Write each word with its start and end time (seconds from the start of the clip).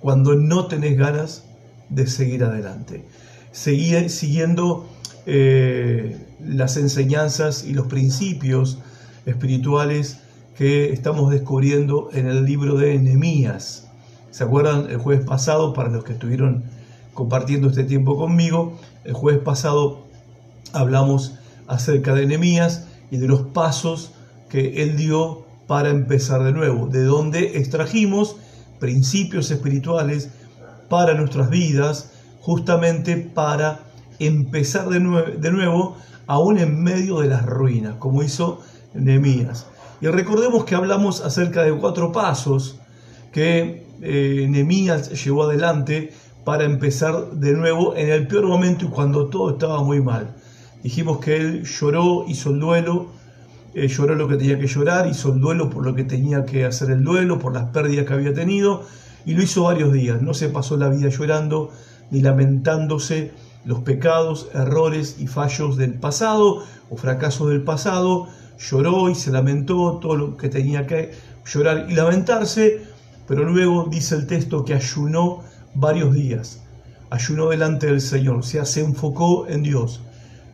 cuando 0.00 0.34
no 0.34 0.66
tenés 0.66 0.96
ganas 0.96 1.44
de 1.88 2.06
seguir 2.06 2.44
adelante. 2.44 3.04
Seguir, 3.52 4.10
siguiendo 4.10 4.86
eh, 5.26 6.16
las 6.40 6.76
enseñanzas 6.76 7.64
y 7.64 7.72
los 7.72 7.86
principios 7.86 8.78
espirituales 9.24 10.18
que 10.56 10.92
estamos 10.92 11.30
descubriendo 11.30 12.10
en 12.12 12.26
el 12.26 12.44
libro 12.44 12.76
de 12.76 12.98
Nehemías. 12.98 13.88
¿Se 14.30 14.44
acuerdan 14.44 14.90
el 14.90 14.98
jueves 14.98 15.24
pasado, 15.24 15.72
para 15.72 15.88
los 15.88 16.04
que 16.04 16.12
estuvieron 16.12 16.64
compartiendo 17.14 17.68
este 17.68 17.84
tiempo 17.84 18.16
conmigo, 18.16 18.78
el 19.04 19.14
jueves 19.14 19.42
pasado 19.42 20.04
hablamos 20.72 21.34
acerca 21.66 22.14
de 22.14 22.26
Nehemías 22.26 22.86
y 23.10 23.16
de 23.16 23.26
los 23.26 23.40
pasos 23.42 24.12
que 24.48 24.82
él 24.82 24.96
dio 24.96 25.44
para 25.66 25.90
empezar 25.90 26.44
de 26.44 26.52
nuevo, 26.52 26.86
de 26.86 27.02
donde 27.02 27.58
extrajimos 27.58 28.36
principios 28.78 29.50
espirituales 29.50 30.30
para 30.88 31.14
nuestras 31.14 31.50
vidas, 31.50 32.12
justamente 32.40 33.16
para 33.16 33.80
empezar 34.18 34.88
de, 34.88 35.00
nuevo, 35.00 35.96
aún 36.26 36.58
en 36.58 36.82
medio 36.82 37.20
de 37.20 37.28
las 37.28 37.44
ruinas, 37.44 37.96
como 37.98 38.22
hizo 38.22 38.60
Nehemías. 38.94 39.66
Y 40.00 40.06
recordemos 40.08 40.64
que 40.64 40.74
hablamos 40.74 41.22
acerca 41.22 41.62
de 41.62 41.72
cuatro 41.76 42.12
pasos 42.12 42.78
que 43.32 43.86
eh, 44.02 44.46
Nehemías 44.48 45.24
llevó 45.24 45.44
adelante 45.44 46.12
para 46.44 46.64
empezar 46.64 47.32
de 47.32 47.52
nuevo 47.52 47.96
en 47.96 48.10
el 48.10 48.26
peor 48.28 48.46
momento 48.46 48.84
y 48.84 48.88
cuando 48.88 49.26
todo 49.26 49.50
estaba 49.50 49.82
muy 49.82 50.00
mal. 50.00 50.36
Dijimos 50.82 51.18
que 51.18 51.36
él 51.36 51.64
lloró, 51.64 52.24
hizo 52.28 52.50
el 52.50 52.60
duelo, 52.60 53.08
eh, 53.78 53.88
lloró 53.88 54.14
lo 54.14 54.26
que 54.26 54.36
tenía 54.36 54.58
que 54.58 54.66
llorar, 54.66 55.06
hizo 55.06 55.34
el 55.34 55.38
duelo 55.38 55.68
por 55.68 55.84
lo 55.84 55.94
que 55.94 56.02
tenía 56.02 56.46
que 56.46 56.64
hacer 56.64 56.90
el 56.90 57.04
duelo, 57.04 57.38
por 57.38 57.52
las 57.52 57.64
pérdidas 57.64 58.06
que 58.06 58.14
había 58.14 58.32
tenido, 58.32 58.86
y 59.26 59.34
lo 59.34 59.42
hizo 59.42 59.64
varios 59.64 59.92
días. 59.92 60.22
No 60.22 60.32
se 60.32 60.48
pasó 60.48 60.78
la 60.78 60.88
vida 60.88 61.10
llorando 61.10 61.70
ni 62.10 62.22
lamentándose 62.22 63.32
los 63.66 63.80
pecados, 63.80 64.48
errores 64.54 65.16
y 65.18 65.26
fallos 65.26 65.76
del 65.76 65.92
pasado 65.92 66.62
o 66.88 66.96
fracasos 66.96 67.50
del 67.50 67.64
pasado. 67.64 68.28
Lloró 68.58 69.10
y 69.10 69.14
se 69.14 69.30
lamentó 69.30 69.98
todo 70.00 70.16
lo 70.16 70.36
que 70.38 70.48
tenía 70.48 70.86
que 70.86 71.10
llorar 71.44 71.84
y 71.90 71.94
lamentarse, 71.94 72.80
pero 73.28 73.44
luego 73.44 73.88
dice 73.90 74.14
el 74.14 74.26
texto 74.26 74.64
que 74.64 74.72
ayunó 74.72 75.42
varios 75.74 76.14
días. 76.14 76.62
Ayunó 77.10 77.50
delante 77.50 77.88
del 77.88 78.00
Señor, 78.00 78.36
o 78.36 78.42
sea, 78.42 78.64
se 78.64 78.80
enfocó 78.80 79.46
en 79.48 79.62
Dios. 79.62 80.00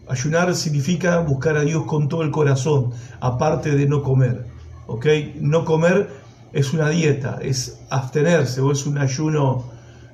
Ayunar 0.08 0.54
significa 0.54 1.20
buscar 1.20 1.56
a 1.56 1.62
Dios 1.62 1.84
con 1.84 2.08
todo 2.08 2.22
el 2.22 2.30
corazón, 2.30 2.90
aparte 3.20 3.76
de 3.76 3.86
no 3.86 4.02
comer. 4.02 4.44
¿ok? 4.86 5.06
No 5.40 5.64
comer 5.64 6.08
es 6.52 6.72
una 6.72 6.88
dieta, 6.90 7.38
es 7.42 7.80
abstenerse 7.90 8.60
o 8.60 8.72
es 8.72 8.86
un 8.86 8.98
ayuno 8.98 9.64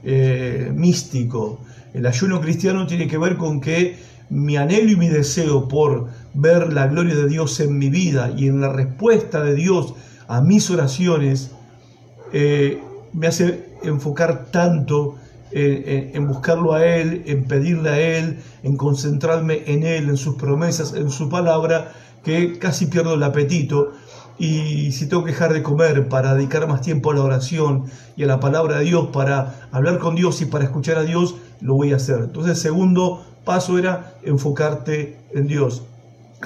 eh, 0.05 0.71
místico. 0.75 1.61
El 1.95 2.07
ayuno 2.07 2.41
cristiano 2.41 2.87
tiene 2.87 3.09
que 3.09 3.19
ver 3.19 3.37
con 3.37 3.61
que 3.61 3.99
mi 4.31 4.57
anhelo 4.57 4.91
y 4.91 4.97
mi 4.97 5.09
deseo 5.09 5.69
por 5.69 6.09
ver 6.35 6.73
la 6.73 6.87
gloria 6.87 7.15
de 7.15 7.29
Dios 7.29 7.59
en 7.61 7.79
mi 7.79 7.89
vida 7.89 8.33
y 8.37 8.47
en 8.47 8.61
la 8.61 8.73
respuesta 8.73 9.43
de 9.43 9.55
Dios 9.55 9.95
a 10.29 10.43
mis 10.43 10.71
oraciones 10.71 11.51
eh, 12.33 12.81
me 13.15 13.27
hace 13.27 13.71
enfocar 13.83 14.47
tanto 14.51 15.17
en, 15.53 16.27
buscarlo 16.27 16.75
a 16.75 16.85
Él, 16.85 17.23
en 17.27 17.45
pedirle 17.45 17.91
a 17.91 17.99
Él, 17.99 18.41
en 18.63 18.77
concentrarme 18.77 19.63
en 19.67 19.83
Él, 19.85 20.09
en 20.09 20.17
sus 20.17 20.37
promesas, 20.37 20.95
en 20.95 21.11
su 21.11 21.29
palabra, 21.29 21.93
que 22.25 22.59
casi 22.59 22.87
pierdo 22.87 23.15
el 23.15 23.23
apetito. 23.23 23.93
Y 24.39 24.93
si 24.93 25.09
tengo 25.09 25.25
que 25.25 25.33
dejar 25.33 25.53
de 25.53 25.63
comer 25.63 26.09
para 26.09 26.35
dedicar 26.35 26.69
más 26.69 26.81
tiempo 26.81 27.11
a 27.11 27.15
la 27.15 27.23
oración 27.23 27.85
y 28.17 28.23
a 28.23 28.27
la 28.27 28.39
palabra 28.39 28.79
de 28.79 28.85
Dios, 28.85 29.09
para 29.13 29.69
hablar 29.73 29.99
con 29.99 30.15
Dios 30.15 30.41
y 30.43 30.47
para 30.47 30.65
escuchar 30.65 30.97
a 30.97 31.03
Dios, 31.03 31.35
lo 31.61 31.75
voy 31.75 31.93
a 31.93 31.97
hacer. 31.97 32.21
Entonces 32.21 32.53
el 32.53 32.63
segundo 32.63 33.25
paso 33.45 33.79
era 33.79 34.15
enfocarte 34.23 35.19
en 35.35 35.49
Dios. 35.49 35.83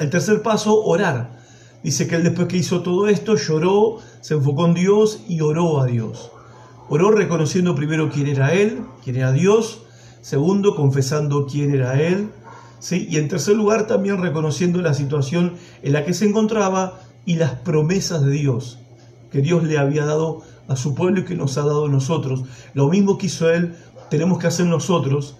El 0.00 0.08
tercer 0.08 0.40
paso, 0.40 0.82
orar. 0.82 1.42
Dice 1.82 2.06
que 2.06 2.14
él 2.14 2.22
después 2.22 2.46
que 2.46 2.56
hizo 2.56 2.82
todo 2.82 3.08
esto, 3.08 3.36
lloró, 3.36 3.98
se 4.20 4.34
enfocó 4.34 4.66
en 4.66 4.74
Dios 4.74 5.20
y 5.28 5.40
oró 5.40 5.80
a 5.80 5.86
Dios. 5.86 6.30
Oró 6.88 7.10
reconociendo 7.10 7.74
primero 7.74 8.10
quién 8.10 8.26
era 8.26 8.52
Él, 8.52 8.82
quién 9.02 9.16
era 9.16 9.32
Dios. 9.32 9.82
Segundo, 10.20 10.76
confesando 10.76 11.46
quién 11.46 11.74
era 11.74 12.00
Él. 12.00 12.30
¿sí? 12.78 13.06
Y 13.10 13.16
en 13.16 13.28
tercer 13.28 13.56
lugar, 13.56 13.86
también 13.86 14.20
reconociendo 14.20 14.80
la 14.82 14.94
situación 14.94 15.54
en 15.82 15.92
la 15.92 16.04
que 16.04 16.14
se 16.14 16.26
encontraba 16.26 17.00
y 17.24 17.36
las 17.36 17.52
promesas 17.52 18.24
de 18.24 18.32
Dios 18.32 18.78
que 19.32 19.40
Dios 19.40 19.64
le 19.64 19.78
había 19.78 20.04
dado 20.04 20.42
a 20.68 20.76
su 20.76 20.94
pueblo 20.94 21.20
y 21.20 21.24
que 21.24 21.34
nos 21.34 21.56
ha 21.56 21.62
dado 21.62 21.86
a 21.86 21.88
nosotros. 21.88 22.44
Lo 22.74 22.88
mismo 22.88 23.16
que 23.16 23.26
hizo 23.26 23.50
Él, 23.50 23.74
tenemos 24.10 24.38
que 24.38 24.46
hacer 24.46 24.66
nosotros 24.66 25.36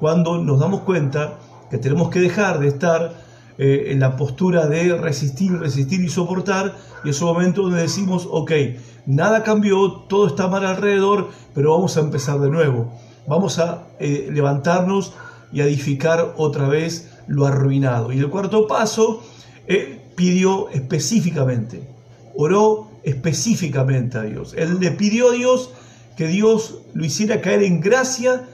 cuando 0.00 0.42
nos 0.42 0.58
damos 0.58 0.80
cuenta 0.80 1.38
que 1.70 1.76
tenemos 1.76 2.08
que 2.08 2.20
dejar 2.20 2.58
de 2.58 2.68
estar 2.68 3.22
eh, 3.58 3.88
en 3.88 4.00
la 4.00 4.16
postura 4.16 4.66
de 4.66 4.96
resistir, 4.96 5.52
resistir 5.52 6.00
y 6.00 6.08
soportar, 6.08 6.74
y 7.04 7.10
es 7.10 7.20
un 7.20 7.28
momento 7.28 7.62
donde 7.62 7.82
decimos, 7.82 8.26
ok, 8.30 8.50
nada 9.06 9.42
cambió, 9.42 9.90
todo 10.08 10.26
está 10.26 10.48
mal 10.48 10.64
alrededor, 10.64 11.30
pero 11.54 11.72
vamos 11.72 11.96
a 11.96 12.00
empezar 12.00 12.40
de 12.40 12.50
nuevo. 12.50 12.92
Vamos 13.26 13.58
a 13.58 13.84
eh, 13.98 14.28
levantarnos 14.32 15.12
y 15.52 15.60
edificar 15.60 16.34
otra 16.36 16.68
vez 16.68 17.10
lo 17.26 17.46
arruinado. 17.46 18.12
Y 18.12 18.18
el 18.18 18.28
cuarto 18.28 18.66
paso, 18.66 19.22
él 19.66 20.00
pidió 20.14 20.68
específicamente, 20.70 21.88
oró 22.36 22.90
específicamente 23.02 24.18
a 24.18 24.22
Dios. 24.22 24.54
Él 24.56 24.78
le 24.80 24.90
pidió 24.90 25.30
a 25.30 25.34
Dios 25.34 25.70
que 26.16 26.26
Dios 26.26 26.80
lo 26.94 27.04
hiciera 27.04 27.40
caer 27.40 27.62
en 27.62 27.80
gracia 27.80 28.46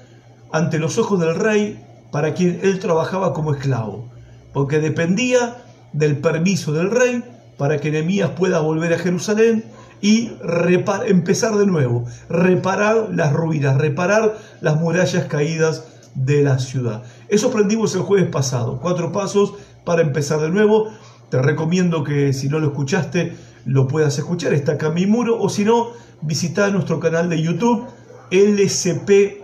ante 0.52 0.78
los 0.78 0.98
ojos 0.98 1.20
del 1.20 1.34
rey 1.34 1.84
para 2.10 2.34
quien 2.34 2.60
él 2.62 2.78
trabajaba 2.80 3.32
como 3.32 3.54
esclavo, 3.54 4.08
porque 4.52 4.80
dependía 4.80 5.64
del 5.92 6.18
permiso 6.18 6.72
del 6.72 6.90
rey 6.90 7.22
para 7.56 7.78
que 7.78 7.90
Nehemías 7.90 8.30
pueda 8.30 8.60
volver 8.60 8.94
a 8.94 8.98
Jerusalén 8.98 9.64
y 10.00 10.32
empezar 11.06 11.56
de 11.56 11.66
nuevo, 11.66 12.04
reparar 12.28 13.10
las 13.12 13.32
ruinas, 13.32 13.76
reparar 13.76 14.38
las 14.60 14.80
murallas 14.80 15.26
caídas 15.26 15.84
de 16.14 16.42
la 16.42 16.58
ciudad. 16.58 17.02
Eso 17.28 17.48
aprendimos 17.48 17.94
el 17.94 18.02
jueves 18.02 18.28
pasado, 18.28 18.80
cuatro 18.80 19.12
pasos 19.12 19.54
para 19.84 20.02
empezar 20.02 20.40
de 20.40 20.50
nuevo. 20.50 20.90
Te 21.28 21.40
recomiendo 21.40 22.02
que 22.02 22.32
si 22.32 22.48
no 22.48 22.58
lo 22.58 22.68
escuchaste, 22.68 23.36
lo 23.64 23.86
puedas 23.86 24.18
escuchar, 24.18 24.54
está 24.54 24.72
acá 24.72 24.90
mi 24.90 25.06
muro, 25.06 25.40
o 25.40 25.48
si 25.48 25.64
no, 25.64 25.90
visita 26.22 26.70
nuestro 26.70 26.98
canal 26.98 27.28
de 27.28 27.42
YouTube, 27.42 27.86
LCP 28.30 29.42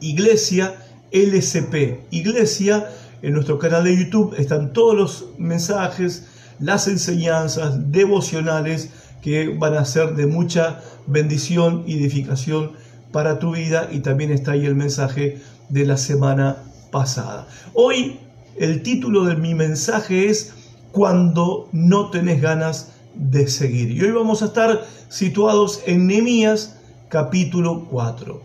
Iglesia, 0.00 0.74
LCP 1.10 2.06
Iglesia. 2.10 2.88
En 3.20 3.32
nuestro 3.32 3.58
canal 3.58 3.82
de 3.82 3.96
YouTube 3.96 4.34
están 4.38 4.72
todos 4.72 4.94
los 4.94 5.26
mensajes, 5.38 6.28
las 6.60 6.86
enseñanzas 6.86 7.90
devocionales 7.90 8.90
que 9.22 9.48
van 9.48 9.74
a 9.74 9.84
ser 9.84 10.14
de 10.14 10.26
mucha 10.26 10.80
bendición 11.06 11.84
y 11.86 11.94
edificación 11.94 12.72
para 13.12 13.38
tu 13.38 13.52
vida 13.52 13.88
y 13.90 14.00
también 14.00 14.30
está 14.30 14.52
ahí 14.52 14.66
el 14.66 14.74
mensaje 14.74 15.40
de 15.68 15.86
la 15.86 15.96
semana 15.96 16.64
pasada. 16.90 17.48
Hoy 17.74 18.18
el 18.56 18.82
título 18.82 19.24
de 19.24 19.36
mi 19.36 19.54
mensaje 19.54 20.28
es 20.28 20.54
Cuando 20.92 21.68
no 21.72 22.10
tenés 22.10 22.40
ganas 22.40 22.92
de 23.14 23.48
seguir. 23.48 23.90
Y 23.90 24.02
hoy 24.02 24.10
vamos 24.12 24.42
a 24.42 24.46
estar 24.46 24.84
situados 25.08 25.82
en 25.86 26.06
Nehemías 26.06 26.76
capítulo 27.08 27.86
4. 27.90 28.42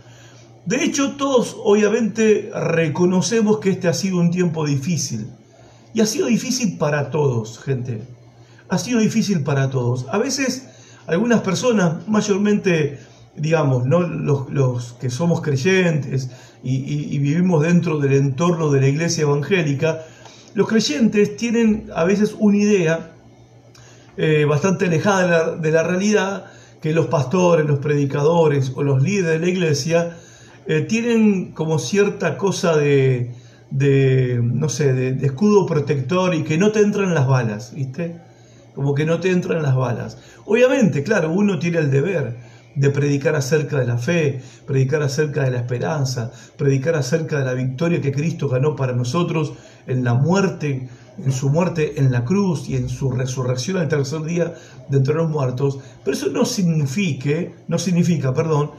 De 0.66 0.84
hecho, 0.84 1.18
todos 1.18 1.58
obviamente 1.62 2.50
reconocemos 2.54 3.60
que 3.60 3.72
este 3.72 3.90
ha 3.90 3.94
sido 3.94 4.18
un 4.18 4.32
tiempo 4.32 4.66
difícil. 4.66 5.28
Y 5.94 6.02
ha 6.02 6.06
sido 6.06 6.28
difícil 6.28 6.78
para 6.78 7.12
todos, 7.12 7.60
gente 7.60 8.02
ha 8.74 8.78
sido 8.78 9.00
difícil 9.00 9.44
para 9.44 9.70
todos. 9.70 10.06
A 10.10 10.18
veces 10.18 10.68
algunas 11.08 11.42
personas, 11.42 12.08
mayormente, 12.08 13.00
digamos, 13.36 13.86
¿no? 13.86 14.02
los, 14.02 14.94
que 14.94 15.10
somos 15.10 15.42
creyentes 15.42 16.30
y, 16.64 17.18
vivimos 17.20 17.62
dentro 17.64 18.00
del 18.00 18.14
entorno 18.14 18.72
de 18.72 18.82
la 18.82 18.88
iglesia 18.88 19.24
evangélica, 19.24 20.04
los 20.54 20.68
creyentes 20.68 21.36
tienen 21.36 21.90
a 21.96 22.04
veces 22.04 22.36
una 22.40 22.58
idea 22.58 23.12
eh, 24.18 24.46
bastante 24.46 24.86
alejada 24.86 25.56
de 25.56 25.72
la, 25.72 25.84
realidad 25.84 26.46
que 26.82 26.94
los 26.94 27.08
pastores, 27.08 27.66
los 27.66 27.80
predicadores 27.80 28.72
o 28.76 28.84
los 28.84 29.02
líderes 29.02 29.40
de 29.40 29.46
la 29.46 29.52
iglesia 29.52 30.18
eh, 30.68 30.82
tienen 30.82 31.52
como 31.52 31.80
cierta 31.80 32.38
cosa 32.38 32.78
de, 32.78 33.32
no 34.42 34.70
sé, 34.70 34.94
de, 34.94 35.14
de, 35.14 35.26
escudo 35.26 35.66
protector 35.66 36.36
y 36.36 36.44
que 36.44 36.58
no 36.58 36.72
te 36.72 36.80
entran 36.82 37.14
las 37.14 37.28
balas, 37.28 37.74
¿viste? 37.74 38.22
Como 38.76 38.94
que 38.96 39.06
no 39.06 39.20
te 39.20 39.32
entran 39.32 39.64
las 39.64 39.76
balas. 39.76 40.18
Obviamente, 40.46 41.04
claro, 41.04 41.32
uno 41.32 41.60
tiene 41.60 41.80
el 41.80 41.92
deber 41.92 42.36
de 42.76 42.90
predicar 42.90 43.36
acerca 43.36 43.80
de 43.80 43.86
la 43.86 43.98
fe, 43.98 44.42
predicar 44.66 45.04
acerca 45.04 45.44
de 45.44 45.52
la 45.52 45.58
esperanza, 45.58 46.32
predicar 46.58 46.96
acerca 46.96 47.40
de 47.40 47.46
la 47.46 47.54
victoria 47.54 48.02
que 48.02 48.12
Cristo 48.12 48.50
ganó 48.50 48.76
para 48.76 48.94
nosotros 48.94 49.54
en 49.86 50.04
la 50.04 50.16
muerte, 50.16 50.90
en 51.24 51.32
su 51.32 51.50
muerte 51.50 52.00
en 52.00 52.12
la 52.12 52.26
cruz 52.26 52.68
y 52.70 52.76
en 52.76 52.90
su 52.90 53.12
resurrección 53.12 53.78
al 53.78 53.88
tercer 53.88 54.24
día 54.24 54.56
de 54.90 54.98
entre 54.98 55.14
los 55.14 55.30
muertos, 55.30 55.80
pero 56.04 56.18
eso 56.18 56.30
no 56.30 56.46
significa, 56.46 57.52
no 57.68 57.78
significa, 57.78 58.34
perdón, 58.34 58.72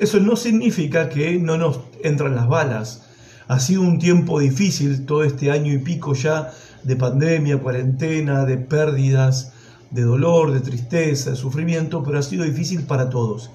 eso 0.00 0.18
no 0.18 0.36
significa 0.36 1.08
que 1.08 1.38
no 1.38 1.58
nos 1.58 1.80
entran 2.02 2.34
las 2.34 2.48
balas. 2.48 3.02
Ha 3.48 3.60
sido 3.60 3.82
un 3.82 3.98
tiempo 3.98 4.40
difícil 4.40 5.04
todo 5.04 5.24
este 5.24 5.50
año 5.50 5.72
y 5.72 5.78
pico 5.78 6.14
ya 6.14 6.52
de 6.84 6.96
pandemia, 6.96 7.58
cuarentena, 7.58 8.44
de 8.44 8.58
pérdidas, 8.58 9.52
de 9.90 10.02
dolor, 10.02 10.52
de 10.52 10.60
tristeza, 10.60 11.30
de 11.30 11.36
sufrimiento, 11.36 12.02
pero 12.02 12.18
ha 12.18 12.22
sido 12.22 12.44
difícil 12.44 12.82
para 12.84 13.10
todos. 13.10 13.50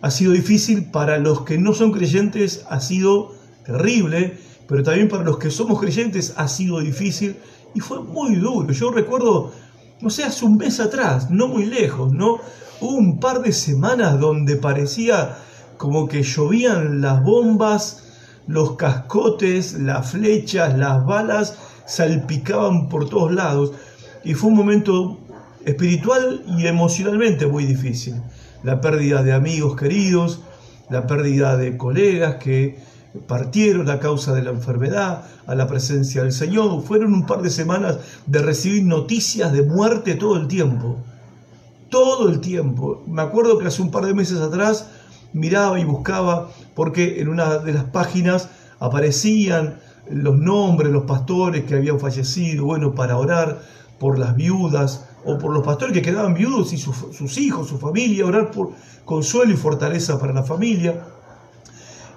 Ha 0.00 0.10
sido 0.10 0.32
difícil 0.32 0.90
para 0.90 1.18
los 1.18 1.42
que 1.42 1.58
no 1.58 1.74
son 1.74 1.92
creyentes, 1.92 2.64
ha 2.68 2.80
sido 2.80 3.34
terrible, 3.64 4.38
pero 4.68 4.82
también 4.82 5.08
para 5.08 5.24
los 5.24 5.38
que 5.38 5.50
somos 5.50 5.80
creyentes 5.80 6.34
ha 6.36 6.48
sido 6.48 6.80
difícil 6.80 7.36
y 7.74 7.80
fue 7.80 8.02
muy 8.02 8.36
duro. 8.36 8.72
Yo 8.72 8.90
recuerdo, 8.90 9.52
no 10.00 10.10
sé, 10.10 10.24
hace 10.24 10.44
un 10.44 10.56
mes 10.56 10.80
atrás, 10.80 11.30
no 11.30 11.48
muy 11.48 11.66
lejos, 11.66 12.12
¿no? 12.12 12.38
Hubo 12.80 12.94
un 12.94 13.18
par 13.18 13.42
de 13.42 13.52
semanas 13.52 14.20
donde 14.20 14.56
parecía 14.56 15.38
como 15.76 16.08
que 16.08 16.22
llovían 16.22 17.00
las 17.00 17.22
bombas, 17.22 18.04
los 18.46 18.76
cascotes, 18.76 19.74
las 19.74 20.10
flechas, 20.10 20.78
las 20.78 21.04
balas, 21.04 21.58
salpicaban 21.86 22.88
por 22.88 23.08
todos 23.08 23.32
lados. 23.32 23.72
Y 24.24 24.34
fue 24.34 24.50
un 24.50 24.56
momento 24.56 25.18
espiritual 25.64 26.42
y 26.58 26.66
emocionalmente 26.66 27.46
muy 27.46 27.64
difícil. 27.64 28.20
La 28.62 28.80
pérdida 28.80 29.22
de 29.22 29.32
amigos 29.32 29.76
queridos, 29.76 30.40
la 30.90 31.06
pérdida 31.06 31.56
de 31.56 31.76
colegas 31.76 32.36
que 32.36 32.78
partieron 33.26 33.88
a 33.90 33.98
causa 33.98 34.34
de 34.34 34.42
la 34.42 34.50
enfermedad, 34.50 35.24
a 35.46 35.54
la 35.54 35.66
presencia 35.66 36.22
del 36.22 36.32
Señor. 36.32 36.82
Fueron 36.82 37.14
un 37.14 37.26
par 37.26 37.42
de 37.42 37.50
semanas 37.50 37.98
de 38.26 38.40
recibir 38.40 38.84
noticias 38.84 39.52
de 39.52 39.62
muerte 39.62 40.14
todo 40.14 40.36
el 40.36 40.48
tiempo. 40.48 40.98
Todo 41.88 42.28
el 42.28 42.40
tiempo. 42.40 43.02
Me 43.06 43.22
acuerdo 43.22 43.58
que 43.58 43.66
hace 43.66 43.82
un 43.82 43.90
par 43.90 44.04
de 44.04 44.14
meses 44.14 44.40
atrás 44.40 44.88
miraba 45.32 45.78
y 45.78 45.84
buscaba 45.84 46.50
porque 46.74 47.20
en 47.20 47.28
una 47.28 47.58
de 47.58 47.72
las 47.72 47.84
páginas 47.84 48.48
aparecían 48.78 49.78
los 50.10 50.38
nombres, 50.38 50.92
los 50.92 51.04
pastores 51.04 51.64
que 51.64 51.74
habían 51.74 51.98
fallecido, 51.98 52.64
bueno, 52.64 52.94
para 52.94 53.16
orar 53.16 53.60
por 53.98 54.18
las 54.18 54.36
viudas 54.36 55.06
o 55.24 55.38
por 55.38 55.52
los 55.52 55.64
pastores 55.64 55.92
que 55.92 56.02
quedaban 56.02 56.34
viudos 56.34 56.72
y 56.72 56.78
sus 56.78 57.38
hijos, 57.38 57.68
su 57.68 57.78
familia, 57.78 58.26
orar 58.26 58.50
por 58.50 58.70
consuelo 59.04 59.52
y 59.52 59.56
fortaleza 59.56 60.18
para 60.18 60.32
la 60.32 60.42
familia. 60.42 61.04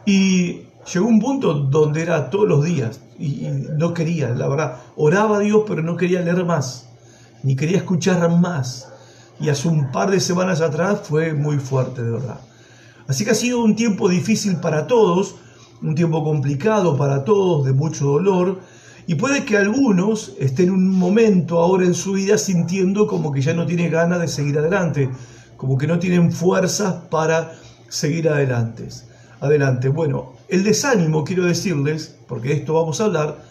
Y 0.05 0.63
llegó 0.91 1.07
un 1.07 1.19
punto 1.19 1.53
donde 1.53 2.01
era 2.01 2.29
todos 2.29 2.47
los 2.47 2.63
días 2.63 2.99
y, 3.17 3.47
no 3.77 3.93
quería, 3.93 4.29
la 4.29 4.47
verdad, 4.47 4.77
oraba 4.95 5.37
a 5.37 5.39
Dios 5.39 5.63
pero 5.67 5.81
no 5.81 5.97
quería 5.97 6.21
leer 6.21 6.45
más, 6.45 6.89
ni 7.43 7.55
quería 7.55 7.77
escuchar 7.77 8.29
más. 8.29 8.87
Y 9.39 9.49
hace 9.49 9.69
un 9.69 9.91
par 9.91 10.11
de 10.11 10.19
semanas 10.19 10.61
atrás 10.61 11.01
fue 11.03 11.33
muy 11.33 11.57
fuerte, 11.57 12.03
de 12.03 12.11
verdad. 12.11 12.41
Así 13.07 13.23
que 13.23 13.31
ha 13.31 13.35
sido 13.35 13.63
un 13.63 13.75
tiempo 13.75 14.09
difícil 14.09 14.57
para 14.57 14.85
todos, 14.85 15.35
un 15.81 15.95
tiempo 15.95 16.23
complicado 16.23 16.97
para 16.97 17.23
todos, 17.23 17.65
de 17.65 17.73
mucho 17.73 18.05
dolor, 18.05 18.59
y 19.07 19.15
puede 19.15 19.43
que 19.43 19.57
algunos 19.57 20.33
estén 20.39 20.69
un 20.69 20.89
momento 20.89 21.59
ahora 21.59 21.85
en 21.85 21.93
su 21.93 22.13
vida 22.13 22.37
sintiendo 22.37 23.07
como 23.07 23.31
que 23.31 23.41
ya 23.41 23.53
no 23.53 23.65
tiene 23.65 23.89
ganas 23.89 24.21
de 24.21 24.27
seguir 24.27 24.59
adelante, 24.59 25.09
como 25.57 25.77
que 25.77 25.87
no 25.87 25.97
tienen 25.97 26.31
fuerzas 26.31 26.93
para 27.09 27.53
seguir 27.87 28.29
adelante. 28.29 28.87
Adelante. 29.39 29.89
Bueno, 29.89 30.33
el 30.47 30.63
desánimo, 30.63 31.23
quiero 31.23 31.45
decirles, 31.45 32.15
porque 32.27 32.49
de 32.49 32.55
esto 32.55 32.73
vamos 32.73 33.01
a 33.01 33.05
hablar, 33.05 33.43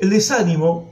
el 0.00 0.10
desánimo 0.10 0.90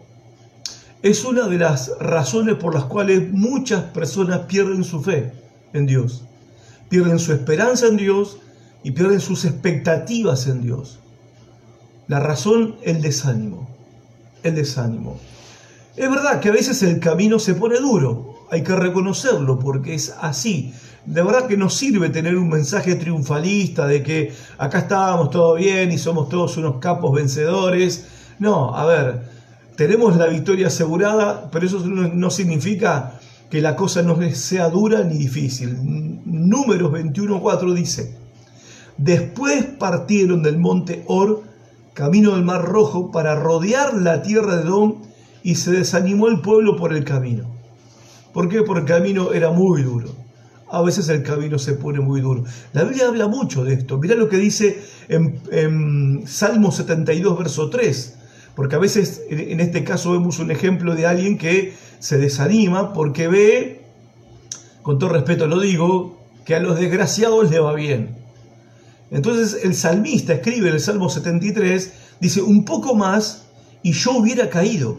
es 1.02 1.25
una 1.25 1.46
de 1.48 1.58
las 1.58 1.92
razones 2.00 2.56
por 2.56 2.75
las 2.75 2.84
cuales 2.84 3.30
muchas 3.32 3.84
personas 3.84 4.40
pierden 4.40 4.84
su 4.84 5.02
fe 5.02 5.32
en 5.72 5.86
Dios, 5.86 6.25
pierden 6.88 7.19
su 7.19 7.32
esperanza 7.32 7.86
en 7.86 7.96
Dios 7.96 8.38
y 8.82 8.92
pierden 8.92 9.20
sus 9.20 9.44
expectativas 9.44 10.46
en 10.46 10.62
Dios. 10.62 10.98
La 12.06 12.20
razón, 12.20 12.76
el 12.82 13.02
desánimo, 13.02 13.69
el 14.42 14.54
desánimo. 14.54 15.19
Es 15.96 16.10
verdad 16.10 16.40
que 16.40 16.48
a 16.48 16.52
veces 16.52 16.82
el 16.82 17.00
camino 17.00 17.38
se 17.38 17.54
pone 17.54 17.78
duro, 17.78 18.46
hay 18.50 18.62
que 18.62 18.75
reconocerlo 18.75 19.58
porque 19.58 19.94
es 19.94 20.14
así 20.20 20.72
de 21.08 21.22
verdad 21.22 21.46
que 21.46 21.56
nos 21.56 21.75
sirve 21.75 22.10
tener 22.10 22.36
un 22.36 22.50
mensaje 22.50 22.94
triunfalista 22.94 23.86
de 23.86 24.02
que 24.02 24.32
acá 24.58 24.80
estábamos 24.80 25.30
todo 25.30 25.54
bien 25.54 25.90
y 25.90 25.96
somos 25.96 26.28
todos 26.28 26.58
unos 26.58 26.76
capos 26.80 27.14
vencedores. 27.14 28.06
No, 28.38 28.76
a 28.76 28.84
ver, 28.84 29.22
tenemos 29.75 30.16
la 30.16 30.26
victoria 30.26 30.66
asegurada, 30.66 31.50
pero 31.50 31.66
eso 31.66 31.78
no 31.86 32.30
significa 32.30 33.19
que 33.48 33.62
la 33.62 33.75
cosa 33.75 34.02
no 34.02 34.19
sea 34.32 34.69
dura 34.69 35.02
ni 35.02 35.16
difícil. 35.16 35.78
Números 36.26 36.92
21.4 36.92 37.72
dice, 37.72 38.14
después 38.99 39.65
partieron 39.65 40.43
del 40.43 40.59
monte 40.59 41.03
Or, 41.06 41.43
camino 41.95 42.35
del 42.35 42.45
Mar 42.45 42.65
Rojo, 42.65 43.11
para 43.11 43.35
rodear 43.35 43.95
la 43.95 44.23
tierra 44.23 44.56
de 44.56 44.65
Dom 44.65 45.03
y 45.43 45.55
se 45.55 45.71
desanimó 45.71 46.29
el 46.29 46.41
pueblo 46.41 46.77
por 46.77 46.93
el 46.93 47.05
camino. 47.05 47.45
¿Por 48.33 48.49
qué? 48.49 48.62
Porque 48.62 48.93
el 48.93 48.99
camino 48.99 49.33
era 49.33 49.50
muy 49.50 49.83
duro 49.83 50.29
a 50.71 50.83
veces 50.83 51.09
el 51.09 51.23
camino 51.23 51.59
se 51.59 51.75
pone 51.75 52.00
muy 52.00 52.21
duro. 52.21 52.45
La 52.73 52.85
Biblia 52.85 53.09
habla 53.09 53.27
mucho 53.27 53.65
de 53.65 53.75
esto. 53.75 53.99
Mirá 53.99 54.15
lo 54.15 54.29
que 54.29 54.37
dice 54.37 54.83
en, 55.09 56.27
Salmo 56.27 56.73
72, 56.73 57.39
verso 57.39 57.71
3. 57.71 58.15
Porque 58.55 58.77
a 58.77 58.79
veces, 58.79 59.23
en 59.31 59.61
este 59.61 59.85
caso, 59.85 60.12
vemos 60.12 60.39
un 60.41 60.50
ejemplo 60.50 60.95
de 60.95 61.06
alguien 61.06 61.39
que 61.39 61.75
se 62.00 62.19
desanima 62.19 62.93
porque 62.93 63.29
ve, 63.29 63.83
con 64.83 64.99
todo 64.99 65.11
respeto 65.11 65.47
lo 65.47 65.61
digo, 65.61 66.19
que 66.45 66.55
a 66.55 66.61
los 66.61 66.79
desgraciados 66.79 67.50
le 67.50 67.61
va 67.61 67.75
bien. 67.75 68.17
Entonces 69.10 69.64
el 69.64 69.75
salmista 69.75 70.34
escribe 70.34 70.69
en 70.69 70.75
el 70.75 70.81
Salmo 70.81 71.08
73, 71.08 71.93
dice, 72.20 72.43
un 72.43 72.64
poco 72.64 72.94
más 72.94 73.44
y 73.82 73.93
yo 73.93 74.12
hubiera 74.12 74.50
caído. 74.50 74.99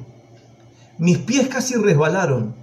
Mis 0.97 1.17
pies 1.19 1.47
casi 1.47 1.75
resbalaron, 1.75 2.55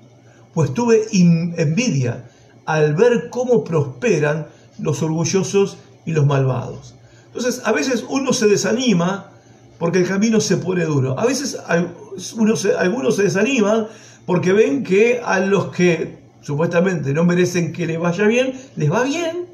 pues 0.54 0.74
tuve 0.74 1.06
envidia 1.12 2.28
al 2.64 2.94
ver 2.94 3.30
cómo 3.30 3.64
prosperan 3.64 4.48
los 4.78 5.02
orgullosos 5.02 5.78
y 6.04 6.12
los 6.12 6.26
malvados. 6.26 6.94
Entonces, 7.26 7.62
a 7.64 7.72
veces 7.72 8.04
uno 8.08 8.32
se 8.32 8.46
desanima 8.46 9.30
porque 9.78 9.98
el 9.98 10.08
camino 10.08 10.40
se 10.40 10.56
pone 10.56 10.84
duro. 10.84 11.18
A 11.18 11.26
veces 11.26 11.58
algunos 11.66 13.16
se 13.16 13.22
desaniman 13.22 13.88
porque 14.24 14.52
ven 14.52 14.82
que 14.82 15.20
a 15.24 15.40
los 15.40 15.66
que 15.66 16.18
supuestamente 16.40 17.12
no 17.12 17.24
merecen 17.24 17.72
que 17.72 17.86
les 17.86 17.98
vaya 17.98 18.26
bien, 18.26 18.52
les 18.76 18.90
va 18.90 19.04
bien. 19.04 19.46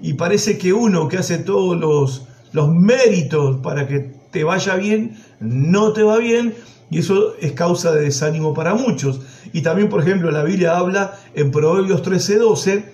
Y 0.00 0.14
parece 0.14 0.58
que 0.58 0.72
uno 0.72 1.08
que 1.08 1.18
hace 1.18 1.38
todos 1.38 1.78
los, 1.78 2.26
los 2.52 2.68
méritos 2.68 3.58
para 3.62 3.86
que 3.86 4.14
te 4.30 4.44
vaya 4.44 4.76
bien, 4.76 5.16
no 5.40 5.92
te 5.92 6.02
va 6.02 6.18
bien. 6.18 6.54
Y 6.90 6.98
eso 6.98 7.34
es 7.40 7.52
causa 7.52 7.92
de 7.92 8.02
desánimo 8.02 8.54
para 8.54 8.74
muchos. 8.74 9.20
Y 9.52 9.62
también, 9.62 9.88
por 9.88 10.00
ejemplo, 10.00 10.30
la 10.30 10.42
Biblia 10.42 10.76
habla 10.76 11.18
en 11.34 11.50
Proverbios 11.50 12.02
13:12 12.02 12.84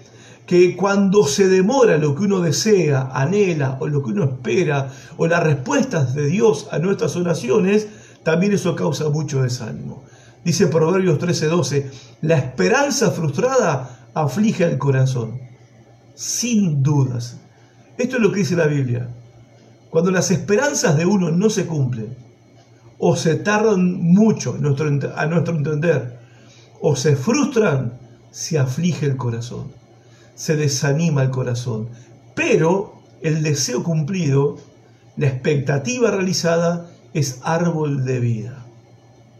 que 0.46 0.74
cuando 0.76 1.26
se 1.26 1.48
demora 1.48 1.96
lo 1.96 2.14
que 2.14 2.24
uno 2.24 2.40
desea, 2.40 3.10
anhela 3.12 3.76
o 3.78 3.86
lo 3.86 4.02
que 4.02 4.10
uno 4.10 4.24
espera 4.24 4.90
o 5.16 5.28
las 5.28 5.44
respuestas 5.44 6.14
de 6.14 6.26
Dios 6.26 6.66
a 6.72 6.80
nuestras 6.80 7.14
oraciones, 7.14 7.86
también 8.24 8.52
eso 8.52 8.74
causa 8.74 9.08
mucho 9.10 9.42
desánimo. 9.42 10.02
Dice 10.44 10.66
Proverbios 10.66 11.18
13:12, 11.18 11.90
la 12.22 12.36
esperanza 12.36 13.10
frustrada 13.10 14.08
aflige 14.14 14.64
al 14.64 14.78
corazón, 14.78 15.40
sin 16.20 16.82
dudas. 16.82 17.38
Esto 17.96 18.16
es 18.16 18.22
lo 18.22 18.30
que 18.30 18.40
dice 18.40 18.54
la 18.54 18.66
Biblia. 18.66 19.08
Cuando 19.88 20.10
las 20.10 20.30
esperanzas 20.30 20.98
de 20.98 21.06
uno 21.06 21.30
no 21.30 21.48
se 21.48 21.64
cumplen 21.64 22.14
o 22.98 23.16
se 23.16 23.36
tardan 23.36 24.02
mucho 24.02 24.54
a 24.54 24.58
nuestro 24.58 25.56
entender, 25.56 26.18
o 26.82 26.94
se 26.94 27.16
frustran, 27.16 27.98
se 28.30 28.58
aflige 28.58 29.06
el 29.06 29.16
corazón, 29.16 29.72
se 30.34 30.56
desanima 30.56 31.22
el 31.22 31.30
corazón. 31.30 31.88
Pero 32.34 33.00
el 33.22 33.42
deseo 33.42 33.82
cumplido, 33.82 34.58
la 35.16 35.28
expectativa 35.28 36.10
realizada, 36.10 36.90
es 37.14 37.40
árbol 37.44 38.04
de 38.04 38.20
vida. 38.20 38.66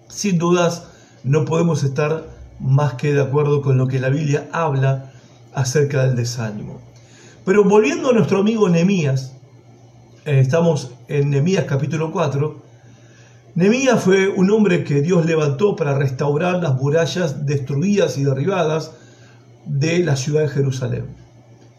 Sin 0.09 0.39
dudas, 0.39 0.85
no 1.25 1.45
podemos 1.45 1.85
estar 1.85 2.25
más 2.59 2.95
que 2.95 3.13
de 3.13 3.21
acuerdo 3.21 3.61
con 3.61 3.77
lo 3.77 3.87
que 3.87 4.01
la 4.01 4.09
Biblia 4.09 4.49
habla 4.51 5.10
acerca 5.54 6.04
del 6.04 6.16
desánimo. 6.16 6.80
Pero 7.45 7.64
volviendo 7.64 8.11
a 8.11 8.12
nuestro 8.12 8.40
amigo 8.40 8.69
Nemías, 8.69 9.33
eh, 10.25 10.40
estamos 10.40 10.92
en 11.09 11.30
Nemías 11.30 11.64
capítulo 11.64 12.12
4, 12.12 12.71
Nemías 13.54 14.02
fue 14.02 14.28
un 14.28 14.50
hombre 14.50 14.85
que 14.85 15.00
Dios 15.02 15.26
levantó 15.26 15.75
para 15.75 15.99
restaurar 15.99 16.62
las 16.62 16.75
murallas 16.75 17.47
destruidas 17.47 18.16
y 18.16 18.23
derribadas 18.25 18.92
de 19.64 19.99
la 20.00 20.16
ciudad 20.16 20.42
de 20.42 20.49
Jerusalén. 20.49 21.07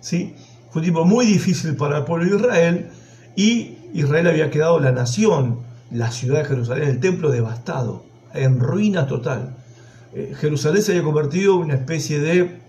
¿Sí? 0.00 0.34
Fue 0.70 0.80
un 0.80 0.84
tiempo 0.84 1.04
muy 1.04 1.26
difícil 1.26 1.76
para 1.76 1.98
el 1.98 2.04
pueblo 2.04 2.30
de 2.30 2.36
Israel 2.36 2.90
y 3.36 3.78
Israel 3.94 4.28
había 4.28 4.50
quedado 4.50 4.78
la 4.80 4.92
nación, 4.92 5.60
la 5.90 6.10
ciudad 6.10 6.38
de 6.38 6.44
Jerusalén, 6.44 6.88
el 6.88 7.00
templo 7.00 7.30
devastado, 7.30 8.04
en 8.34 8.60
ruina 8.60 9.06
total. 9.06 9.56
Eh, 10.14 10.34
Jerusalén 10.38 10.82
se 10.82 10.92
había 10.92 11.04
convertido 11.04 11.54
en 11.56 11.60
una 11.60 11.74
especie 11.74 12.20
de 12.20 12.60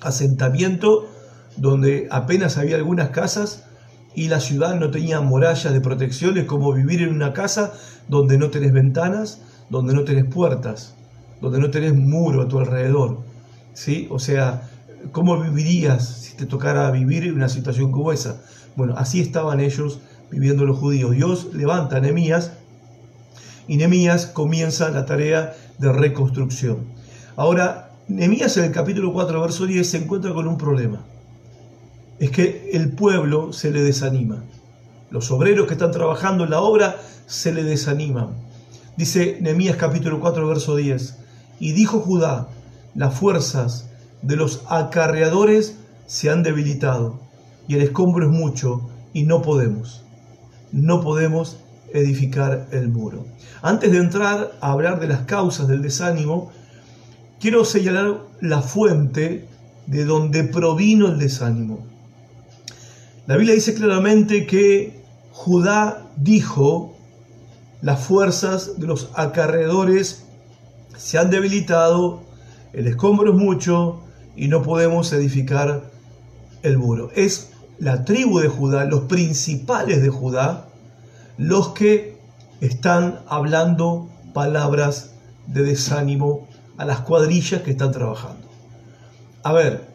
asentamiento 0.00 1.08
donde 1.56 2.08
apenas 2.10 2.58
había 2.58 2.76
algunas 2.76 3.10
casas 3.10 3.64
y 4.14 4.28
la 4.28 4.40
ciudad 4.40 4.78
no 4.78 4.90
tenía 4.90 5.20
murallas 5.20 5.72
de 5.72 5.80
protección, 5.80 6.38
es 6.38 6.44
como 6.44 6.72
vivir 6.72 7.02
en 7.02 7.14
una 7.14 7.32
casa 7.32 7.74
donde 8.08 8.38
no 8.38 8.50
tenés 8.50 8.72
ventanas, 8.72 9.40
donde 9.70 9.94
no 9.94 10.04
tenés 10.04 10.24
puertas, 10.26 10.94
donde 11.40 11.58
no 11.58 11.70
tenés 11.70 11.94
muro 11.94 12.42
a 12.42 12.48
tu 12.48 12.58
alrededor. 12.58 13.18
¿sí? 13.72 14.06
O 14.10 14.18
sea, 14.18 14.70
¿cómo 15.12 15.40
vivirías 15.40 16.06
si 16.06 16.36
te 16.36 16.46
tocara 16.46 16.90
vivir 16.90 17.32
una 17.32 17.48
situación 17.48 17.90
como 17.90 18.12
esa? 18.12 18.42
Bueno, 18.76 18.94
así 18.96 19.20
estaban 19.20 19.60
ellos 19.60 20.00
viviendo 20.30 20.64
los 20.64 20.78
judíos. 20.78 21.12
Dios 21.12 21.48
levanta 21.52 21.96
a 21.96 22.00
Nehemías 22.00 22.52
y 23.68 23.76
Nehemías 23.76 24.26
comienza 24.26 24.90
la 24.90 25.06
tarea 25.06 25.54
de 25.78 25.92
reconstrucción. 25.92 26.78
Ahora, 27.36 27.90
Nehemías 28.08 28.56
en 28.56 28.64
el 28.64 28.72
capítulo 28.72 29.12
4, 29.12 29.40
verso 29.40 29.66
10 29.66 29.88
se 29.88 29.98
encuentra 29.98 30.34
con 30.34 30.46
un 30.46 30.58
problema. 30.58 31.04
Es 32.18 32.30
que 32.30 32.70
el 32.72 32.92
pueblo 32.92 33.52
se 33.52 33.70
le 33.70 33.82
desanima. 33.82 34.44
Los 35.10 35.30
obreros 35.30 35.66
que 35.66 35.74
están 35.74 35.92
trabajando 35.92 36.44
en 36.44 36.50
la 36.50 36.60
obra 36.60 36.96
se 37.26 37.52
le 37.52 37.64
desaniman. 37.64 38.30
Dice 38.96 39.38
Nehemías 39.40 39.76
capítulo 39.76 40.20
4, 40.20 40.46
verso 40.46 40.76
10. 40.76 41.16
Y 41.60 41.72
dijo 41.72 42.00
Judá, 42.00 42.48
las 42.94 43.14
fuerzas 43.14 43.88
de 44.24 44.36
los 44.36 44.62
acarreadores 44.68 45.76
se 46.06 46.30
han 46.30 46.42
debilitado 46.42 47.20
y 47.68 47.74
el 47.74 47.82
escombro 47.82 48.26
es 48.26 48.32
mucho 48.32 48.88
y 49.12 49.24
no 49.24 49.42
podemos. 49.42 50.02
No 50.72 51.00
podemos 51.00 51.58
edificar 51.92 52.66
el 52.72 52.88
muro. 52.88 53.26
Antes 53.62 53.92
de 53.92 53.98
entrar 53.98 54.52
a 54.60 54.72
hablar 54.72 54.98
de 54.98 55.06
las 55.06 55.20
causas 55.20 55.68
del 55.68 55.82
desánimo, 55.82 56.50
quiero 57.38 57.64
señalar 57.64 58.20
la 58.40 58.62
fuente 58.62 59.46
de 59.86 60.04
donde 60.04 60.44
provino 60.44 61.08
el 61.08 61.18
desánimo. 61.18 61.86
La 63.26 63.36
Biblia 63.36 63.54
dice 63.54 63.74
claramente 63.74 64.46
que 64.46 65.02
Judá 65.32 66.06
dijo, 66.16 66.96
las 67.80 68.04
fuerzas 68.04 68.78
de 68.78 68.86
los 68.86 69.10
acarreadores 69.14 70.24
se 70.96 71.18
han 71.18 71.30
debilitado, 71.30 72.22
el 72.72 72.86
escombro 72.86 73.32
es 73.32 73.38
mucho 73.38 74.03
y 74.36 74.48
no 74.48 74.62
podemos 74.62 75.12
edificar 75.12 75.90
el 76.62 76.78
muro. 76.78 77.10
Es 77.14 77.50
la 77.78 78.04
tribu 78.04 78.38
de 78.38 78.48
Judá, 78.48 78.84
los 78.84 79.02
principales 79.02 80.02
de 80.02 80.08
Judá, 80.08 80.68
los 81.36 81.70
que 81.70 82.16
están 82.60 83.20
hablando 83.26 84.08
palabras 84.32 85.12
de 85.46 85.62
desánimo 85.62 86.48
a 86.76 86.84
las 86.84 87.00
cuadrillas 87.00 87.62
que 87.62 87.72
están 87.72 87.92
trabajando. 87.92 88.48
A 89.42 89.52
ver, 89.52 89.86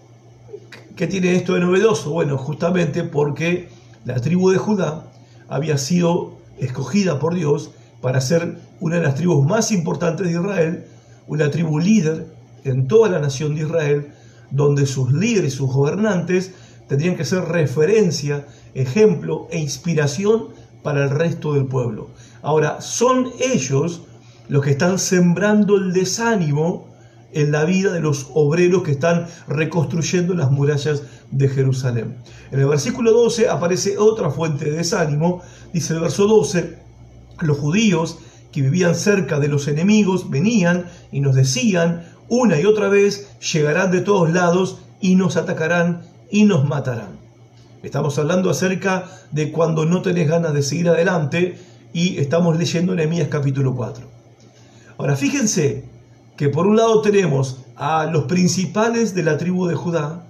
¿qué 0.96 1.08
tiene 1.08 1.36
esto 1.36 1.54
de 1.54 1.62
novedoso? 1.62 2.12
Bueno, 2.12 2.38
justamente 2.38 3.04
porque 3.04 3.70
la 4.06 4.16
tribu 4.16 4.52
de 4.52 4.58
Judá 4.58 5.06
había 5.48 5.78
sido 5.78 6.38
escogida 6.60 7.20
por 7.20 7.34
Dios 7.34 7.72
para 8.02 8.22
ser 8.22 8.60
una 8.80 8.98
de 8.98 9.02
las 9.04 9.16
tribus 9.16 9.46
más 9.46 9.72
importantes 9.72 10.28
de 10.28 10.34
Israel, 10.34 10.86
una 11.28 11.50
tribu 11.50 11.80
líder 11.80 12.28
en 12.64 12.88
toda 12.88 13.10
la 13.10 13.20
nación 13.20 13.56
de 13.56 13.62
Israel, 13.62 14.14
donde 14.52 14.86
sus 14.86 15.12
líderes, 15.12 15.54
sus 15.54 15.72
gobernantes, 15.72 16.52
tendrían 16.88 17.16
que 17.16 17.26
ser 17.26 17.44
referencia, 17.46 18.48
ejemplo 18.74 19.48
e 19.52 19.60
inspiración 19.60 20.50
para 20.84 21.04
el 21.04 21.10
resto 21.10 21.54
del 21.54 21.66
pueblo. 21.66 22.10
Ahora, 22.42 22.82
son 22.82 23.30
ellos 23.40 24.02
los 24.48 24.64
que 24.64 24.72
están 24.72 24.98
sembrando 24.98 25.78
el 25.78 25.94
desánimo 25.94 26.90
en 27.32 27.52
la 27.52 27.64
vida 27.66 27.94
de 27.94 28.00
los 28.00 28.28
obreros 28.34 28.84
que 28.84 28.92
están 28.92 29.28
reconstruyendo 29.48 30.34
las 30.34 30.52
murallas 30.52 31.04
de 31.32 31.48
Jerusalén. 31.48 32.18
En 32.52 32.60
el 32.60 32.68
versículo 32.68 33.12
12 33.12 33.50
aparece 33.50 33.98
otra 33.98 34.32
fuente 34.32 34.66
de 34.66 34.78
desánimo. 34.78 35.42
Dice 35.72 35.94
el 35.94 36.00
verso 36.00 36.26
12, 36.26 36.80
los 37.42 37.58
judíos 37.58 38.18
que 38.52 38.62
vivían 38.62 38.96
cerca 38.96 39.40
de 39.40 39.48
los 39.48 39.68
enemigos 39.68 40.30
venían 40.32 40.86
y 41.12 41.20
nos 41.20 41.36
decían 41.36 42.09
una 42.30 42.60
y 42.60 42.66
otra 42.66 42.90
vez, 42.90 43.28
llegarán 43.54 43.92
de 43.92 44.02
todos 44.02 44.32
lados 44.32 44.80
y 45.02 45.16
nos 45.16 45.36
atacarán 45.38 46.04
y 46.32 46.46
nos 46.46 46.68
matarán. 46.68 47.20
Estamos 47.82 48.18
hablando 48.20 48.50
acerca 48.50 49.06
de 49.32 49.52
cuando 49.52 49.86
no 49.86 50.02
tenés 50.02 50.28
ganas 50.28 50.54
de 50.54 50.62
seguir 50.62 50.90
adelante 50.90 51.58
y 51.94 52.18
estamos 52.18 52.58
leyendo 52.58 52.94
Nehemías 52.94 53.30
capítulo 53.30 53.76
4. 53.76 54.06
Ahora 54.98 55.16
fíjense 55.16 55.86
que 56.36 56.50
por 56.50 56.68
un 56.68 56.76
lado 56.76 57.02
tenemos 57.02 57.62
a 57.76 58.06
los 58.06 58.26
principales 58.26 59.16
de 59.16 59.24
la 59.24 59.38
tribu 59.38 59.66
de 59.68 59.76
Judá 59.76 60.26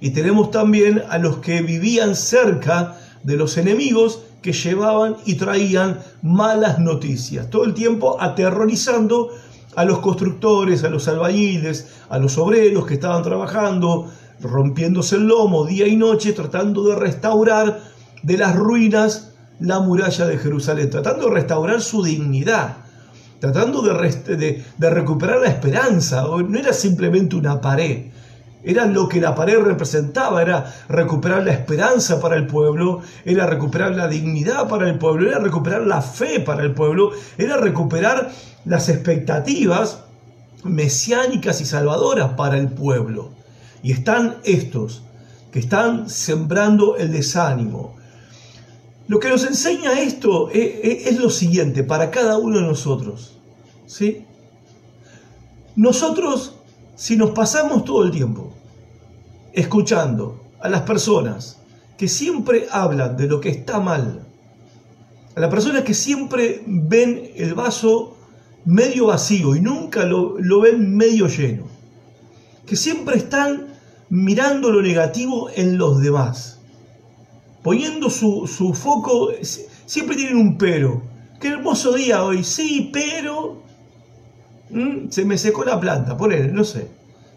y 0.00 0.10
tenemos 0.10 0.50
también 0.50 1.02
a 1.08 1.18
los 1.18 1.38
que 1.38 1.62
vivían 1.62 2.16
cerca 2.16 2.96
de 3.22 3.36
los 3.36 3.56
enemigos 3.56 4.22
que 4.42 4.52
llevaban 4.52 5.16
y 5.26 5.34
traían 5.34 6.00
malas 6.22 6.78
noticias, 6.78 7.50
todo 7.50 7.64
el 7.64 7.74
tiempo 7.74 8.20
aterrorizando 8.20 9.30
a 9.76 9.84
los 9.84 10.00
constructores, 10.00 10.84
a 10.84 10.90
los 10.90 11.06
albañiles, 11.08 11.88
a 12.08 12.18
los 12.18 12.38
obreros 12.38 12.86
que 12.86 12.94
estaban 12.94 13.22
trabajando, 13.22 14.10
rompiéndose 14.40 15.16
el 15.16 15.28
lomo 15.28 15.64
día 15.64 15.86
y 15.86 15.96
noche, 15.96 16.32
tratando 16.32 16.84
de 16.84 16.96
restaurar 16.96 17.80
de 18.22 18.36
las 18.36 18.56
ruinas 18.56 19.32
la 19.60 19.80
muralla 19.80 20.26
de 20.26 20.38
Jerusalén, 20.38 20.90
tratando 20.90 21.28
de 21.28 21.34
restaurar 21.34 21.80
su 21.82 22.02
dignidad, 22.02 22.78
tratando 23.38 23.82
de, 23.82 24.64
de, 24.76 24.90
recuperar 24.90 25.40
la 25.40 25.48
esperanza. 25.48 26.24
No 26.24 26.58
era 26.58 26.72
simplemente 26.72 27.36
una 27.36 27.60
pared, 27.60 28.06
era 28.62 28.86
lo 28.86 29.08
que 29.08 29.20
la 29.20 29.34
pared 29.34 29.58
representaba, 29.58 30.42
era 30.42 30.74
recuperar 30.88 31.44
la 31.44 31.52
esperanza 31.52 32.20
para 32.20 32.36
el 32.36 32.46
pueblo, 32.46 33.00
era 33.24 33.46
recuperar 33.46 33.94
la 33.94 34.08
dignidad 34.08 34.68
para 34.68 34.88
el 34.88 34.98
pueblo, 34.98 35.28
era 35.28 35.38
recuperar 35.38 35.82
la 35.82 36.02
fe 36.02 36.40
para 36.40 36.62
el 36.62 36.72
pueblo, 36.72 37.12
era 37.38 37.56
recuperar 37.56 38.30
las 38.64 38.88
expectativas 38.88 40.04
mesiánicas 40.64 41.60
y 41.60 41.64
salvadoras 41.64 42.34
para 42.34 42.58
el 42.58 42.68
pueblo. 42.68 43.30
Y 43.82 43.92
están 43.92 44.36
estos 44.44 45.02
que 45.52 45.58
están 45.58 46.08
sembrando 46.08 46.96
el 46.96 47.12
desánimo. 47.12 47.96
Lo 49.08 49.18
que 49.18 49.28
nos 49.28 49.44
enseña 49.44 50.00
esto 50.00 50.50
es, 50.50 51.18
lo 51.18 51.30
siguiente 51.30 51.82
para 51.82 52.10
cada 52.10 52.38
uno 52.38 52.58
de 52.58 52.66
nosotros. 52.66 53.36
¿sí? 53.86 54.24
Nosotros, 55.74 56.54
si 56.94 57.16
nos 57.16 57.30
pasamos 57.30 57.84
todo 57.84 58.04
el 58.04 58.12
tiempo 58.12 58.52
escuchando 59.52 60.44
a 60.60 60.68
las 60.68 60.82
personas 60.82 61.56
que 61.98 62.06
siempre 62.06 62.68
hablan 62.70 63.16
de 63.16 63.26
lo 63.26 63.40
que 63.40 63.48
está 63.48 63.80
mal, 63.80 64.26
a 65.34 65.40
las 65.40 65.50
personas 65.50 65.82
que 65.82 65.94
siempre 65.94 66.62
ven 66.66 67.32
el 67.34 67.54
vaso 67.54 68.16
medio 68.64 69.06
vacío 69.06 69.56
y 69.56 69.60
nunca 69.60 70.04
lo, 70.04 70.38
lo 70.38 70.60
ven 70.60 70.96
medio 70.96 71.26
lleno, 71.28 71.64
que 72.66 72.76
siempre 72.76 73.16
están 73.16 73.66
mirando 74.10 74.70
lo 74.70 74.82
negativo 74.82 75.48
en 75.54 75.78
los 75.78 76.02
demás, 76.02 76.58
poniendo 77.62 78.10
su, 78.10 78.46
foco, 78.74 79.30
siempre 79.86 80.16
tienen 80.16 80.36
un 80.36 80.58
pero. 80.58 81.02
Qué 81.40 81.48
hermoso 81.48 81.94
día 81.94 82.22
hoy, 82.22 82.44
sí, 82.44 82.90
pero 82.92 83.62
se 85.08 85.24
me 85.24 85.38
secó 85.38 85.64
la 85.64 85.80
planta, 85.80 86.16
él, 86.32 86.52
no 86.52 86.64
sé. 86.64 86.88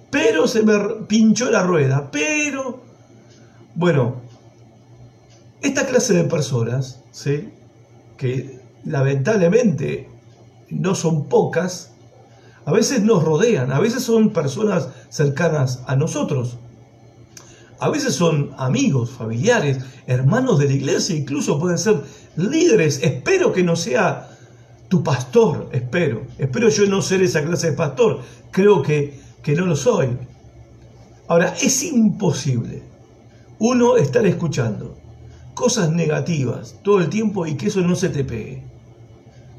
Pero 0.10 0.48
se 0.48 0.64
me 0.64 0.78
pinchó 1.08 1.50
la 1.50 1.64
rueda, 1.64 2.12
pero... 2.12 2.82
Bueno, 3.76 4.18
esta 5.62 5.88
clase 5.88 6.14
de 6.14 6.26
personas, 6.26 7.02
¿sí? 7.12 7.50
que 8.18 8.60
lamentablemente 8.86 10.10
no 10.80 10.96
son 10.96 11.26
pocas, 11.26 11.94
a 12.66 12.72
veces 12.72 13.04
nos 13.04 13.24
rodean, 13.24 13.72
a 13.72 13.80
veces 13.80 14.04
son 14.04 14.32
personas 14.32 14.90
cercanas 15.10 15.84
a 15.88 15.96
nosotros. 15.96 16.58
A 17.80 17.90
veces 17.90 18.16
son 18.16 18.52
amigos, 18.58 19.12
familiares, 19.12 19.80
hermanos 20.08 20.60
de 20.60 20.68
la 20.68 20.74
iglesia, 20.74 21.16
incluso 21.16 21.60
pueden 21.60 21.78
ser 21.78 22.02
líderes. 22.38 23.02
Espero 23.04 23.52
que 23.52 23.64
no 23.64 23.76
sea 23.76 24.30
tu 24.88 25.04
pastor, 25.04 25.70
espero. 25.74 26.22
Espero 26.38 26.70
yo 26.70 26.86
no 26.86 27.02
ser 27.02 27.22
esa 27.22 27.44
clase 27.44 27.72
de 27.72 27.78
pastor. 27.78 28.22
Creo 28.52 28.82
que, 28.82 29.20
que 29.42 29.56
no 29.56 29.66
lo 29.66 29.76
soy. 29.76 30.18
Ahora, 31.28 31.56
es 31.62 31.84
imposible 31.84 32.84
uno 33.60 33.98
estar 33.98 34.26
escuchando 34.26 34.98
cosas 35.54 35.92
negativas 35.92 36.76
todo 36.84 37.00
el 37.00 37.10
tiempo 37.10 37.46
y 37.46 37.56
que 37.56 37.68
eso 37.68 37.82
no 37.82 37.96
se 37.96 38.10
te 38.10 38.24
pegue. 38.24 38.64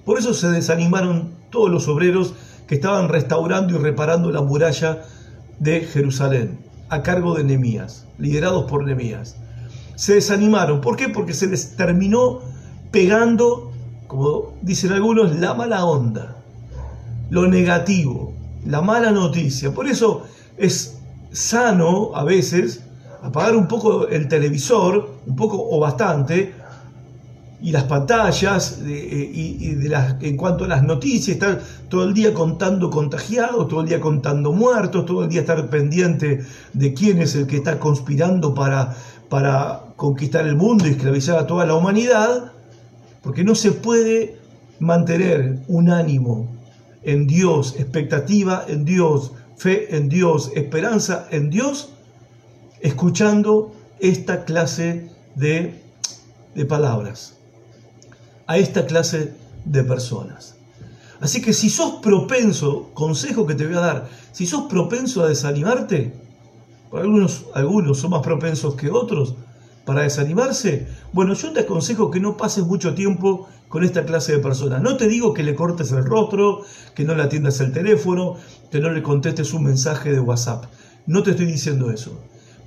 Por 0.05 0.19
eso 0.19 0.35
se 0.35 0.49
desanimaron 0.49 1.33
todos 1.51 1.71
los 1.71 1.89
obreros 1.89 2.35
que 2.67 2.75
estaban 2.77 3.09
restaurando 3.09 3.75
y 3.75 3.79
reparando 3.79 4.31
la 4.31 4.43
muralla 4.43 5.03
de 5.59 5.81
Jerusalén, 5.81 6.59
a 6.89 7.03
cargo 7.03 7.35
de 7.35 7.45
Nemías, 7.45 8.07
liderados 8.19 8.71
por 8.71 8.85
Nemías. 8.85 9.37
se 9.97 10.15
desanimaron. 10.15 10.81
¿Por 10.81 10.97
qué? 10.97 11.09
Porque 11.09 11.35
se 11.35 11.47
les 11.47 11.77
terminó 11.77 12.41
pegando, 12.91 13.71
como 14.09 14.55
dicen 14.61 14.93
algunos, 14.93 15.37
la 15.37 15.55
mala 15.55 15.85
onda, 15.85 16.37
lo 17.31 17.47
negativo, 17.47 18.33
la 18.67 18.83
mala 18.83 19.13
noticia. 19.13 19.73
Por 19.73 19.87
eso 19.87 20.25
es 20.57 20.99
sano 21.33 22.11
a 22.15 22.25
veces 22.25 22.83
apagar 23.23 23.57
un 23.57 23.69
poco 23.69 24.09
el 24.09 24.29
televisor, 24.29 25.11
un 25.27 25.37
poco 25.37 25.57
o 25.59 25.81
bastante, 25.81 26.55
y 27.65 27.73
las 27.73 27.85
pantallas, 27.85 28.81
eh, 28.85 29.31
y, 29.33 29.75
de 29.77 29.89
las, 29.89 30.23
en 30.23 30.37
cuanto 30.37 30.65
a 30.65 30.69
las 30.69 30.83
noticias, 30.83 31.29
estar 31.37 31.63
todo 31.89 32.05
el 32.05 32.13
día 32.13 32.35
contando 32.35 32.91
contagiados, 32.91 33.69
todo 33.69 33.81
el 33.81 33.89
día 33.89 34.03
contando 34.03 34.53
muertos, 34.53 35.07
todo 35.07 35.23
el 35.23 35.31
día 35.31 35.41
estar 35.41 35.71
pendiente 35.71 36.45
de 36.75 36.93
quién 36.93 37.23
es 37.23 37.35
el 37.35 37.47
que 37.47 37.57
está 37.57 37.79
conspirando 37.79 38.53
para, 38.53 38.95
para 39.31 39.81
conquistar 39.97 40.47
el 40.47 40.57
mundo 40.57 40.87
y 40.87 40.91
esclavizar 40.91 41.39
a 41.39 41.47
toda 41.47 41.65
la 41.65 41.75
humanidad, 41.75 42.53
porque 43.23 43.45
no 43.45 43.55
se 43.55 43.73
puede 43.73 44.37
mantener 44.79 45.61
un 45.67 45.89
ánimo 45.89 46.55
en 47.03 47.27
Dios, 47.27 47.77
expectativa 47.79 48.63
en 48.69 48.85
Dios, 48.85 49.33
fe 49.57 49.97
en 49.97 50.11
Dios, 50.11 50.53
esperanza 50.55 51.29
en 51.31 51.49
Dios, 51.49 51.95
escuchando 52.83 53.73
esta 54.01 54.45
clase 54.45 55.09
de, 55.35 55.81
de 56.55 56.67
palabras 56.67 57.34
a 58.47 58.59
esta 58.59 58.87
clase 58.87 59.35
de 59.65 59.85
personas. 59.85 60.57
Así 61.21 61.41
que 61.41 61.53
si 61.53 61.71
sos 61.71 62.01
propenso, 62.03 62.91
consejo 62.93 63.47
que 63.47 63.55
te 63.55 63.67
voy 63.67 63.77
a 63.77 63.81
dar, 63.81 64.09
si 64.33 64.47
sos 64.47 64.65
propenso 64.65 65.23
a 65.23 65.29
desanimarte, 65.29 66.13
algunos, 66.93 67.47
algunos 67.55 67.99
son 67.99 68.11
más 68.11 68.23
propensos 68.23 68.75
que 68.75 68.91
otros 68.91 69.35
para 69.85 70.03
desanimarse, 70.03 70.87
bueno, 71.13 71.35
yo 71.35 71.53
te 71.53 71.61
aconsejo 71.61 72.11
que 72.11 72.21
no 72.21 72.37
pases 72.37 72.65
mucho 72.65 72.95
tiempo 72.95 73.49
con 73.69 73.85
esta 73.85 74.05
clase 74.05 74.33
de 74.33 74.39
personas. 74.39 74.83
No 74.83 74.97
te 74.97 75.09
digo 75.09 75.35
que 75.35 75.43
le 75.43 75.55
cortes 75.55 75.93
el 75.93 76.05
rostro, 76.05 76.63
que 76.95 77.05
no 77.05 77.15
le 77.15 77.23
atiendas 77.23 77.61
el 77.61 77.73
teléfono, 77.73 78.37
que 78.71 78.81
no 78.81 78.91
le 78.91 79.03
contestes 79.03 79.53
un 79.53 79.65
mensaje 79.65 80.13
de 80.13 80.21
WhatsApp. 80.21 80.67
No 81.07 81.23
te 81.23 81.33
estoy 81.33 81.47
diciendo 81.47 81.91
eso. 81.91 82.19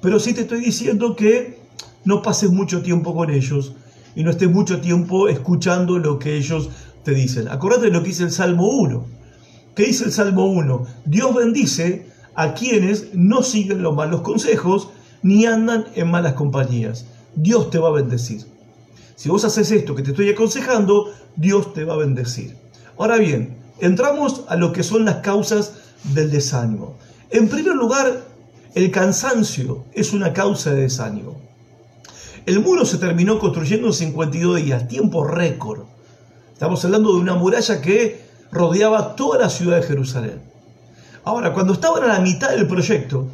Pero 0.01 0.19
sí 0.19 0.33
te 0.33 0.41
estoy 0.41 0.59
diciendo 0.59 1.15
que 1.15 1.59
no 2.05 2.21
pases 2.21 2.51
mucho 2.51 2.81
tiempo 2.81 3.15
con 3.15 3.29
ellos, 3.29 3.73
y 4.17 4.23
no 4.23 4.31
estés 4.31 4.49
mucho 4.49 4.81
tiempo 4.81 5.29
escuchando 5.29 5.99
lo 5.99 6.17
que 6.17 6.35
ellos 6.35 6.71
te 7.03 7.13
dicen. 7.13 7.47
Acordate 7.49 7.85
de 7.85 7.91
lo 7.91 8.01
que 8.01 8.09
dice 8.09 8.23
el 8.23 8.31
Salmo 8.31 8.67
1. 8.67 9.05
¿Qué 9.75 9.83
dice 9.85 10.05
el 10.05 10.11
Salmo 10.11 10.47
1? 10.47 10.87
Dios 11.05 11.35
bendice 11.35 12.07
a 12.33 12.55
quienes 12.55 13.13
no 13.13 13.43
siguen 13.43 13.83
los 13.83 13.93
malos 13.93 14.21
consejos 14.21 14.89
ni 15.21 15.45
andan 15.45 15.85
en 15.93 16.09
malas 16.09 16.33
compañías. 16.33 17.05
Dios 17.35 17.69
te 17.69 17.77
va 17.77 17.89
a 17.89 17.91
bendecir. 17.91 18.41
Si 19.15 19.29
vos 19.29 19.45
haces 19.45 19.69
esto 19.69 19.93
que 19.93 20.01
te 20.01 20.09
estoy 20.09 20.29
aconsejando, 20.31 21.13
Dios 21.35 21.75
te 21.75 21.83
va 21.83 21.93
a 21.93 21.97
bendecir. 21.97 22.57
Ahora 22.97 23.17
bien, 23.17 23.55
entramos 23.81 24.45
a 24.47 24.55
lo 24.55 24.73
que 24.73 24.81
son 24.81 25.05
las 25.05 25.17
causas 25.17 25.73
del 26.15 26.31
desánimo. 26.31 26.97
En 27.29 27.49
primer 27.49 27.75
lugar, 27.75 28.23
el 28.73 28.89
cansancio 28.89 29.85
es 29.93 30.11
una 30.11 30.33
causa 30.33 30.73
de 30.73 30.81
desánimo. 30.81 31.46
El 32.47 32.61
muro 32.61 32.85
se 32.85 32.97
terminó 32.97 33.39
construyendo 33.39 33.87
en 33.87 33.93
52 33.93 34.63
días, 34.63 34.87
tiempo 34.87 35.25
récord. 35.25 35.81
Estamos 36.53 36.85
hablando 36.85 37.13
de 37.13 37.19
una 37.19 37.35
muralla 37.35 37.81
que 37.81 38.21
rodeaba 38.53 39.17
toda 39.17 39.37
la 39.37 39.49
ciudad 39.49 39.81
de 39.81 39.85
Jerusalén. 39.85 40.41
Ahora, 41.25 41.51
cuando 41.51 41.73
estaban 41.73 42.05
a 42.05 42.07
la 42.07 42.21
mitad 42.21 42.51
del 42.51 42.65
proyecto, 42.65 43.27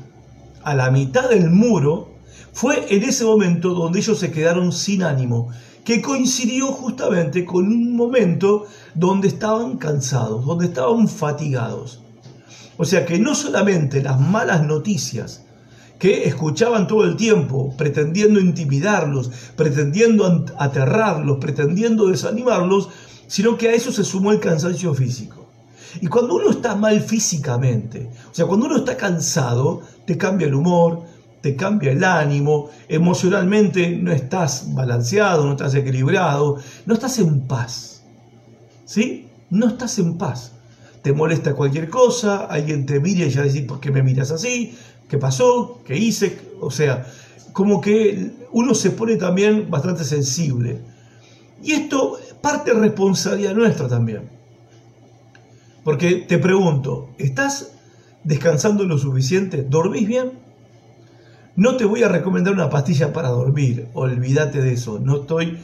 a 0.64 0.74
la 0.74 0.90
mitad 0.90 1.30
del 1.30 1.52
muro, 1.52 2.10
fue 2.54 2.88
en 2.90 3.04
ese 3.04 3.24
momento 3.24 3.76
donde 3.76 4.00
ellos 4.00 4.18
se 4.18 4.32
quedaron 4.32 4.72
sin 4.72 5.04
ánimo, 5.04 5.50
que 5.86 6.02
coincidió 6.02 6.72
justamente 6.72 7.46
con 7.46 7.68
un 7.68 7.96
momento 7.96 8.66
donde 8.96 9.28
estaban 9.28 9.78
cansados, 9.78 10.44
donde 10.44 10.66
estaban 10.66 11.08
fatigados. 11.08 12.02
O 12.78 12.84
sea 12.84 13.06
que 13.06 13.20
no 13.20 13.36
solamente 13.36 14.02
las 14.02 14.20
malas 14.20 14.64
noticias 14.64 15.44
que 16.00 16.26
escuchaban 16.26 16.88
todo 16.88 17.06
el 17.06 17.16
tiempo, 17.16 17.76
pretendiendo 17.78 18.40
intimidarlos, 18.40 19.32
pretendiendo 19.56 20.46
aterrarlos, 20.58 21.38
pretendiendo 21.40 22.08
desanimarlos, 22.08 22.90
sino 23.28 23.58
que 23.58 23.70
a 23.70 23.74
eso 23.74 23.92
se 23.92 24.04
sumó 24.04 24.32
el 24.32 24.40
cansancio 24.40 24.94
físico. 24.94 25.44
Y 26.02 26.08
cuando 26.08 26.36
uno 26.36 26.50
está 26.50 26.76
mal 26.76 27.00
físicamente, 27.02 28.10
o 28.32 28.34
sea, 28.34 28.46
cuando 28.46 28.66
uno 28.66 28.78
está 28.78 28.98
cansado, 28.98 29.82
te 30.06 30.18
cambia 30.18 30.48
el 30.48 30.56
humor, 30.56 31.04
te 31.42 31.56
cambia 31.56 31.92
el 31.92 32.04
ánimo, 32.04 32.70
emocionalmente 32.88 33.90
no 33.98 34.12
estás 34.12 34.74
balanceado, 34.74 35.46
no 35.46 35.52
estás 35.52 35.76
equilibrado, 35.76 36.58
no 36.86 36.94
estás 36.94 37.20
en 37.20 37.42
paz. 37.42 38.04
¿Sí? 38.86 39.28
No 39.50 39.68
estás 39.68 40.00
en 40.00 40.18
paz. 40.18 40.54
Te 41.02 41.12
molesta 41.12 41.54
cualquier 41.54 41.90
cosa, 41.90 42.46
alguien 42.46 42.86
te 42.86 43.02
mira 43.02 43.26
y 43.26 43.30
ya 43.30 43.42
decís, 43.42 43.64
¿por 43.64 43.82
qué 43.82 43.92
me 43.92 44.02
miras 44.02 44.32
así? 44.32 44.74
Qué 45.08 45.18
pasó, 45.18 45.82
qué 45.86 45.98
hice, 45.98 46.40
o 46.60 46.72
sea, 46.72 47.06
como 47.54 47.82
que 47.82 48.32
uno 48.52 48.74
se 48.74 48.92
pone 48.92 49.16
también 49.16 49.70
bastante 49.70 50.04
sensible. 50.04 50.82
Y 51.62 51.72
esto 51.72 52.18
parte 52.42 52.74
responsabilidad 52.74 53.54
nuestra 53.54 53.88
también. 53.88 54.30
Porque 55.84 56.16
te 56.16 56.38
pregunto, 56.38 57.10
¿estás 57.18 57.74
descansando 58.24 58.86
lo 58.86 58.98
suficiente? 58.98 59.64
¿Dormís 59.64 60.08
bien? 60.08 60.32
No 61.56 61.78
te 61.78 61.86
voy 61.86 62.04
a 62.04 62.08
recomendar 62.08 62.54
una 62.54 62.70
pastilla 62.70 63.14
para 63.14 63.30
dormir, 63.30 63.88
olvídate 63.94 64.62
de 64.62 64.74
eso. 64.74 65.00
No 65.00 65.22
estoy 65.22 65.60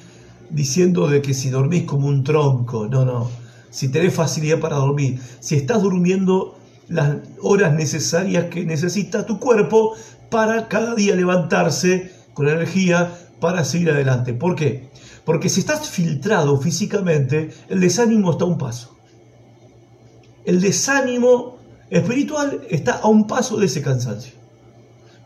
diciendo 0.49 1.07
de 1.07 1.21
que 1.21 1.33
si 1.33 1.49
dormís 1.49 1.83
como 1.83 2.07
un 2.07 2.23
tronco, 2.23 2.87
no, 2.87 3.05
no. 3.05 3.29
Si 3.71 3.89
tenés 3.89 4.13
facilidad 4.13 4.59
para 4.59 4.75
dormir, 4.75 5.19
si 5.39 5.55
estás 5.55 5.81
durmiendo 5.81 6.58
las 6.89 7.17
horas 7.41 7.73
necesarias 7.73 8.45
que 8.45 8.65
necesita 8.65 9.25
tu 9.25 9.39
cuerpo 9.39 9.95
para 10.29 10.67
cada 10.67 10.95
día 10.95 11.15
levantarse 11.15 12.11
con 12.33 12.47
energía 12.47 13.13
para 13.39 13.63
seguir 13.63 13.91
adelante. 13.91 14.33
¿Por 14.33 14.55
qué? 14.55 14.89
Porque 15.23 15.49
si 15.49 15.61
estás 15.61 15.89
filtrado 15.89 16.59
físicamente, 16.59 17.51
el 17.69 17.79
desánimo 17.79 18.31
está 18.31 18.43
a 18.45 18.47
un 18.47 18.57
paso. 18.57 18.97
El 20.45 20.59
desánimo 20.61 21.59
espiritual 21.89 22.61
está 22.69 22.93
a 22.93 23.07
un 23.07 23.27
paso 23.27 23.57
de 23.57 23.67
ese 23.67 23.81
cansancio. 23.81 24.33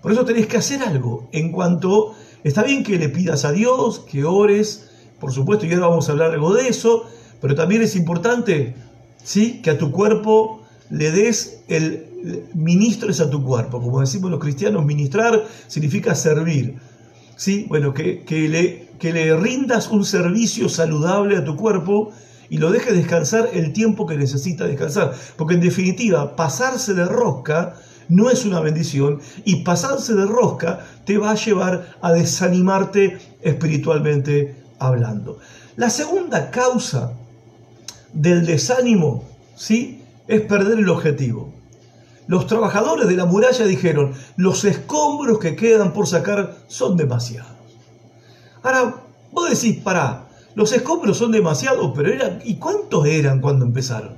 Por 0.02 0.12
eso 0.12 0.26
tenés 0.26 0.48
que 0.48 0.58
hacer 0.58 0.82
algo 0.84 1.30
en 1.32 1.52
cuanto, 1.52 2.14
está 2.44 2.64
bien 2.64 2.84
que 2.84 2.98
le 2.98 3.08
pidas 3.08 3.46
a 3.46 3.54
Dios, 3.54 4.00
que 4.00 4.26
ores, 4.26 4.90
por 5.20 5.32
supuesto, 5.32 5.66
y 5.66 5.74
ahora 5.74 5.88
vamos 5.88 6.10
a 6.10 6.12
hablar 6.12 6.32
algo 6.32 6.54
de 6.54 6.68
eso, 6.68 7.06
pero 7.40 7.56
también 7.56 7.82
es 7.82 7.96
importante, 7.96 8.76
¿sí? 9.24 9.62
Que 9.62 9.70
a 9.70 9.78
tu 9.78 9.92
cuerpo 9.92 10.63
le 10.94 11.12
des 11.12 11.64
el 11.68 12.06
ministres 12.54 13.20
a 13.20 13.30
tu 13.30 13.44
cuerpo. 13.44 13.82
Como 13.82 14.00
decimos 14.00 14.30
los 14.30 14.40
cristianos, 14.40 14.86
ministrar 14.86 15.44
significa 15.68 16.14
servir. 16.14 16.76
¿Sí? 17.36 17.66
Bueno, 17.68 17.94
que, 17.94 18.24
que, 18.24 18.48
le, 18.48 18.90
que 19.00 19.12
le 19.12 19.36
rindas 19.36 19.90
un 19.90 20.06
servicio 20.06 20.70
saludable 20.70 21.36
a 21.36 21.44
tu 21.44 21.56
cuerpo 21.56 22.12
y 22.48 22.58
lo 22.60 22.72
dejes 22.72 22.94
descansar 22.94 23.50
el 23.54 23.74
tiempo 23.74 24.06
que 24.06 24.18
necesita 24.18 24.68
descansar. 24.68 25.14
Porque 25.36 25.56
en 25.56 25.62
definitiva, 25.62 26.36
pasarse 26.36 26.94
de 26.94 27.06
rosca 27.06 27.74
no 28.08 28.30
es 28.30 28.46
una 28.46 28.60
bendición 28.60 29.20
y 29.46 29.64
pasarse 29.64 30.14
de 30.14 30.28
rosca 30.28 30.86
te 31.06 31.18
va 31.18 31.32
a 31.32 31.36
llevar 31.36 31.98
a 32.02 32.12
desanimarte 32.12 33.18
espiritualmente 33.42 34.56
hablando. 34.78 35.40
La 35.76 35.90
segunda 35.90 36.52
causa 36.52 37.14
del 38.14 38.46
desánimo, 38.46 39.24
¿sí? 39.56 40.03
Es 40.28 40.42
perder 40.42 40.80
el 40.80 40.90
objetivo. 40.90 41.54
Los 42.28 42.48
trabajadores 42.48 43.08
de 43.08 43.16
la 43.16 43.26
muralla 43.26 43.66
dijeron, 43.66 44.14
los 44.38 44.64
escombros 44.64 45.40
que 45.40 45.56
quedan 45.56 45.92
por 45.94 46.08
sacar 46.08 46.58
son 46.68 46.96
demasiados. 46.96 47.52
Ahora, 48.62 49.04
vos 49.32 49.50
decís, 49.50 49.82
pará, 49.84 50.28
los 50.56 50.72
escombros 50.72 51.18
son 51.18 51.32
demasiados, 51.32 51.92
pero 51.96 52.10
eran, 52.10 52.40
¿y 52.46 52.56
cuántos 52.56 53.06
eran 53.06 53.42
cuando 53.42 53.66
empezaron? 53.66 54.16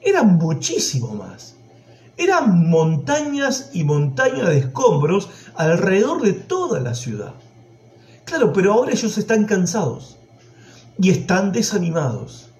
Eran 0.00 0.36
muchísimo 0.36 1.14
más. 1.14 1.54
Eran 2.16 2.68
montañas 2.68 3.70
y 3.72 3.84
montañas 3.84 4.48
de 4.48 4.58
escombros 4.58 5.30
alrededor 5.54 6.22
de 6.22 6.32
toda 6.32 6.80
la 6.80 6.94
ciudad. 6.94 7.34
Claro, 8.24 8.52
pero 8.52 8.72
ahora 8.72 8.92
ellos 8.92 9.16
están 9.18 9.44
cansados 9.44 10.18
y 10.98 11.10
están 11.10 11.52
desanimados. 11.52 12.51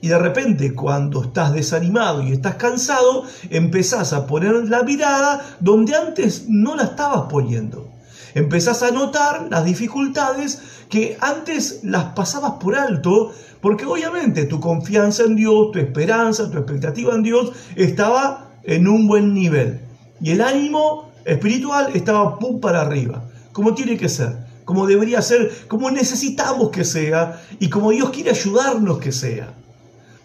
Y 0.00 0.08
de 0.08 0.18
repente 0.18 0.74
cuando 0.74 1.24
estás 1.24 1.52
desanimado 1.52 2.22
y 2.22 2.32
estás 2.32 2.54
cansado, 2.54 3.24
empezás 3.50 4.12
a 4.12 4.26
poner 4.26 4.52
la 4.68 4.82
mirada 4.84 5.44
donde 5.60 5.96
antes 5.96 6.44
no 6.48 6.76
la 6.76 6.84
estabas 6.84 7.22
poniendo. 7.28 7.88
Empezás 8.34 8.82
a 8.82 8.92
notar 8.92 9.48
las 9.50 9.64
dificultades 9.64 10.62
que 10.88 11.16
antes 11.20 11.80
las 11.82 12.04
pasabas 12.14 12.52
por 12.60 12.76
alto, 12.76 13.32
porque 13.60 13.84
obviamente 13.84 14.44
tu 14.44 14.60
confianza 14.60 15.24
en 15.24 15.34
Dios, 15.34 15.72
tu 15.72 15.78
esperanza, 15.80 16.50
tu 16.50 16.58
expectativa 16.58 17.14
en 17.14 17.22
Dios 17.22 17.52
estaba 17.74 18.52
en 18.62 18.86
un 18.86 19.08
buen 19.08 19.34
nivel. 19.34 19.80
Y 20.20 20.30
el 20.30 20.42
ánimo 20.42 21.10
espiritual 21.24 21.90
estaba 21.94 22.38
pum 22.38 22.60
para 22.60 22.82
arriba. 22.82 23.24
como 23.52 23.74
tiene 23.74 23.96
que 23.96 24.08
ser, 24.08 24.36
como 24.64 24.86
debería 24.86 25.20
ser, 25.20 25.50
como 25.66 25.90
necesitamos 25.90 26.70
que 26.70 26.84
sea 26.84 27.42
y 27.58 27.68
como 27.68 27.90
Dios 27.90 28.10
quiere 28.10 28.30
ayudarnos 28.30 28.98
que 28.98 29.10
sea. 29.10 29.52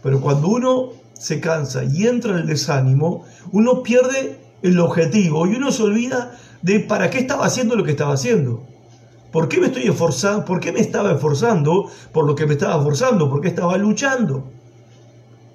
Pero 0.03 0.21
cuando 0.21 0.49
uno 0.49 0.89
se 1.13 1.39
cansa 1.39 1.83
y 1.85 2.05
entra 2.05 2.33
en 2.33 2.39
el 2.39 2.47
desánimo, 2.47 3.23
uno 3.51 3.81
pierde 3.81 4.37
el 4.61 4.79
objetivo 4.79 5.47
y 5.47 5.55
uno 5.55 5.71
se 5.71 5.83
olvida 5.83 6.37
de 6.61 6.81
para 6.81 7.09
qué 7.09 7.19
estaba 7.19 7.45
haciendo 7.45 7.75
lo 7.75 7.83
que 7.83 7.91
estaba 7.91 8.13
haciendo. 8.13 8.63
¿Por 9.31 9.47
qué 9.47 9.59
me 9.59 9.67
estoy 9.67 9.83
esforzando? 9.83 10.45
¿Por 10.45 10.59
qué 10.59 10.71
me 10.71 10.79
estaba 10.79 11.11
esforzando 11.11 11.89
por 12.11 12.27
lo 12.27 12.35
que 12.35 12.45
me 12.45 12.53
estaba 12.53 12.75
esforzando? 12.75 13.29
¿Por 13.29 13.41
qué 13.41 13.47
estaba 13.47 13.77
luchando? 13.77 14.51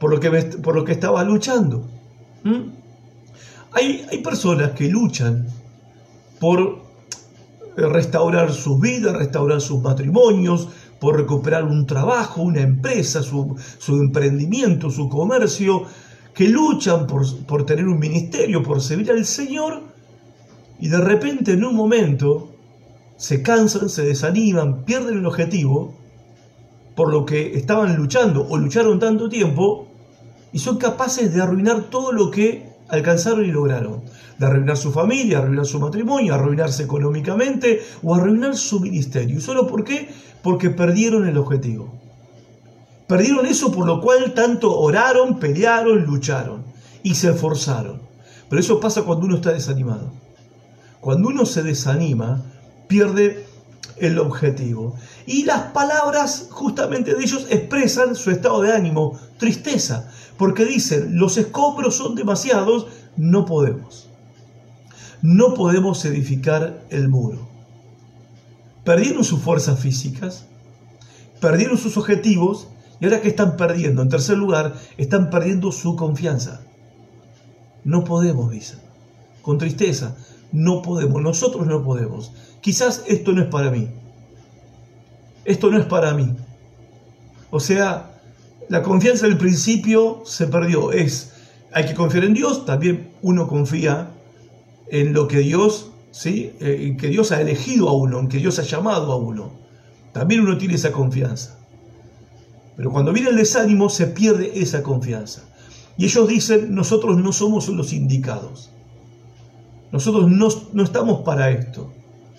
Por 0.00 0.10
lo 0.10 0.18
que, 0.18 0.30
por 0.30 0.74
lo 0.74 0.84
que 0.84 0.92
estaba 0.92 1.22
luchando. 1.22 1.86
¿Mm? 2.42 2.70
Hay, 3.72 4.06
hay 4.10 4.18
personas 4.18 4.72
que 4.72 4.88
luchan 4.88 5.46
por 6.40 6.80
restaurar 7.76 8.52
sus 8.52 8.80
vidas, 8.80 9.16
restaurar 9.16 9.60
sus 9.60 9.80
matrimonios, 9.80 10.68
por 11.00 11.16
recuperar 11.16 11.64
un 11.64 11.86
trabajo, 11.86 12.42
una 12.42 12.60
empresa, 12.60 13.22
su, 13.22 13.56
emprendimiento, 13.88 14.90
su 14.90 15.08
comercio, 15.08 15.84
que 16.34 16.48
luchan 16.48 17.06
por, 17.06 17.24
por 17.46 17.66
tener 17.66 17.86
un 17.86 17.98
ministerio, 17.98 18.62
por 18.62 18.80
servir 18.80 19.10
al 19.10 19.24
Señor, 19.24 19.82
y 20.80 20.88
de 20.88 20.98
repente 20.98 21.52
en 21.52 21.64
un 21.64 21.74
momento 21.74 22.52
se 23.16 23.42
cansan, 23.42 23.88
se 23.88 24.02
desaniman, 24.04 24.84
pierden 24.84 25.18
el 25.18 25.26
objetivo 25.26 25.94
por 26.94 27.12
lo 27.12 27.24
que 27.24 27.56
estaban 27.56 27.96
luchando 27.96 28.46
o 28.48 28.58
lucharon 28.58 28.98
tanto 28.98 29.28
tiempo 29.28 29.86
y 30.52 30.58
son 30.58 30.78
capaces 30.78 31.32
de 31.32 31.40
arruinar 31.40 31.90
todo 31.90 32.12
lo 32.12 32.30
que 32.30 32.72
alcanzaron 32.88 33.44
y 33.44 33.52
lograron. 33.52 34.02
De 34.38 34.46
arruinar 34.46 34.76
su 34.76 34.92
familia, 34.92 35.38
arruinar 35.38 35.66
su 35.66 35.80
matrimonio, 35.80 36.34
arruinarse 36.34 36.84
económicamente 36.84 37.82
o 38.02 38.14
arruinar 38.14 38.56
su 38.56 38.80
ministerio. 38.80 39.38
¿Y 39.38 39.40
solo 39.40 39.66
por 39.66 39.84
qué? 39.84 40.08
Porque 40.42 40.70
perdieron 40.70 41.26
el 41.26 41.36
objetivo. 41.36 41.92
Perdieron 43.08 43.46
eso 43.46 43.72
por 43.72 43.86
lo 43.86 44.00
cual 44.00 44.34
tanto 44.34 44.78
oraron, 44.78 45.38
pelearon, 45.38 46.04
lucharon 46.04 46.62
y 47.02 47.14
se 47.14 47.30
esforzaron. 47.30 48.02
Pero 48.48 48.60
eso 48.60 48.80
pasa 48.80 49.02
cuando 49.02 49.26
uno 49.26 49.36
está 49.36 49.52
desanimado. 49.52 50.12
Cuando 51.00 51.28
uno 51.28 51.46
se 51.46 51.62
desanima, 51.62 52.42
pierde 52.86 53.46
el 53.96 54.18
objetivo. 54.18 54.94
Y 55.26 55.44
las 55.44 55.72
palabras 55.72 56.48
justamente 56.50 57.14
de 57.14 57.22
ellos 57.22 57.46
expresan 57.50 58.14
su 58.14 58.30
estado 58.30 58.62
de 58.62 58.72
ánimo, 58.72 59.18
tristeza, 59.38 60.10
porque 60.36 60.64
dicen, 60.64 61.18
los 61.18 61.36
escombros 61.36 61.96
son 61.96 62.14
demasiados, 62.14 62.86
no 63.16 63.44
podemos. 63.44 64.07
No 65.22 65.54
podemos 65.54 66.04
edificar 66.04 66.84
el 66.90 67.08
muro. 67.08 67.48
Perdieron 68.84 69.24
sus 69.24 69.40
fuerzas 69.40 69.80
físicas, 69.80 70.46
perdieron 71.40 71.76
sus 71.76 71.96
objetivos 71.96 72.68
y 73.00 73.04
ahora 73.04 73.20
que 73.20 73.28
están 73.28 73.56
perdiendo, 73.56 74.02
en 74.02 74.08
tercer 74.08 74.38
lugar, 74.38 74.74
están 74.96 75.30
perdiendo 75.30 75.72
su 75.72 75.96
confianza. 75.96 76.60
No 77.84 78.04
podemos, 78.04 78.50
dicen, 78.50 78.78
con 79.42 79.58
tristeza, 79.58 80.16
no 80.52 80.82
podemos, 80.82 81.20
nosotros 81.20 81.66
no 81.66 81.82
podemos. 81.82 82.32
Quizás 82.60 83.04
esto 83.06 83.32
no 83.32 83.42
es 83.42 83.48
para 83.48 83.70
mí. 83.70 83.88
Esto 85.44 85.70
no 85.70 85.78
es 85.78 85.86
para 85.86 86.14
mí. 86.14 86.34
O 87.50 87.60
sea, 87.60 88.20
la 88.68 88.82
confianza 88.82 89.26
del 89.26 89.38
principio 89.38 90.22
se 90.24 90.46
perdió. 90.46 90.92
Es, 90.92 91.32
hay 91.72 91.86
que 91.86 91.94
confiar 91.94 92.24
en 92.24 92.34
Dios, 92.34 92.64
también 92.66 93.10
uno 93.22 93.48
confía 93.48 94.10
en 94.90 95.12
lo 95.12 95.28
que 95.28 95.38
Dios, 95.38 95.90
¿sí? 96.10 96.52
Eh, 96.60 96.96
que 96.98 97.08
Dios 97.08 97.32
ha 97.32 97.40
elegido 97.40 97.88
a 97.88 97.92
uno, 97.92 98.20
en 98.20 98.28
que 98.28 98.38
Dios 98.38 98.58
ha 98.58 98.62
llamado 98.62 99.12
a 99.12 99.16
uno. 99.16 99.52
También 100.12 100.40
uno 100.40 100.58
tiene 100.58 100.74
esa 100.74 100.92
confianza. 100.92 101.58
Pero 102.76 102.90
cuando 102.90 103.12
viene 103.12 103.30
el 103.30 103.36
desánimo 103.36 103.88
se 103.88 104.06
pierde 104.06 104.52
esa 104.54 104.82
confianza. 104.82 105.42
Y 105.96 106.04
ellos 106.04 106.28
dicen, 106.28 106.74
nosotros 106.74 107.16
no 107.18 107.32
somos 107.32 107.68
los 107.68 107.92
indicados. 107.92 108.70
Nosotros 109.90 110.30
no, 110.30 110.48
no 110.72 110.82
estamos 110.82 111.22
para 111.22 111.50
esto. 111.50 111.92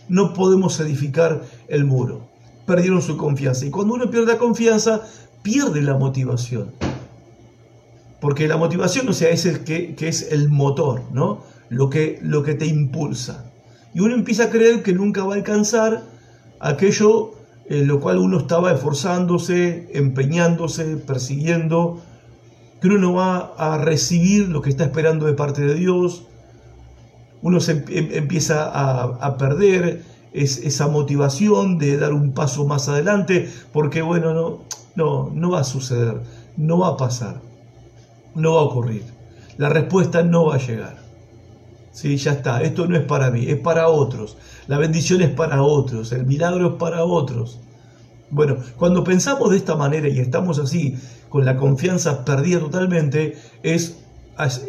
No 0.07 0.33
podemos 0.33 0.79
edificar 0.79 1.43
el 1.67 1.83
muro. 1.83 2.29
Perdieron 2.65 3.01
su 3.01 3.17
confianza. 3.17 3.65
Y 3.65 3.69
cuando 3.69 3.95
uno 3.95 4.09
pierde 4.09 4.27
la 4.27 4.37
confianza, 4.37 5.01
pierde 5.43 5.81
la 5.81 5.97
motivación. 5.97 6.71
Porque 8.19 8.47
la 8.47 8.57
motivación, 8.57 9.07
o 9.09 9.13
sea, 9.13 9.29
es 9.29 9.45
el 9.45 9.63
que, 9.63 9.95
es 9.99 10.31
el 10.31 10.49
motor, 10.49 11.03
¿no? 11.11 11.43
Lo 11.69 11.89
que, 11.89 12.19
lo 12.21 12.43
que 12.43 12.55
te 12.55 12.65
impulsa. 12.65 13.51
Y 13.93 14.01
uno 14.01 14.15
empieza 14.15 14.45
a 14.45 14.49
creer 14.49 14.83
que 14.83 14.93
nunca 14.93 15.23
va 15.23 15.33
a 15.33 15.37
alcanzar 15.37 16.03
aquello 16.59 17.33
en 17.69 17.87
lo 17.87 17.99
cual 17.99 18.17
uno 18.17 18.39
estaba 18.39 18.71
esforzándose, 18.71 19.89
empeñándose, 19.93 20.97
persiguiendo, 20.97 22.01
que 22.81 22.87
uno 22.87 22.97
no 22.97 23.13
va 23.13 23.53
a 23.57 23.77
recibir 23.77 24.49
lo 24.49 24.61
que 24.61 24.71
está 24.71 24.85
esperando 24.85 25.27
de 25.27 25.33
parte 25.33 25.61
de 25.61 25.75
Dios. 25.75 26.25
Uno 27.41 27.59
se 27.59 27.73
em, 27.73 27.83
em, 27.89 28.09
empieza 28.13 28.65
a, 28.65 29.03
a 29.03 29.37
perder 29.37 30.03
esa 30.33 30.87
motivación 30.87 31.77
de 31.77 31.97
dar 31.97 32.13
un 32.13 32.33
paso 32.33 32.65
más 32.65 32.89
adelante, 32.89 33.49
porque 33.71 34.01
bueno, 34.01 34.33
no, 34.33 34.63
no, 34.95 35.29
no 35.33 35.51
va 35.51 35.61
a 35.61 35.63
suceder, 35.63 36.21
no 36.57 36.79
va 36.79 36.89
a 36.89 36.97
pasar, 36.97 37.41
no 38.35 38.55
va 38.55 38.61
a 38.61 38.63
ocurrir. 38.63 39.03
La 39.57 39.69
respuesta 39.69 40.23
no 40.23 40.45
va 40.45 40.55
a 40.55 40.59
llegar. 40.59 41.08
Sí, 41.99 42.15
ya 42.15 42.31
está, 42.31 42.61
esto 42.61 42.87
no 42.87 42.95
es 42.95 43.03
para 43.03 43.29
mí, 43.29 43.45
es 43.49 43.59
para 43.59 43.89
otros. 43.89 44.37
La 44.67 44.77
bendición 44.77 45.21
es 45.21 45.31
para 45.31 45.63
otros, 45.63 46.13
el 46.13 46.25
milagro 46.25 46.67
es 46.67 46.73
para 46.75 47.03
otros. 47.03 47.59
Bueno, 48.29 48.55
cuando 48.77 49.03
pensamos 49.03 49.49
de 49.49 49.57
esta 49.57 49.75
manera 49.75 50.07
y 50.07 50.19
estamos 50.19 50.59
así, 50.59 50.95
con 51.27 51.43
la 51.43 51.57
confianza 51.57 52.23
perdida 52.23 52.59
totalmente, 52.59 53.37
es, 53.63 53.97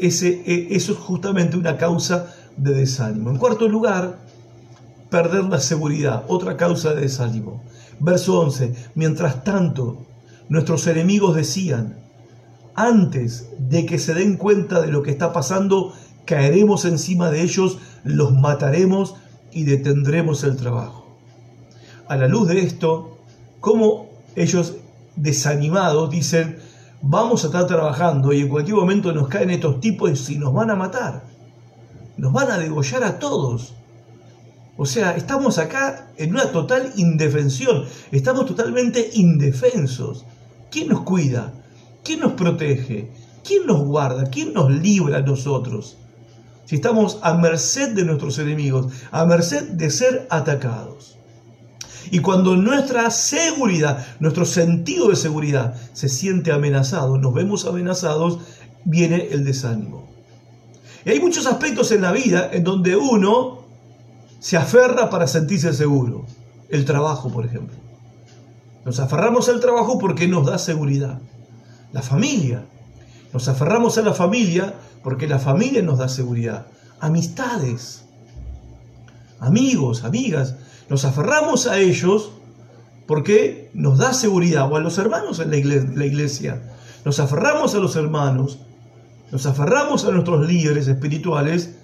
ese, 0.00 0.42
e, 0.44 0.74
eso 0.74 0.92
es 0.92 0.98
justamente 0.98 1.56
una 1.56 1.76
causa 1.76 2.34
de 2.56 2.74
desánimo. 2.74 3.30
En 3.30 3.36
cuarto 3.36 3.68
lugar, 3.68 4.18
perder 5.08 5.44
la 5.44 5.60
seguridad, 5.60 6.24
otra 6.26 6.56
causa 6.56 6.94
de 6.94 7.02
desánimo. 7.02 7.62
Verso 8.00 8.40
11, 8.40 8.74
mientras 8.96 9.44
tanto, 9.44 10.06
Nuestros 10.50 10.88
enemigos 10.88 11.36
decían, 11.36 11.96
antes 12.74 13.50
de 13.60 13.86
que 13.86 14.00
se 14.00 14.14
den 14.14 14.36
cuenta 14.36 14.80
de 14.80 14.88
lo 14.88 15.04
que 15.04 15.12
está 15.12 15.32
pasando, 15.32 15.94
caeremos 16.24 16.84
encima 16.84 17.30
de 17.30 17.42
ellos, 17.42 17.78
los 18.04 18.32
mataremos 18.32 19.14
y 19.52 19.64
detendremos 19.64 20.44
el 20.44 20.56
trabajo. 20.56 21.16
A 22.08 22.16
la 22.16 22.28
luz 22.28 22.48
de 22.48 22.60
esto, 22.60 23.18
como 23.60 24.10
ellos 24.36 24.76
desanimados 25.16 26.10
dicen, 26.10 26.58
vamos 27.02 27.44
a 27.44 27.48
estar 27.48 27.66
trabajando 27.66 28.32
y 28.32 28.40
en 28.40 28.48
cualquier 28.48 28.76
momento 28.76 29.12
nos 29.12 29.28
caen 29.28 29.50
estos 29.50 29.80
tipos 29.80 30.28
y 30.30 30.38
nos 30.38 30.52
van 30.52 30.70
a 30.70 30.76
matar, 30.76 31.24
nos 32.16 32.32
van 32.32 32.50
a 32.50 32.58
degollar 32.58 33.04
a 33.04 33.18
todos. 33.18 33.74
O 34.76 34.86
sea, 34.86 35.14
estamos 35.14 35.58
acá 35.58 36.10
en 36.16 36.30
una 36.30 36.50
total 36.52 36.92
indefensión, 36.96 37.84
estamos 38.12 38.46
totalmente 38.46 39.10
indefensos. 39.14 40.24
¿Quién 40.70 40.88
nos 40.88 41.02
cuida? 41.02 41.52
¿Quién 42.02 42.20
nos 42.20 42.32
protege? 42.32 43.10
¿Quién 43.44 43.66
nos 43.66 43.84
guarda? 43.84 44.24
¿Quién 44.30 44.54
nos 44.54 44.70
libra 44.70 45.18
a 45.18 45.22
nosotros? 45.22 45.96
Si 46.70 46.76
estamos 46.76 47.18
a 47.22 47.34
merced 47.34 47.96
de 47.96 48.04
nuestros 48.04 48.38
enemigos, 48.38 48.92
a 49.10 49.24
merced 49.24 49.70
de 49.70 49.90
ser 49.90 50.28
atacados. 50.30 51.18
Y 52.12 52.20
cuando 52.20 52.54
nuestra 52.54 53.10
seguridad, 53.10 54.06
nuestro 54.20 54.44
sentido 54.44 55.08
de 55.08 55.16
seguridad 55.16 55.74
se 55.94 56.08
siente 56.08 56.52
amenazado, 56.52 57.18
nos 57.18 57.34
vemos 57.34 57.66
amenazados, 57.66 58.38
viene 58.84 59.30
el 59.32 59.44
desánimo. 59.44 60.08
Y 61.04 61.10
hay 61.10 61.18
muchos 61.18 61.46
aspectos 61.46 61.90
en 61.90 62.02
la 62.02 62.12
vida 62.12 62.48
en 62.52 62.62
donde 62.62 62.94
uno 62.94 63.64
se 64.38 64.56
aferra 64.56 65.10
para 65.10 65.26
sentirse 65.26 65.74
seguro. 65.74 66.24
El 66.68 66.84
trabajo, 66.84 67.32
por 67.32 67.46
ejemplo. 67.46 67.74
Nos 68.84 69.00
aferramos 69.00 69.48
al 69.48 69.58
trabajo 69.58 69.98
porque 69.98 70.28
nos 70.28 70.46
da 70.46 70.56
seguridad. 70.56 71.18
La 71.92 72.02
familia. 72.02 72.64
Nos 73.32 73.48
aferramos 73.48 73.98
a 73.98 74.02
la 74.02 74.14
familia 74.14 74.74
porque 75.02 75.28
la 75.28 75.38
familia 75.38 75.82
nos 75.82 75.98
da 75.98 76.08
seguridad. 76.08 76.66
Amistades. 77.00 78.04
Amigos, 79.38 80.04
amigas. 80.04 80.56
Nos 80.88 81.04
aferramos 81.04 81.66
a 81.66 81.78
ellos 81.78 82.32
porque 83.06 83.70
nos 83.74 83.98
da 83.98 84.12
seguridad. 84.12 84.70
O 84.70 84.76
a 84.76 84.80
los 84.80 84.98
hermanos 84.98 85.40
en 85.40 85.50
la 85.50 86.06
iglesia. 86.06 86.62
Nos 87.04 87.18
aferramos 87.20 87.74
a 87.74 87.78
los 87.78 87.96
hermanos. 87.96 88.58
Nos 89.32 89.46
aferramos 89.46 90.04
a 90.04 90.10
nuestros 90.10 90.46
líderes 90.46 90.88
espirituales 90.88 91.74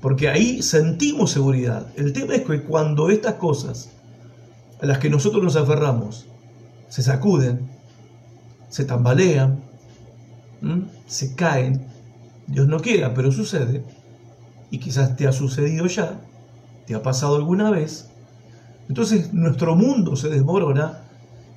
porque 0.00 0.28
ahí 0.28 0.62
sentimos 0.62 1.30
seguridad. 1.30 1.86
El 1.96 2.12
tema 2.12 2.34
es 2.34 2.42
que 2.42 2.62
cuando 2.62 3.10
estas 3.10 3.34
cosas 3.34 3.90
a 4.80 4.86
las 4.86 4.98
que 4.98 5.10
nosotros 5.10 5.42
nos 5.42 5.56
aferramos 5.56 6.26
se 6.88 7.02
sacuden, 7.02 7.68
se 8.68 8.84
tambalean, 8.84 9.60
se 11.06 11.34
caen. 11.34 11.86
Dios 12.50 12.66
no 12.66 12.80
quiera, 12.80 13.14
pero 13.14 13.30
sucede. 13.30 13.84
Y 14.70 14.78
quizás 14.78 15.16
te 15.16 15.26
ha 15.26 15.32
sucedido 15.32 15.86
ya, 15.86 16.20
te 16.86 16.94
ha 16.94 17.02
pasado 17.02 17.36
alguna 17.36 17.70
vez. 17.70 18.10
Entonces 18.88 19.32
nuestro 19.32 19.76
mundo 19.76 20.16
se 20.16 20.28
desmorona 20.28 21.02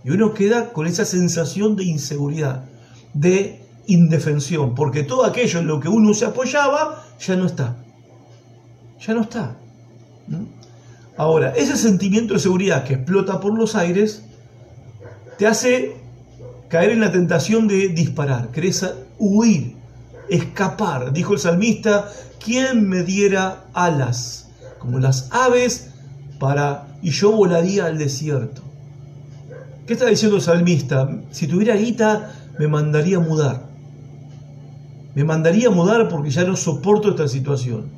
y 0.03 0.11
uno 0.11 0.33
queda 0.33 0.71
con 0.71 0.85
esa 0.85 1.03
sensación 1.03 1.75
de 1.75 1.83
inseguridad, 1.85 2.65
de 3.13 3.65
indefensión, 3.87 4.75
porque 4.75 5.03
todo 5.03 5.25
aquello 5.25 5.59
en 5.59 5.67
lo 5.67 5.79
que 5.79 5.89
uno 5.89 6.13
se 6.13 6.25
apoyaba 6.25 7.03
ya 7.19 7.35
no 7.35 7.47
está. 7.47 7.75
Ya 8.99 9.13
no 9.13 9.21
está. 9.21 9.57
Ahora, 11.17 11.53
ese 11.55 11.75
sentimiento 11.75 12.35
de 12.35 12.39
seguridad 12.39 12.83
que 12.85 12.93
explota 12.93 13.39
por 13.39 13.57
los 13.57 13.75
aires 13.75 14.23
te 15.37 15.47
hace 15.47 15.95
caer 16.69 16.91
en 16.91 17.01
la 17.01 17.11
tentación 17.11 17.67
de 17.67 17.89
disparar, 17.89 18.49
querés 18.49 18.85
huir, 19.17 19.75
escapar. 20.33 21.13
Dijo 21.13 21.33
el 21.33 21.39
salmista, 21.39 22.09
¿quién 22.43 22.89
me 22.89 23.03
diera 23.03 23.65
alas 23.73 24.47
como 24.79 24.99
las 24.99 25.29
aves 25.31 25.91
para 26.39 26.87
y 27.01 27.11
yo 27.11 27.31
volaría 27.31 27.85
al 27.85 27.97
desierto? 27.97 28.61
¿Qué 29.85 29.93
está 29.93 30.05
diciendo 30.05 30.37
el 30.37 30.41
salmista? 30.41 31.09
Si 31.31 31.47
tuviera 31.47 31.75
guita, 31.75 32.31
me 32.57 32.67
mandaría 32.67 33.17
a 33.17 33.19
mudar. 33.19 33.67
Me 35.13 35.23
mandaría 35.23 35.67
a 35.67 35.71
mudar 35.71 36.09
porque 36.09 36.31
ya 36.31 36.43
no 36.43 36.55
soporto 36.55 37.09
esta 37.09 37.27
situación. 37.27 37.91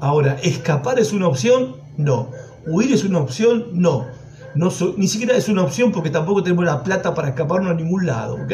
Ahora, 0.00 0.36
¿escapar 0.42 0.98
es 0.98 1.12
una 1.12 1.28
opción? 1.28 1.76
No. 1.96 2.30
¿Huir 2.66 2.92
es 2.92 3.04
una 3.04 3.20
opción? 3.20 3.66
No. 3.72 4.06
no 4.54 4.70
ni 4.96 5.06
siquiera 5.06 5.36
es 5.36 5.48
una 5.48 5.62
opción 5.62 5.92
porque 5.92 6.10
tampoco 6.10 6.42
tenemos 6.42 6.64
la 6.64 6.82
plata 6.82 7.14
para 7.14 7.28
escaparnos 7.28 7.70
a 7.70 7.74
ningún 7.74 8.06
lado, 8.06 8.34
¿ok? 8.34 8.52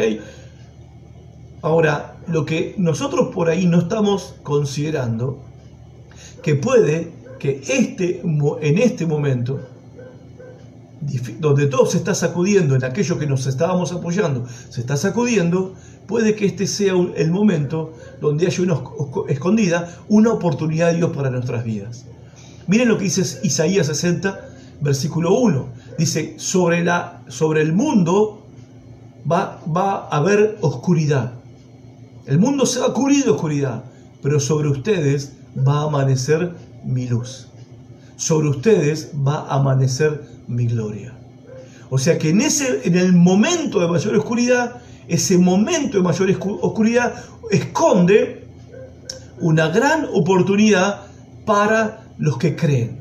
Ahora, 1.63 2.17
lo 2.27 2.45
que 2.45 2.75
nosotros 2.79 3.35
por 3.35 3.49
ahí 3.49 3.67
no 3.67 3.81
estamos 3.81 4.35
considerando, 4.43 5.43
que 6.43 6.55
puede 6.55 7.13
que 7.39 7.63
este, 7.69 8.23
en 8.23 8.79
este 8.79 9.07
momento, 9.07 9.61
donde 11.39 11.67
todo 11.67 11.87
se 11.87 11.99
está 11.99 12.15
sacudiendo, 12.15 12.77
en 12.77 12.85
aquello 12.85 13.19
que 13.19 13.27
nos 13.27 13.47
estábamos 13.47 13.93
apoyando, 13.93 14.47
se 14.69 14.81
está 14.81 14.97
sacudiendo, 14.97 15.75
puede 16.07 16.35
que 16.35 16.47
este 16.47 16.67
sea 16.67 16.95
el 17.17 17.31
momento 17.31 17.95
donde 18.21 18.47
haya 18.47 18.63
una 18.63 18.81
escondida 19.29 19.97
una 20.09 20.33
oportunidad 20.33 20.91
de 20.91 20.97
Dios 20.99 21.11
para 21.15 21.31
nuestras 21.31 21.65
vidas. 21.65 22.05
Miren 22.67 22.89
lo 22.89 22.99
que 22.99 23.05
dice 23.05 23.41
Isaías 23.43 23.87
60, 23.87 24.49
versículo 24.81 25.35
1. 25.35 25.67
Dice, 25.99 26.35
sobre, 26.39 26.85
la, 26.85 27.23
sobre 27.29 27.63
el 27.63 27.73
mundo 27.73 28.47
va, 29.31 29.61
va 29.67 30.09
a 30.09 30.17
haber 30.19 30.59
oscuridad. 30.61 31.40
El 32.27 32.39
mundo 32.39 32.67
se 32.67 32.81
va 32.81 32.87
a 32.87 32.93
cubrir 32.93 33.25
de 33.25 33.31
oscuridad, 33.31 33.85
pero 34.23 34.41
sobre 34.41 34.69
ustedes 34.69 35.33
va 35.57 35.81
a 35.81 35.85
amanecer 35.85 36.55
mi 36.85 37.07
luz. 37.07 37.49
Sobre 38.17 38.49
ustedes 38.49 39.11
va 39.27 39.47
a 39.47 39.57
amanecer 39.57 40.23
mi 40.47 40.67
gloria. 40.67 41.15
O 41.89 41.99
sea 41.99 42.19
que 42.19 42.31
en, 42.31 42.41
ese, 42.41 42.83
en 42.85 42.97
el 42.97 43.13
momento 43.13 43.81
de 43.81 43.89
mayor 43.89 44.15
oscuridad, 44.17 44.77
ese 45.09 45.39
momento 45.39 45.97
de 45.97 46.05
mayor 46.05 46.31
oscuridad 46.61 47.15
esconde 47.51 48.45
una 49.41 49.69
gran 49.69 50.07
oportunidad 50.13 51.07
para 51.45 52.05
los 52.19 52.39
que 52.39 52.55
creen, 52.55 53.01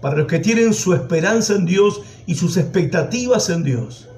para 0.00 0.18
los 0.18 0.26
que 0.26 0.38
tienen 0.38 0.74
su 0.74 0.94
esperanza 0.94 1.54
en 1.54 1.66
Dios 1.66 2.02
y 2.26 2.34
sus 2.34 2.56
expectativas 2.56 3.48
en 3.48 3.64
Dios. 3.64 4.08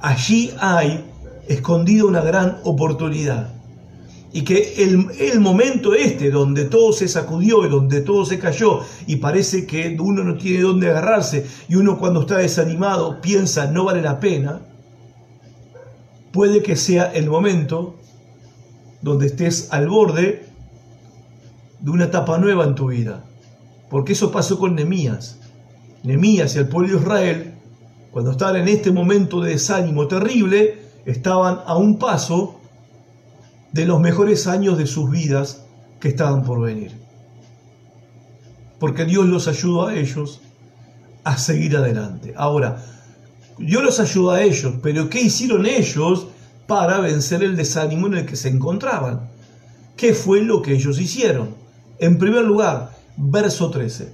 Allí 0.00 0.52
hay 0.58 1.04
escondida 1.48 2.04
una 2.04 2.20
gran 2.20 2.58
oportunidad. 2.64 3.54
Y 4.32 4.42
que 4.42 4.82
el, 4.82 5.06
el, 5.20 5.38
momento 5.38 5.94
este, 5.94 6.30
donde 6.30 6.64
todo 6.64 6.92
se 6.92 7.06
sacudió 7.06 7.64
y 7.64 7.68
donde 7.68 8.00
todo 8.00 8.24
se 8.24 8.40
cayó 8.40 8.80
y 9.06 9.16
parece 9.16 9.64
que 9.64 9.96
uno 10.00 10.24
no 10.24 10.36
tiene 10.36 10.62
dónde 10.62 10.90
agarrarse 10.90 11.46
y 11.68 11.76
uno 11.76 11.98
cuando 11.98 12.22
está 12.22 12.38
desanimado 12.38 13.20
piensa 13.20 13.70
no 13.70 13.84
vale 13.84 14.02
la 14.02 14.18
pena, 14.18 14.60
puede 16.32 16.64
que 16.64 16.74
sea 16.74 17.12
el 17.12 17.30
momento 17.30 17.94
donde 19.02 19.26
estés 19.26 19.68
al 19.70 19.88
borde 19.88 20.46
de 21.78 21.90
una 21.90 22.06
etapa 22.06 22.36
nueva 22.38 22.64
en 22.64 22.74
tu 22.74 22.88
vida. 22.88 23.24
Porque 23.88 24.14
eso 24.14 24.32
pasó 24.32 24.58
con 24.58 24.74
Nemías. 24.74 25.38
Nemías 26.02 26.56
y 26.56 26.58
el 26.58 26.68
pueblo 26.68 26.94
de 26.94 27.02
Israel, 27.02 27.54
cuando 28.10 28.32
estaban 28.32 28.56
en 28.56 28.68
este 28.68 28.90
momento 28.90 29.40
de 29.40 29.52
desánimo 29.52 30.08
terrible, 30.08 30.83
estaban 31.06 31.60
a 31.66 31.76
un 31.76 31.98
paso 31.98 32.60
de 33.72 33.86
los 33.86 34.00
mejores 34.00 34.46
años 34.46 34.78
de 34.78 34.86
sus 34.86 35.10
vidas 35.10 35.62
que 36.00 36.08
estaban 36.08 36.44
por 36.44 36.60
venir. 36.60 36.92
Porque 38.78 39.04
Dios 39.04 39.26
los 39.26 39.48
ayudó 39.48 39.86
a 39.86 39.94
ellos 39.94 40.40
a 41.24 41.36
seguir 41.38 41.76
adelante. 41.76 42.34
Ahora, 42.36 42.84
Dios 43.58 43.82
los 43.82 44.00
ayudó 44.00 44.32
a 44.32 44.42
ellos, 44.42 44.74
pero 44.82 45.08
¿qué 45.08 45.20
hicieron 45.20 45.66
ellos 45.66 46.28
para 46.66 47.00
vencer 47.00 47.42
el 47.42 47.56
desánimo 47.56 48.06
en 48.06 48.14
el 48.14 48.26
que 48.26 48.36
se 48.36 48.48
encontraban? 48.48 49.28
¿Qué 49.96 50.14
fue 50.14 50.42
lo 50.42 50.60
que 50.62 50.74
ellos 50.74 51.00
hicieron? 51.00 51.54
En 51.98 52.18
primer 52.18 52.44
lugar, 52.44 52.90
verso 53.16 53.70
13. 53.70 54.12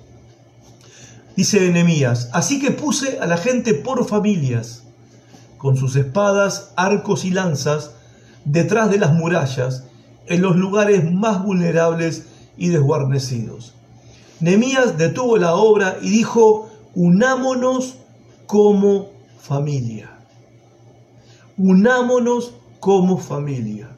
Dice 1.36 1.66
Enemías, 1.66 2.28
así 2.32 2.60
que 2.60 2.70
puse 2.70 3.18
a 3.18 3.26
la 3.26 3.38
gente 3.38 3.74
por 3.74 4.06
familias 4.06 4.84
con 5.60 5.76
sus 5.76 5.94
espadas, 5.96 6.72
arcos 6.74 7.26
y 7.26 7.30
lanzas, 7.30 7.90
detrás 8.46 8.90
de 8.90 8.98
las 8.98 9.12
murallas, 9.12 9.84
en 10.26 10.40
los 10.40 10.56
lugares 10.56 11.12
más 11.12 11.44
vulnerables 11.44 12.24
y 12.56 12.68
desguarnecidos. 12.68 13.74
Nemías 14.40 14.96
detuvo 14.96 15.36
la 15.36 15.54
obra 15.54 15.98
y 16.00 16.08
dijo, 16.08 16.70
unámonos 16.94 17.98
como 18.46 19.10
familia. 19.38 20.10
Unámonos 21.58 22.54
como 22.80 23.18
familia. 23.18 23.90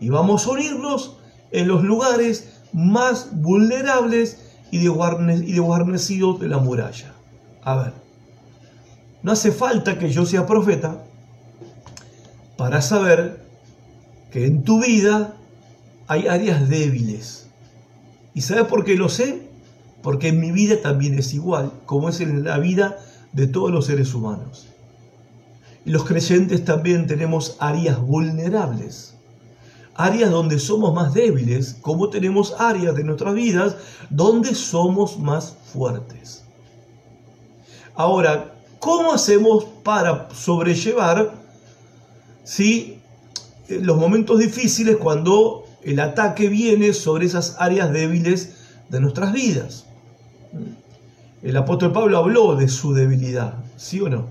Y 0.00 0.08
vamos 0.08 0.46
a 0.46 0.50
unirnos 0.52 1.18
en 1.50 1.68
los 1.68 1.82
lugares 1.84 2.62
más 2.72 3.28
vulnerables 3.42 4.38
y 4.70 4.78
desguarnecidos 4.78 6.40
de 6.40 6.48
la 6.48 6.56
muralla. 6.56 7.12
A 7.62 7.76
ver, 7.76 8.05
no 9.26 9.32
hace 9.32 9.50
falta 9.50 9.98
que 9.98 10.08
yo 10.08 10.24
sea 10.24 10.46
profeta 10.46 11.02
para 12.56 12.80
saber 12.80 13.44
que 14.30 14.46
en 14.46 14.62
tu 14.62 14.80
vida 14.80 15.34
hay 16.06 16.28
áreas 16.28 16.68
débiles. 16.68 17.48
¿Y 18.34 18.42
sabes 18.42 18.66
por 18.66 18.84
qué 18.84 18.94
lo 18.94 19.08
sé? 19.08 19.48
Porque 20.00 20.28
en 20.28 20.38
mi 20.38 20.52
vida 20.52 20.80
también 20.80 21.18
es 21.18 21.34
igual, 21.34 21.72
como 21.86 22.08
es 22.08 22.20
en 22.20 22.44
la 22.44 22.58
vida 22.58 22.98
de 23.32 23.48
todos 23.48 23.72
los 23.72 23.86
seres 23.86 24.14
humanos. 24.14 24.68
Y 25.84 25.90
los 25.90 26.04
creyentes 26.04 26.64
también 26.64 27.08
tenemos 27.08 27.56
áreas 27.58 28.00
vulnerables, 28.00 29.16
áreas 29.96 30.30
donde 30.30 30.60
somos 30.60 30.94
más 30.94 31.14
débiles, 31.14 31.76
como 31.80 32.10
tenemos 32.10 32.54
áreas 32.60 32.94
de 32.94 33.02
nuestras 33.02 33.34
vidas 33.34 33.76
donde 34.08 34.54
somos 34.54 35.18
más 35.18 35.56
fuertes. 35.72 36.44
Ahora, 37.96 38.52
¿Cómo 38.86 39.12
hacemos 39.12 39.64
para 39.82 40.28
sobrellevar 40.32 41.32
¿sí? 42.44 43.00
los 43.68 43.96
momentos 43.96 44.38
difíciles 44.38 44.94
cuando 44.94 45.64
el 45.82 45.98
ataque 45.98 46.48
viene 46.48 46.92
sobre 46.92 47.26
esas 47.26 47.56
áreas 47.58 47.92
débiles 47.92 48.52
de 48.88 49.00
nuestras 49.00 49.32
vidas? 49.32 49.86
El 51.42 51.56
apóstol 51.56 51.90
Pablo 51.90 52.16
habló 52.16 52.54
de 52.54 52.68
su 52.68 52.94
debilidad, 52.94 53.54
¿sí 53.76 54.00
o 54.00 54.08
no? 54.08 54.28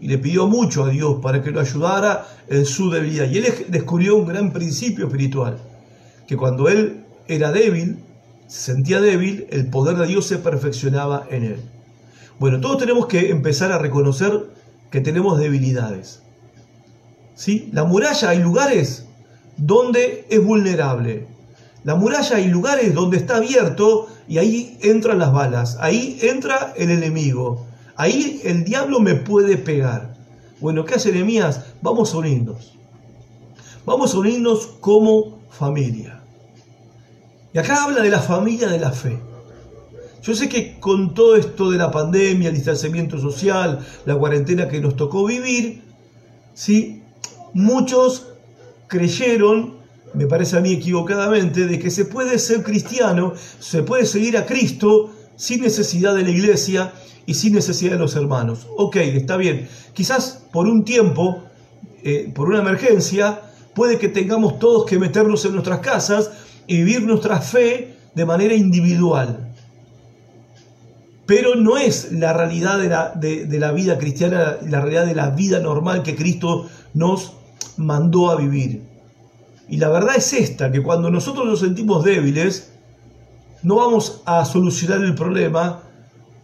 Y 0.00 0.08
le 0.08 0.18
pidió 0.18 0.48
mucho 0.48 0.82
a 0.82 0.88
Dios 0.88 1.20
para 1.22 1.40
que 1.40 1.52
lo 1.52 1.60
ayudara 1.60 2.26
en 2.48 2.66
su 2.66 2.90
debilidad. 2.90 3.30
Y 3.30 3.38
él 3.38 3.66
descubrió 3.68 4.16
un 4.16 4.26
gran 4.26 4.52
principio 4.52 5.06
espiritual, 5.06 5.56
que 6.26 6.36
cuando 6.36 6.68
él 6.68 7.04
era 7.28 7.52
débil, 7.52 8.02
se 8.48 8.72
sentía 8.72 9.00
débil, 9.00 9.46
el 9.50 9.70
poder 9.70 9.98
de 9.98 10.08
Dios 10.08 10.26
se 10.26 10.38
perfeccionaba 10.38 11.28
en 11.30 11.44
él. 11.44 11.77
Bueno, 12.38 12.60
todos 12.60 12.78
tenemos 12.78 13.06
que 13.06 13.30
empezar 13.30 13.72
a 13.72 13.78
reconocer 13.78 14.50
que 14.90 15.00
tenemos 15.00 15.38
debilidades. 15.38 16.22
¿Sí? 17.34 17.68
La 17.72 17.84
muralla 17.84 18.30
hay 18.30 18.38
lugares 18.38 19.06
donde 19.56 20.26
es 20.30 20.44
vulnerable. 20.44 21.26
La 21.84 21.94
muralla 21.94 22.36
hay 22.36 22.48
lugares 22.48 22.94
donde 22.94 23.16
está 23.16 23.36
abierto 23.36 24.08
y 24.28 24.38
ahí 24.38 24.78
entran 24.82 25.18
las 25.18 25.32
balas, 25.32 25.78
ahí 25.80 26.18
entra 26.22 26.74
el 26.76 26.90
enemigo, 26.90 27.66
ahí 27.96 28.40
el 28.44 28.64
diablo 28.64 29.00
me 29.00 29.14
puede 29.14 29.56
pegar. 29.56 30.14
Bueno, 30.60 30.84
¿qué 30.84 30.94
hace 30.94 31.12
Nehemías? 31.12 31.64
Vamos 31.82 32.12
a 32.12 32.18
unirnos. 32.18 32.74
Vamos 33.86 34.14
a 34.14 34.18
unirnos 34.18 34.66
como 34.80 35.40
familia. 35.50 36.20
Y 37.52 37.58
acá 37.58 37.84
habla 37.84 38.02
de 38.02 38.10
la 38.10 38.20
familia 38.20 38.68
de 38.68 38.78
la 38.78 38.90
fe. 38.90 39.18
Yo 40.22 40.34
sé 40.34 40.48
que 40.48 40.78
con 40.80 41.14
todo 41.14 41.36
esto 41.36 41.70
de 41.70 41.78
la 41.78 41.90
pandemia, 41.90 42.48
el 42.48 42.54
distanciamiento 42.54 43.18
social, 43.18 43.78
la 44.04 44.16
cuarentena 44.16 44.68
que 44.68 44.80
nos 44.80 44.96
tocó 44.96 45.26
vivir, 45.26 45.82
¿sí? 46.54 47.02
muchos 47.54 48.28
creyeron, 48.88 49.76
me 50.14 50.26
parece 50.26 50.56
a 50.56 50.60
mí 50.60 50.72
equivocadamente, 50.72 51.66
de 51.66 51.78
que 51.78 51.90
se 51.90 52.04
puede 52.04 52.38
ser 52.38 52.62
cristiano, 52.62 53.34
se 53.60 53.82
puede 53.82 54.06
seguir 54.06 54.36
a 54.36 54.46
Cristo 54.46 55.12
sin 55.36 55.62
necesidad 55.62 56.14
de 56.14 56.24
la 56.24 56.30
iglesia 56.30 56.92
y 57.26 57.34
sin 57.34 57.54
necesidad 57.54 57.92
de 57.92 57.98
los 57.98 58.16
hermanos. 58.16 58.66
Ok, 58.76 58.96
está 58.96 59.36
bien. 59.36 59.68
Quizás 59.92 60.42
por 60.52 60.66
un 60.66 60.84
tiempo, 60.84 61.44
eh, 62.02 62.32
por 62.34 62.48
una 62.48 62.60
emergencia, 62.60 63.42
puede 63.74 63.98
que 63.98 64.08
tengamos 64.08 64.58
todos 64.58 64.86
que 64.86 64.98
meternos 64.98 65.44
en 65.44 65.52
nuestras 65.52 65.80
casas 65.80 66.30
y 66.66 66.78
vivir 66.78 67.02
nuestra 67.02 67.40
fe 67.40 67.96
de 68.14 68.24
manera 68.24 68.54
individual. 68.54 69.47
Pero 71.28 71.56
no 71.56 71.76
es 71.76 72.10
la 72.10 72.32
realidad 72.32 72.78
de 72.78 72.88
la, 72.88 73.10
de 73.10 73.58
la 73.58 73.70
vida 73.72 73.98
cristiana, 73.98 74.56
la 74.66 74.80
realidad 74.80 75.04
de 75.04 75.14
la 75.14 75.28
vida 75.28 75.60
normal 75.60 76.02
que 76.02 76.16
Cristo 76.16 76.66
nos 76.94 77.34
mandó 77.76 78.30
a 78.30 78.36
vivir. 78.36 78.82
Y 79.68 79.76
la 79.76 79.90
verdad 79.90 80.16
es 80.16 80.32
esta, 80.32 80.72
que 80.72 80.82
cuando 80.82 81.10
nosotros 81.10 81.44
nos 81.44 81.60
sentimos 81.60 82.02
débiles, 82.02 82.70
no 83.62 83.76
vamos 83.76 84.22
a 84.24 84.42
solucionar 84.46 85.02
el 85.02 85.14
problema 85.14 85.82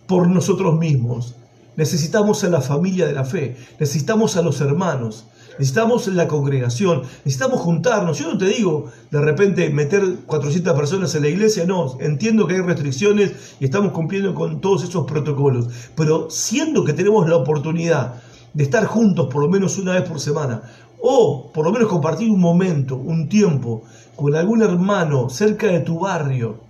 por 0.06 0.28
nosotros 0.28 0.78
mismos. 0.78 1.34
Necesitamos 1.76 2.44
a 2.44 2.50
la 2.50 2.60
familia 2.60 3.06
de 3.06 3.14
la 3.14 3.24
fe, 3.24 3.56
necesitamos 3.80 4.36
a 4.36 4.42
los 4.42 4.60
hermanos, 4.60 5.24
necesitamos 5.58 6.06
la 6.08 6.28
congregación, 6.28 7.02
necesitamos 7.24 7.60
juntarnos. 7.60 8.18
Yo 8.18 8.32
no 8.32 8.38
te 8.38 8.46
digo 8.46 8.90
de 9.10 9.20
repente 9.20 9.70
meter 9.70 10.02
400 10.26 10.74
personas 10.74 11.14
en 11.14 11.22
la 11.22 11.28
iglesia, 11.28 11.64
no, 11.64 11.96
entiendo 12.00 12.46
que 12.46 12.54
hay 12.54 12.60
restricciones 12.60 13.56
y 13.60 13.64
estamos 13.64 13.92
cumpliendo 13.92 14.34
con 14.34 14.60
todos 14.60 14.84
esos 14.84 15.06
protocolos, 15.06 15.68
pero 15.94 16.28
siendo 16.30 16.84
que 16.84 16.92
tenemos 16.92 17.28
la 17.28 17.36
oportunidad 17.36 18.22
de 18.52 18.64
estar 18.64 18.84
juntos 18.86 19.28
por 19.32 19.42
lo 19.42 19.48
menos 19.48 19.78
una 19.78 19.94
vez 19.94 20.08
por 20.08 20.20
semana, 20.20 20.62
o 21.06 21.52
por 21.52 21.66
lo 21.66 21.72
menos 21.72 21.88
compartir 21.88 22.30
un 22.30 22.40
momento, 22.40 22.96
un 22.96 23.28
tiempo 23.28 23.82
con 24.16 24.34
algún 24.34 24.62
hermano 24.62 25.28
cerca 25.28 25.66
de 25.66 25.80
tu 25.80 25.98
barrio, 25.98 26.60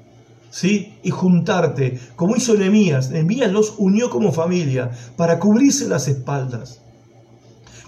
¿sí? 0.50 0.98
Y 1.02 1.10
juntarte, 1.10 2.00
como 2.16 2.36
hizo 2.36 2.54
Nehemías. 2.54 3.10
Nehemías 3.10 3.52
los 3.52 3.74
unió 3.78 4.10
como 4.10 4.32
familia 4.32 4.90
para 5.16 5.38
cubrirse 5.38 5.88
las 5.88 6.08
espaldas. 6.08 6.80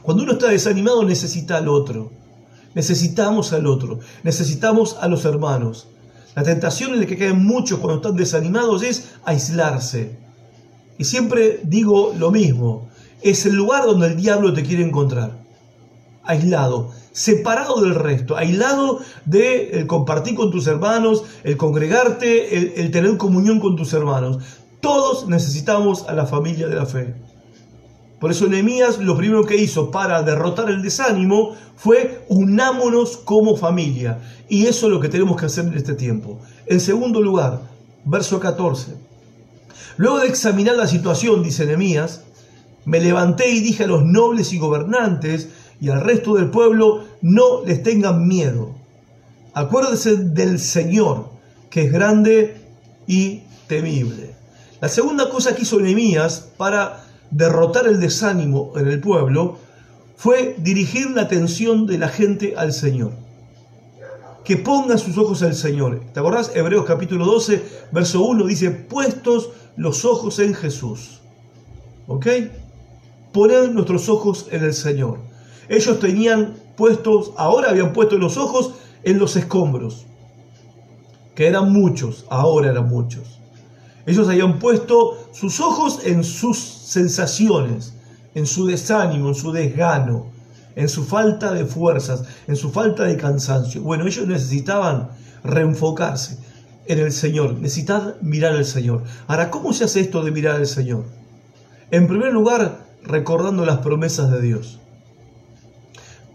Cuando 0.06 0.22
uno 0.22 0.32
está 0.32 0.48
desanimado 0.48 1.04
necesita 1.04 1.58
al 1.58 1.68
otro. 1.68 2.10
Necesitamos 2.74 3.52
al 3.52 3.66
otro. 3.66 3.98
Necesitamos 4.22 4.96
a 4.98 5.08
los 5.08 5.26
hermanos. 5.26 5.88
La 6.34 6.42
tentación 6.42 6.94
en 6.94 7.00
la 7.00 7.06
que 7.06 7.18
caen 7.18 7.44
muchos 7.44 7.78
cuando 7.78 7.96
están 7.96 8.16
desanimados 8.16 8.82
es 8.82 9.10
aislarse. 9.24 10.16
Y 10.96 11.04
siempre 11.04 11.60
digo 11.62 12.14
lo 12.16 12.30
mismo. 12.30 12.88
Es 13.20 13.44
el 13.44 13.54
lugar 13.54 13.84
donde 13.84 14.06
el 14.06 14.16
diablo 14.16 14.54
te 14.54 14.62
quiere 14.62 14.82
encontrar 14.82 15.44
aislado, 16.26 16.90
separado 17.12 17.80
del 17.80 17.94
resto, 17.94 18.36
aislado 18.36 19.00
de 19.24 19.70
el 19.70 19.86
compartir 19.86 20.34
con 20.34 20.50
tus 20.50 20.66
hermanos, 20.66 21.24
el 21.44 21.56
congregarte, 21.56 22.80
el, 22.80 22.90
tener 22.90 23.16
comunión 23.16 23.60
con 23.60 23.76
tus 23.76 23.92
hermanos. 23.92 24.38
Todos 24.80 25.28
necesitamos 25.28 26.06
a 26.08 26.12
la 26.12 26.26
familia 26.26 26.68
de 26.68 26.74
la 26.74 26.86
fe. 26.86 27.14
Por 28.20 28.30
eso 28.30 28.46
Nehemías 28.46 28.98
lo 28.98 29.16
primero 29.16 29.44
que 29.44 29.56
hizo 29.56 29.90
para 29.90 30.22
derrotar 30.22 30.70
el 30.70 30.82
desánimo 30.82 31.54
fue 31.76 32.24
unámonos 32.28 33.18
como 33.18 33.56
familia. 33.56 34.18
Y 34.48 34.66
eso 34.66 34.86
es 34.86 34.92
lo 34.92 35.00
que 35.00 35.08
tenemos 35.08 35.38
que 35.38 35.46
hacer 35.46 35.66
en 35.66 35.74
este 35.74 35.94
tiempo. 35.94 36.40
En 36.66 36.80
segundo 36.80 37.20
lugar, 37.20 37.60
verso 38.04 38.40
14. 38.40 38.94
Luego 39.98 40.18
de 40.20 40.28
examinar 40.28 40.76
la 40.76 40.86
situación, 40.86 41.42
dice 41.42 41.66
Nehemías, 41.66 42.22
me 42.84 43.00
levanté 43.00 43.50
y 43.50 43.60
dije 43.60 43.84
a 43.84 43.88
los 43.88 44.04
nobles 44.04 44.52
y 44.52 44.58
gobernantes 44.58 45.48
y 45.80 45.90
al 45.90 46.00
resto 46.00 46.34
del 46.34 46.50
pueblo 46.50 47.04
no 47.20 47.64
les 47.64 47.82
tengan 47.82 48.26
miedo. 48.26 48.74
Acuérdense 49.52 50.16
del 50.16 50.58
Señor, 50.58 51.30
que 51.70 51.84
es 51.84 51.92
grande 51.92 52.60
y 53.06 53.42
temible. 53.66 54.34
La 54.80 54.88
segunda 54.88 55.28
cosa 55.30 55.54
que 55.54 55.62
hizo 55.62 55.80
Nehemías 55.80 56.48
para 56.56 57.05
derrotar 57.30 57.86
el 57.86 58.00
desánimo 58.00 58.72
en 58.76 58.88
el 58.88 59.00
pueblo 59.00 59.58
fue 60.16 60.56
dirigir 60.58 61.10
la 61.10 61.22
atención 61.22 61.86
de 61.86 61.98
la 61.98 62.08
gente 62.08 62.54
al 62.56 62.72
Señor. 62.72 63.12
Que 64.44 64.56
pongan 64.56 64.98
sus 64.98 65.18
ojos 65.18 65.42
al 65.42 65.54
Señor. 65.54 66.02
¿Te 66.14 66.20
acordás? 66.20 66.52
Hebreos 66.54 66.86
capítulo 66.86 67.26
12, 67.26 67.62
verso 67.92 68.22
1 68.22 68.46
dice, 68.46 68.70
puestos 68.70 69.50
los 69.76 70.04
ojos 70.04 70.38
en 70.38 70.54
Jesús. 70.54 71.20
¿Ok? 72.06 72.26
Poner 73.32 73.70
nuestros 73.72 74.08
ojos 74.08 74.46
en 74.50 74.64
el 74.64 74.72
Señor. 74.72 75.18
Ellos 75.68 75.98
tenían 75.98 76.54
puestos, 76.76 77.32
ahora 77.36 77.70
habían 77.70 77.92
puesto 77.92 78.18
los 78.18 78.36
ojos 78.36 78.74
en 79.02 79.18
los 79.18 79.36
escombros, 79.36 80.06
que 81.34 81.46
eran 81.46 81.72
muchos, 81.72 82.24
ahora 82.28 82.70
eran 82.70 82.88
muchos. 82.88 83.40
Ellos 84.06 84.28
habían 84.28 84.58
puesto 84.58 85.25
sus 85.38 85.60
ojos 85.60 86.00
en 86.04 86.24
sus 86.24 86.58
sensaciones, 86.58 87.92
en 88.34 88.46
su 88.46 88.66
desánimo, 88.66 89.28
en 89.28 89.34
su 89.34 89.52
desgano, 89.52 90.28
en 90.74 90.88
su 90.88 91.04
falta 91.04 91.52
de 91.52 91.66
fuerzas, 91.66 92.22
en 92.46 92.56
su 92.56 92.70
falta 92.70 93.04
de 93.04 93.18
cansancio. 93.18 93.82
Bueno, 93.82 94.06
ellos 94.06 94.26
necesitaban 94.26 95.10
reenfocarse 95.44 96.38
en 96.86 97.00
el 97.00 97.12
Señor, 97.12 97.52
necesitaban 97.58 98.14
mirar 98.22 98.56
al 98.56 98.64
Señor. 98.64 99.02
Ahora, 99.26 99.50
¿cómo 99.50 99.74
se 99.74 99.84
hace 99.84 100.00
esto 100.00 100.24
de 100.24 100.30
mirar 100.30 100.56
al 100.56 100.66
Señor? 100.66 101.04
En 101.90 102.06
primer 102.08 102.32
lugar, 102.32 102.86
recordando 103.02 103.66
las 103.66 103.78
promesas 103.78 104.30
de 104.30 104.40
Dios. 104.40 104.80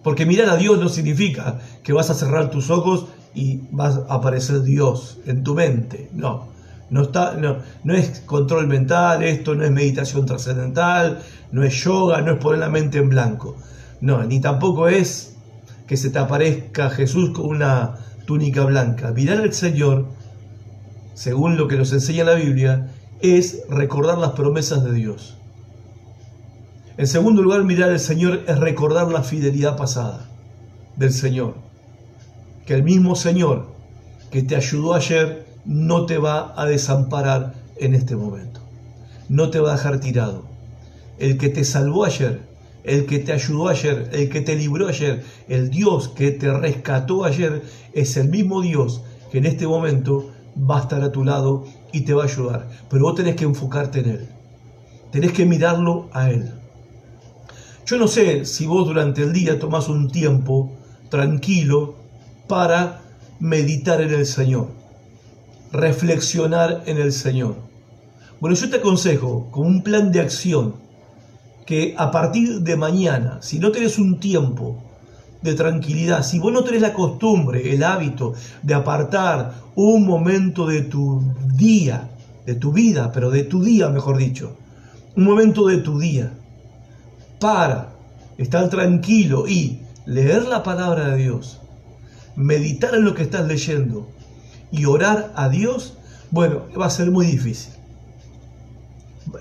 Porque 0.03 0.27
mirar 0.27 0.49
a 0.49 0.57
Dios 0.57 0.77
no 0.79 0.89
significa 0.89 1.59
que 1.83 1.93
vas 1.93 2.11
a 2.11 2.13
cerrar 2.13 2.51
tus 2.51 2.69
ojos 2.69 3.07
y 3.33 3.61
vas 3.71 3.97
a 4.07 4.13
aparecer 4.13 4.61
Dios 4.61 5.17
en 5.25 5.43
tu 5.43 5.55
mente. 5.55 6.09
No, 6.13 6.51
no, 6.91 7.03
está, 7.03 7.35
no, 7.37 7.57
no 7.85 7.95
es 7.95 8.19
control 8.25 8.67
mental, 8.67 9.23
esto 9.23 9.55
no 9.55 9.63
es 9.63 9.71
meditación 9.71 10.25
trascendental, 10.25 11.23
no 11.53 11.63
es 11.63 11.73
yoga, 11.83 12.21
no 12.21 12.33
es 12.33 12.37
poner 12.37 12.59
la 12.59 12.69
mente 12.69 12.99
en 12.99 13.09
blanco. 13.09 13.55
No, 14.01 14.23
ni 14.23 14.41
tampoco 14.41 14.89
es 14.89 15.37
que 15.87 15.95
se 15.95 16.09
te 16.09 16.19
aparezca 16.19 16.89
Jesús 16.89 17.29
con 17.31 17.45
una 17.45 17.95
túnica 18.25 18.65
blanca. 18.65 19.11
Mirar 19.13 19.39
al 19.39 19.53
Señor, 19.53 20.07
según 21.13 21.55
lo 21.55 21.69
que 21.69 21.77
nos 21.77 21.93
enseña 21.93 22.25
la 22.25 22.35
Biblia, 22.35 22.91
es 23.21 23.63
recordar 23.69 24.17
las 24.17 24.31
promesas 24.31 24.83
de 24.83 24.91
Dios. 24.91 25.37
En 26.97 27.07
segundo 27.07 27.41
lugar, 27.41 27.63
mirar 27.63 27.89
al 27.89 28.01
Señor 28.01 28.41
es 28.47 28.59
recordar 28.59 29.07
la 29.07 29.23
fidelidad 29.23 29.77
pasada 29.77 30.29
del 30.97 31.13
Señor. 31.13 31.55
Que 32.65 32.73
el 32.73 32.83
mismo 32.83 33.15
Señor 33.15 33.67
que 34.29 34.43
te 34.43 34.57
ayudó 34.57 34.93
ayer 34.93 35.50
no 35.65 36.05
te 36.05 36.17
va 36.17 36.53
a 36.55 36.65
desamparar 36.65 37.53
en 37.77 37.93
este 37.93 38.15
momento. 38.15 38.61
No 39.29 39.49
te 39.49 39.59
va 39.59 39.73
a 39.73 39.75
dejar 39.77 39.99
tirado. 39.99 40.45
El 41.19 41.37
que 41.37 41.49
te 41.49 41.63
salvó 41.63 42.05
ayer, 42.05 42.41
el 42.83 43.05
que 43.05 43.19
te 43.19 43.31
ayudó 43.31 43.67
ayer, 43.67 44.09
el 44.11 44.29
que 44.29 44.41
te 44.41 44.55
libró 44.55 44.87
ayer, 44.87 45.23
el 45.47 45.69
Dios 45.69 46.09
que 46.09 46.31
te 46.31 46.51
rescató 46.51 47.25
ayer, 47.25 47.61
es 47.93 48.17
el 48.17 48.29
mismo 48.29 48.61
Dios 48.61 49.03
que 49.31 49.37
en 49.37 49.45
este 49.45 49.67
momento 49.67 50.31
va 50.57 50.79
a 50.79 50.81
estar 50.81 51.01
a 51.03 51.11
tu 51.11 51.23
lado 51.23 51.65
y 51.91 52.01
te 52.01 52.13
va 52.13 52.23
a 52.23 52.25
ayudar. 52.25 52.69
Pero 52.89 53.03
vos 53.03 53.15
tenés 53.15 53.35
que 53.35 53.45
enfocarte 53.45 53.99
en 53.99 54.09
Él. 54.09 54.29
Tenés 55.11 55.31
que 55.31 55.45
mirarlo 55.45 56.09
a 56.11 56.29
Él. 56.29 56.51
Yo 57.85 57.97
no 57.97 58.07
sé 58.07 58.45
si 58.45 58.65
vos 58.65 58.87
durante 58.87 59.23
el 59.23 59.33
día 59.33 59.59
tomás 59.59 59.89
un 59.89 60.09
tiempo 60.09 60.71
tranquilo 61.09 61.95
para 62.47 63.01
meditar 63.39 64.01
en 64.01 64.13
el 64.13 64.25
Señor, 64.25 64.69
reflexionar 65.71 66.83
en 66.85 66.97
el 66.97 67.13
Señor. 67.13 67.55
Bueno, 68.39 68.55
yo 68.55 68.69
te 68.69 68.77
aconsejo, 68.77 69.47
como 69.51 69.67
un 69.67 69.83
plan 69.83 70.11
de 70.11 70.19
acción, 70.19 70.75
que 71.65 71.95
a 71.97 72.11
partir 72.11 72.61
de 72.61 72.75
mañana, 72.75 73.37
si 73.41 73.59
no 73.59 73.71
tenés 73.71 73.97
un 73.97 74.19
tiempo 74.19 74.83
de 75.41 75.53
tranquilidad, 75.53 76.23
si 76.23 76.39
vos 76.39 76.51
no 76.51 76.63
tenés 76.63 76.81
la 76.81 76.93
costumbre, 76.93 77.73
el 77.73 77.83
hábito 77.83 78.33
de 78.61 78.73
apartar 78.73 79.53
un 79.75 80.05
momento 80.05 80.67
de 80.67 80.81
tu 80.81 81.23
día, 81.55 82.09
de 82.45 82.55
tu 82.55 82.71
vida, 82.71 83.11
pero 83.13 83.29
de 83.29 83.43
tu 83.43 83.63
día, 83.63 83.89
mejor 83.89 84.17
dicho, 84.17 84.57
un 85.15 85.23
momento 85.23 85.67
de 85.67 85.77
tu 85.77 85.99
día, 85.99 86.33
para 87.39 87.93
estar 88.37 88.69
tranquilo 88.69 89.47
y 89.47 89.81
leer 90.05 90.47
la 90.47 90.63
palabra 90.63 91.09
de 91.09 91.23
Dios, 91.23 91.61
meditar 92.35 92.95
en 92.95 93.05
lo 93.05 93.13
que 93.13 93.23
estás 93.23 93.47
leyendo 93.47 94.07
y 94.71 94.85
orar 94.85 95.33
a 95.35 95.49
Dios, 95.49 95.97
bueno, 96.31 96.63
va 96.79 96.85
a 96.85 96.89
ser 96.89 97.11
muy 97.11 97.25
difícil. 97.25 97.73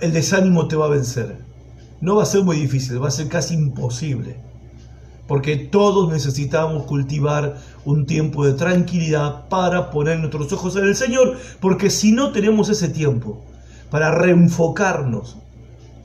El 0.01 0.13
desánimo 0.13 0.69
te 0.69 0.77
va 0.77 0.87
a 0.87 0.91
vencer. 0.91 1.39
No 2.01 2.17
va 2.17 2.23
a 2.23 2.27
ser 2.27 2.43
muy 2.43 2.57
difícil, 2.57 3.03
va 3.03 3.09
a 3.09 3.13
ser 3.13 3.29
casi 3.29 3.55
imposible. 3.55 4.37
Porque 5.27 5.57
todos 5.57 6.11
necesitamos 6.11 6.85
cultivar 6.85 7.57
un 7.85 8.07
tiempo 8.07 8.45
de 8.45 8.55
tranquilidad 8.55 9.49
para 9.49 9.91
poner 9.91 10.19
nuestros 10.19 10.53
ojos 10.53 10.75
en 10.77 10.85
el 10.85 10.97
Señor, 10.97 11.39
porque 11.61 11.91
si 11.91 12.13
no 12.13 12.33
tenemos 12.33 12.69
ese 12.69 12.89
tiempo 12.89 13.45
para 13.91 14.11
reenfocarnos 14.11 15.37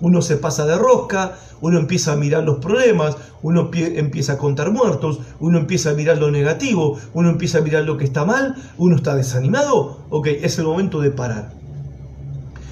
uno 0.01 0.21
se 0.21 0.37
pasa 0.37 0.65
de 0.65 0.77
rosca, 0.77 1.37
uno 1.61 1.79
empieza 1.79 2.13
a 2.13 2.15
mirar 2.15 2.43
los 2.43 2.57
problemas, 2.57 3.17
uno 3.41 3.69
empieza 3.73 4.33
a 4.33 4.37
contar 4.37 4.71
muertos, 4.71 5.19
uno 5.39 5.57
empieza 5.57 5.91
a 5.91 5.93
mirar 5.93 6.17
lo 6.17 6.31
negativo, 6.31 6.97
uno 7.13 7.29
empieza 7.29 7.59
a 7.59 7.61
mirar 7.61 7.83
lo 7.83 7.97
que 7.97 8.03
está 8.03 8.25
mal, 8.25 8.55
uno 8.77 8.95
está 8.95 9.15
desanimado. 9.15 9.99
Ok, 10.09 10.27
es 10.27 10.57
el 10.59 10.65
momento 10.65 10.99
de 11.01 11.11
parar. 11.11 11.51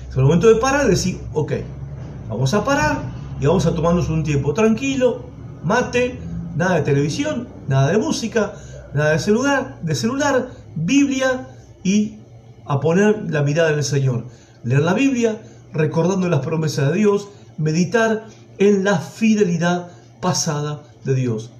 Es 0.09 0.17
el 0.17 0.24
momento 0.24 0.47
de 0.47 0.55
parar 0.55 0.86
y 0.86 0.89
decir, 0.89 1.19
ok, 1.34 1.53
vamos 2.30 2.53
a 2.53 2.63
parar 2.63 3.01
y 3.39 3.45
vamos 3.45 3.65
a 3.65 3.74
tomarnos 3.74 4.09
un 4.09 4.24
tiempo 4.24 4.53
tranquilo, 4.53 5.26
mate, 5.63 6.19
nada 6.55 6.76
de 6.76 6.82
televisión, 6.82 7.47
nada 7.67 7.89
de 7.89 7.97
música, 7.97 8.53
nada 8.93 9.11
de 9.11 9.19
celular, 9.19 9.80
de 9.82 9.95
celular, 9.95 10.49
Biblia 10.76 11.47
y 11.84 12.19
a 12.65 12.80
poner 12.80 13.30
la 13.30 13.41
mirada 13.43 13.71
en 13.71 13.78
el 13.78 13.84
Señor. 13.84 14.26
Leer 14.63 14.82
la 14.82 14.93
Biblia, 14.93 15.41
recordando 15.74 16.30
las 16.30 16.41
promesas 16.41 16.91
de 16.91 16.99
Dios, 16.99 17.30
meditar 17.57 18.28
en 18.57 18.84
la 18.84 18.99
fidelidad 18.99 19.89
pasada 20.21 20.84
de 21.03 21.15
Dios. 21.15 21.51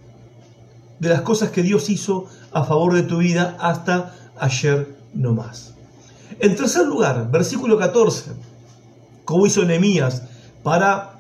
De 1.00 1.10
las 1.10 1.22
cosas 1.22 1.50
que 1.50 1.64
Dios 1.64 1.90
hizo 1.90 2.28
a 2.52 2.64
favor 2.64 2.94
de 2.94 3.04
tu 3.04 3.18
vida 3.18 3.58
hasta 3.60 4.16
ayer 4.40 4.96
no 5.14 5.34
más. 5.34 5.74
En 6.40 6.56
tercer 6.56 6.86
lugar, 6.86 7.30
versículo 7.32 7.78
14, 7.78 8.32
como 9.26 9.46
hizo 9.46 9.66
Nehemías 9.66 10.24
para 10.64 11.18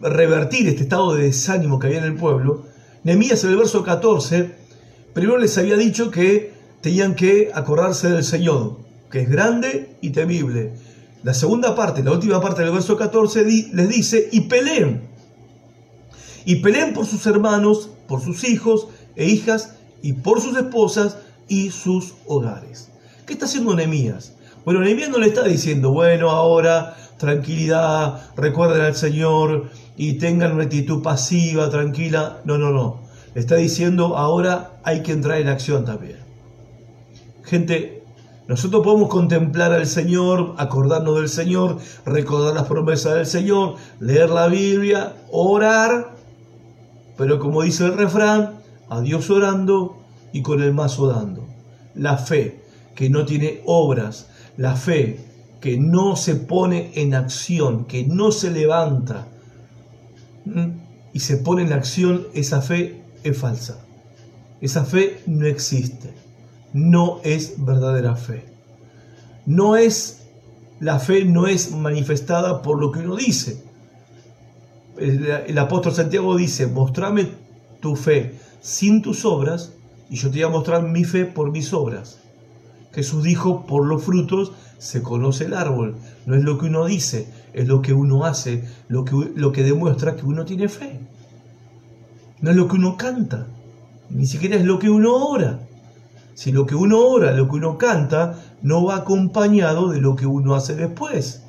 revertir 0.00 0.68
este 0.68 0.82
estado 0.82 1.14
de 1.14 1.24
desánimo 1.24 1.78
que 1.78 1.88
había 1.88 1.98
en 1.98 2.04
el 2.04 2.16
pueblo, 2.16 2.64
Nehemías 3.04 3.42
en 3.44 3.50
el 3.50 3.56
verso 3.56 3.82
14, 3.82 4.54
primero 5.12 5.38
les 5.38 5.56
había 5.58 5.76
dicho 5.76 6.10
que 6.10 6.52
tenían 6.80 7.14
que 7.14 7.50
acordarse 7.54 8.10
del 8.10 8.24
Señor, 8.24 8.78
que 9.10 9.22
es 9.22 9.28
grande 9.28 9.96
y 10.00 10.10
temible. 10.10 10.72
La 11.28 11.34
segunda 11.34 11.74
parte, 11.74 12.02
la 12.02 12.12
última 12.12 12.40
parte 12.40 12.62
del 12.62 12.72
verso 12.72 12.96
14 12.96 13.44
les 13.44 13.88
dice, 13.90 14.30
y 14.32 14.40
peleen. 14.48 15.02
Y 16.46 16.56
peleen 16.56 16.94
por 16.94 17.04
sus 17.04 17.26
hermanos, 17.26 17.90
por 18.08 18.22
sus 18.22 18.44
hijos 18.44 18.88
e 19.14 19.26
hijas, 19.26 19.74
y 20.00 20.14
por 20.14 20.40
sus 20.40 20.56
esposas 20.56 21.18
y 21.46 21.68
sus 21.68 22.14
hogares. 22.24 22.90
¿Qué 23.26 23.34
está 23.34 23.44
haciendo 23.44 23.74
Nehemías? 23.74 24.36
Bueno, 24.64 24.80
Nehemías 24.80 25.10
no 25.10 25.18
le 25.18 25.26
está 25.26 25.44
diciendo, 25.44 25.92
bueno, 25.92 26.30
ahora 26.30 26.96
tranquilidad, 27.18 28.30
recuerden 28.34 28.80
al 28.80 28.96
Señor 28.96 29.68
y 29.98 30.14
tengan 30.14 30.52
una 30.52 30.64
actitud 30.64 31.02
pasiva, 31.02 31.68
tranquila. 31.68 32.40
No, 32.46 32.56
no, 32.56 32.70
no. 32.70 33.02
Le 33.34 33.40
está 33.42 33.56
diciendo, 33.56 34.16
ahora 34.16 34.80
hay 34.82 35.02
que 35.02 35.12
entrar 35.12 35.42
en 35.42 35.48
acción 35.48 35.84
también. 35.84 36.20
Gente, 37.44 37.97
nosotros 38.48 38.82
podemos 38.82 39.10
contemplar 39.10 39.72
al 39.72 39.86
Señor, 39.86 40.54
acordarnos 40.56 41.16
del 41.16 41.28
Señor, 41.28 41.76
recordar 42.06 42.54
las 42.54 42.66
promesas 42.66 43.14
del 43.14 43.26
Señor, 43.26 43.74
leer 44.00 44.30
la 44.30 44.48
Biblia, 44.48 45.14
orar, 45.30 46.16
pero 47.18 47.38
como 47.38 47.62
dice 47.62 47.84
el 47.84 47.98
refrán, 47.98 48.54
a 48.88 49.02
Dios 49.02 49.28
orando 49.28 49.98
y 50.32 50.40
con 50.40 50.62
el 50.62 50.72
mazo 50.72 51.08
dando. 51.08 51.46
La 51.94 52.16
fe 52.16 52.62
que 52.94 53.10
no 53.10 53.26
tiene 53.26 53.60
obras, 53.66 54.28
la 54.56 54.76
fe 54.76 55.20
que 55.60 55.76
no 55.76 56.16
se 56.16 56.34
pone 56.34 56.92
en 56.94 57.14
acción, 57.14 57.84
que 57.84 58.04
no 58.06 58.32
se 58.32 58.50
levanta 58.50 59.26
y 61.12 61.20
se 61.20 61.36
pone 61.36 61.64
en 61.64 61.74
acción, 61.74 62.28
esa 62.32 62.62
fe 62.62 63.02
es 63.22 63.36
falsa. 63.36 63.84
Esa 64.62 64.86
fe 64.86 65.20
no 65.26 65.46
existe. 65.46 66.27
No 66.72 67.20
es 67.24 67.64
verdadera 67.64 68.16
fe. 68.16 68.44
No 69.46 69.76
es, 69.76 70.26
la 70.80 70.98
fe 70.98 71.24
no 71.24 71.46
es 71.46 71.72
manifestada 71.72 72.62
por 72.62 72.78
lo 72.78 72.92
que 72.92 73.00
uno 73.00 73.16
dice. 73.16 73.64
El, 74.98 75.56
apóstol 75.58 75.94
Santiago 75.94 76.36
dice, 76.36 76.66
mostrame 76.66 77.28
tu 77.80 77.96
fe 77.96 78.38
sin 78.60 79.00
tus 79.00 79.24
obras 79.24 79.72
y 80.10 80.16
yo 80.16 80.30
te 80.30 80.38
voy 80.38 80.42
a 80.42 80.48
mostrar 80.48 80.82
mi 80.82 81.04
fe 81.04 81.24
por 81.24 81.50
mis 81.50 81.72
obras. 81.72 82.18
Jesús 82.92 83.22
dijo, 83.22 83.64
por 83.64 83.86
los 83.86 84.02
frutos 84.02 84.52
se 84.78 85.02
conoce 85.02 85.44
el 85.44 85.54
árbol. 85.54 85.96
No 86.26 86.34
es 86.34 86.42
lo 86.42 86.58
que 86.58 86.66
uno 86.66 86.84
dice, 86.84 87.28
es 87.52 87.68
lo 87.68 87.80
que 87.80 87.92
uno 87.92 88.24
hace, 88.24 88.64
lo 88.88 89.04
que, 89.04 89.14
lo 89.34 89.52
que 89.52 89.62
demuestra 89.62 90.16
que 90.16 90.26
uno 90.26 90.44
tiene 90.44 90.68
fe. 90.68 91.00
No 92.40 92.50
es 92.50 92.56
lo 92.56 92.68
que 92.68 92.76
uno 92.76 92.96
canta, 92.96 93.46
ni 94.10 94.26
siquiera 94.26 94.56
es 94.56 94.64
lo 94.64 94.78
que 94.78 94.90
uno 94.90 95.14
ora. 95.14 95.60
Si 96.38 96.52
lo 96.52 96.66
que 96.66 96.76
uno 96.76 97.00
ora, 97.00 97.32
lo 97.32 97.48
que 97.48 97.56
uno 97.56 97.78
canta, 97.78 98.38
no 98.62 98.84
va 98.84 98.98
acompañado 98.98 99.88
de 99.88 100.00
lo 100.00 100.14
que 100.14 100.24
uno 100.24 100.54
hace 100.54 100.76
después. 100.76 101.42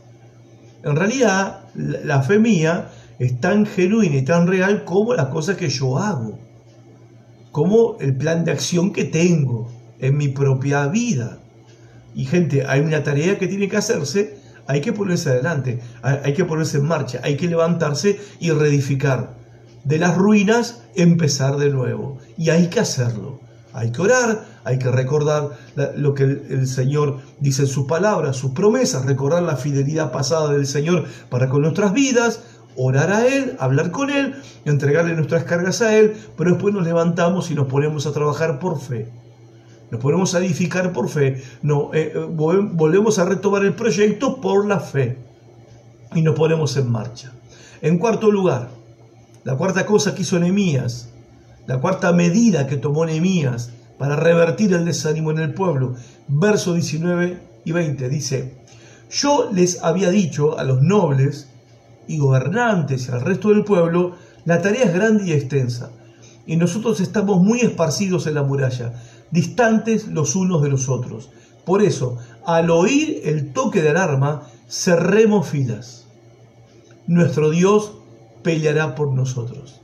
En 0.84 0.96
realidad, 0.96 1.66
la 1.76 2.24
fe 2.24 2.40
mía 2.40 2.90
es 3.20 3.40
tan 3.40 3.68
genuina 3.68 4.16
y 4.16 4.24
tan 4.24 4.48
real 4.48 4.86
como 4.86 5.14
las 5.14 5.28
cosas 5.28 5.58
que 5.58 5.70
yo 5.70 6.00
hago, 6.00 6.40
como 7.52 7.98
el 8.00 8.18
plan 8.18 8.44
de 8.44 8.52
acción 8.52 8.92
que 8.92 9.04
tengo 9.04 9.72
en 10.00 10.18
mi 10.18 10.30
propia 10.30 10.88
vida. 10.88 11.38
Y 12.16 12.26
gente, 12.26 12.66
hay 12.66 12.80
una 12.80 13.04
tarea 13.04 13.38
que 13.38 13.48
tiene 13.48 13.70
que 13.70 13.78
hacerse, 13.78 14.40
hay 14.66 14.82
que 14.82 14.92
ponerse 14.92 15.30
adelante, 15.30 15.82
hay 16.02 16.34
que 16.34 16.46
ponerse 16.46 16.80
en 16.80 16.86
marcha, 16.86 17.20
hay 17.22 17.38
que 17.38 17.48
levantarse 17.48 18.20
y 18.40 18.50
reedificar. 18.50 19.36
De 19.84 20.00
las 20.00 20.18
ruinas 20.18 20.82
empezar 20.96 21.58
de 21.58 21.70
nuevo. 21.70 22.18
Y 22.40 22.50
hay 22.50 22.70
que 22.70 22.80
hacerlo. 22.80 23.49
Hay 23.74 23.92
que 23.92 24.02
orar, 24.02 24.46
hay 24.64 24.80
que 24.80 24.90
recordar 24.90 25.52
lo 25.96 26.14
que 26.14 26.24
el 26.24 26.68
Señor 26.68 27.20
dice 27.40 27.64
en 27.64 27.68
sus 27.68 27.86
palabras, 27.86 28.36
sus 28.36 28.52
promesas, 28.52 29.06
recordar 29.06 29.44
la 29.44 29.58
fidelidad 29.58 30.12
pasada 30.12 30.52
del 30.52 30.66
Señor 30.66 31.06
para 31.30 31.50
con 31.50 31.62
nuestras 31.62 31.94
vidas, 31.94 32.42
orar 32.76 33.12
a 33.12 33.28
Él, 33.28 33.56
hablar 33.60 33.92
con 33.92 34.10
Él, 34.10 34.36
entregarle 34.66 35.14
nuestras 35.14 35.44
cargas 35.44 35.82
a 35.82 35.96
Él, 35.96 36.16
pero 36.38 36.52
después 36.52 36.74
nos 36.74 36.84
levantamos 36.84 37.52
y 37.52 37.56
nos 37.56 37.68
ponemos 37.68 38.08
a 38.08 38.12
trabajar 38.12 38.60
por 38.60 38.80
fe. 38.80 39.12
Nos 39.92 40.02
ponemos 40.02 40.34
a 40.36 40.40
edificar 40.40 40.94
por 40.94 41.10
fe, 41.10 41.44
no, 41.62 41.92
eh, 41.94 42.14
eh, 42.16 42.26
volvemos 42.30 43.18
a 43.20 43.26
retomar 43.26 43.66
el 43.66 43.74
proyecto 43.74 44.40
por 44.40 44.68
la 44.68 44.80
fe. 44.80 45.18
Y 46.16 46.22
nos 46.22 46.36
ponemos 46.36 46.76
en 46.78 46.92
marcha. 46.92 47.34
En 47.82 47.98
cuarto 47.98 48.32
lugar, 48.32 48.70
la 49.44 49.58
cuarta 49.58 49.86
cosa 49.86 50.16
que 50.16 50.22
hizo 50.22 50.40
Nehemías, 50.40 51.10
la 51.70 51.80
cuarta 51.80 52.12
medida 52.14 52.66
que 52.66 52.78
tomó 52.78 53.06
Nehemías 53.06 53.70
para 54.00 54.16
revertir 54.16 54.74
el 54.74 54.86
desánimo 54.86 55.30
en 55.30 55.38
el 55.38 55.54
pueblo, 55.54 55.94
verso 56.28 56.74
19 56.74 57.44
y 57.64 57.72
20, 57.72 58.10
dice, 58.10 58.56
yo 59.12 59.52
les 59.54 59.84
había 59.84 60.10
dicho 60.10 60.58
a 60.58 60.64
los 60.64 60.82
nobles 60.82 61.48
y 62.08 62.18
gobernantes 62.18 63.08
y 63.08 63.12
al 63.12 63.22
resto 63.22 63.50
del 63.50 63.64
pueblo, 63.64 64.16
la 64.46 64.64
tarea 64.64 64.86
es 64.86 64.96
grande 64.96 65.28
y 65.28 65.34
extensa, 65.34 65.92
y 66.48 66.56
nosotros 66.56 67.02
estamos 67.02 67.40
muy 67.40 67.60
esparcidos 67.60 68.26
en 68.26 68.34
la 68.34 68.42
muralla 68.42 68.92
distantes 69.30 70.08
los 70.08 70.36
unos 70.36 70.64
de 70.64 70.70
los 70.70 70.90
otros. 70.90 71.30
Por 71.66 71.84
eso, 71.84 72.18
al 72.48 72.72
oír 72.72 73.22
el 73.26 73.54
toque 73.54 73.84
de 73.84 73.90
alarma, 73.90 74.48
cerremos 74.68 75.48
filas. 75.48 76.08
Nuestro 77.06 77.52
Dios 77.52 77.92
peleará 78.42 78.96
por 78.96 79.14
nosotros. 79.14 79.80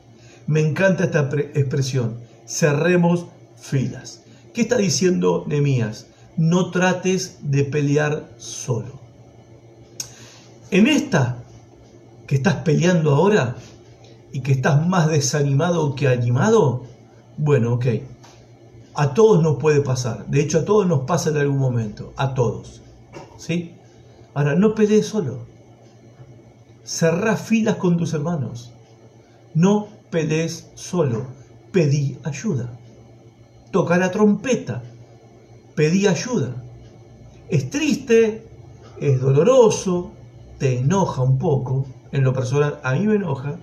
Me 0.48 0.62
encanta 0.62 1.06
esta 1.06 1.30
expresión, 1.54 2.20
cerremos 2.46 3.26
filas. 3.56 4.22
¿Qué 4.54 4.62
está 4.62 4.78
diciendo 4.78 5.44
Nemías? 5.48 6.08
No 6.38 6.72
trates 6.72 7.40
de 7.42 7.64
pelear 7.64 8.30
solo. 8.38 9.00
En 10.72 10.88
esta 10.88 11.38
que 12.28 12.36
estás 12.36 12.56
peleando 12.56 13.16
ahora 13.16 13.56
y 14.32 14.42
que 14.42 14.52
estás 14.52 14.86
más 14.86 15.08
desanimado 15.08 15.96
que 15.96 16.08
animado, 16.08 16.84
bueno, 17.38 17.74
ok, 17.74 17.86
a 18.94 19.14
todos 19.14 19.42
nos 19.42 19.58
puede 19.58 19.82
pasar. 19.82 20.26
De 20.28 20.42
hecho, 20.42 20.60
a 20.60 20.66
todos 20.66 20.88
nos 20.88 21.02
pasa 21.02 21.30
en 21.30 21.38
algún 21.38 21.58
momento. 21.58 22.14
A 22.16 22.34
todos. 22.34 22.82
¿Sí? 23.38 23.76
Ahora, 24.34 24.56
no 24.56 24.74
pelees 24.74 25.08
solo. 25.08 25.40
Cerrá 26.84 27.36
filas 27.36 27.76
con 27.76 27.98
tus 27.98 28.14
hermanos. 28.14 28.72
No 29.54 29.95
pelees 30.10 30.72
solo. 30.76 31.26
Pedí 31.72 32.18
ayuda. 32.24 32.78
Toca 33.72 33.98
la 33.98 34.12
trompeta. 34.12 34.84
Pedí 35.76 36.08
ayuda. 36.08 36.64
Es 37.50 37.70
triste, 37.70 38.48
es 39.00 39.20
doloroso, 39.20 40.12
te 40.58 40.80
enoja 40.80 41.22
un 41.22 41.38
poco. 41.38 41.86
En 42.12 42.24
lo 42.24 42.34
personal, 42.34 42.80
a 42.84 42.94
mí 42.94 43.06
me 43.06 43.16
enoja. 43.16 43.58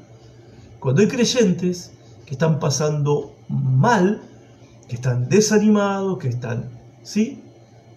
Cuando 0.78 1.00
hay 1.00 1.08
creyentes 1.08 1.92
que 2.26 2.32
están 2.32 2.58
pasando 2.58 3.34
mal 3.48 4.20
que 4.92 4.96
están 4.96 5.26
desanimados, 5.28 6.18
que 6.18 6.28
están, 6.28 6.68
¿sí? 7.02 7.42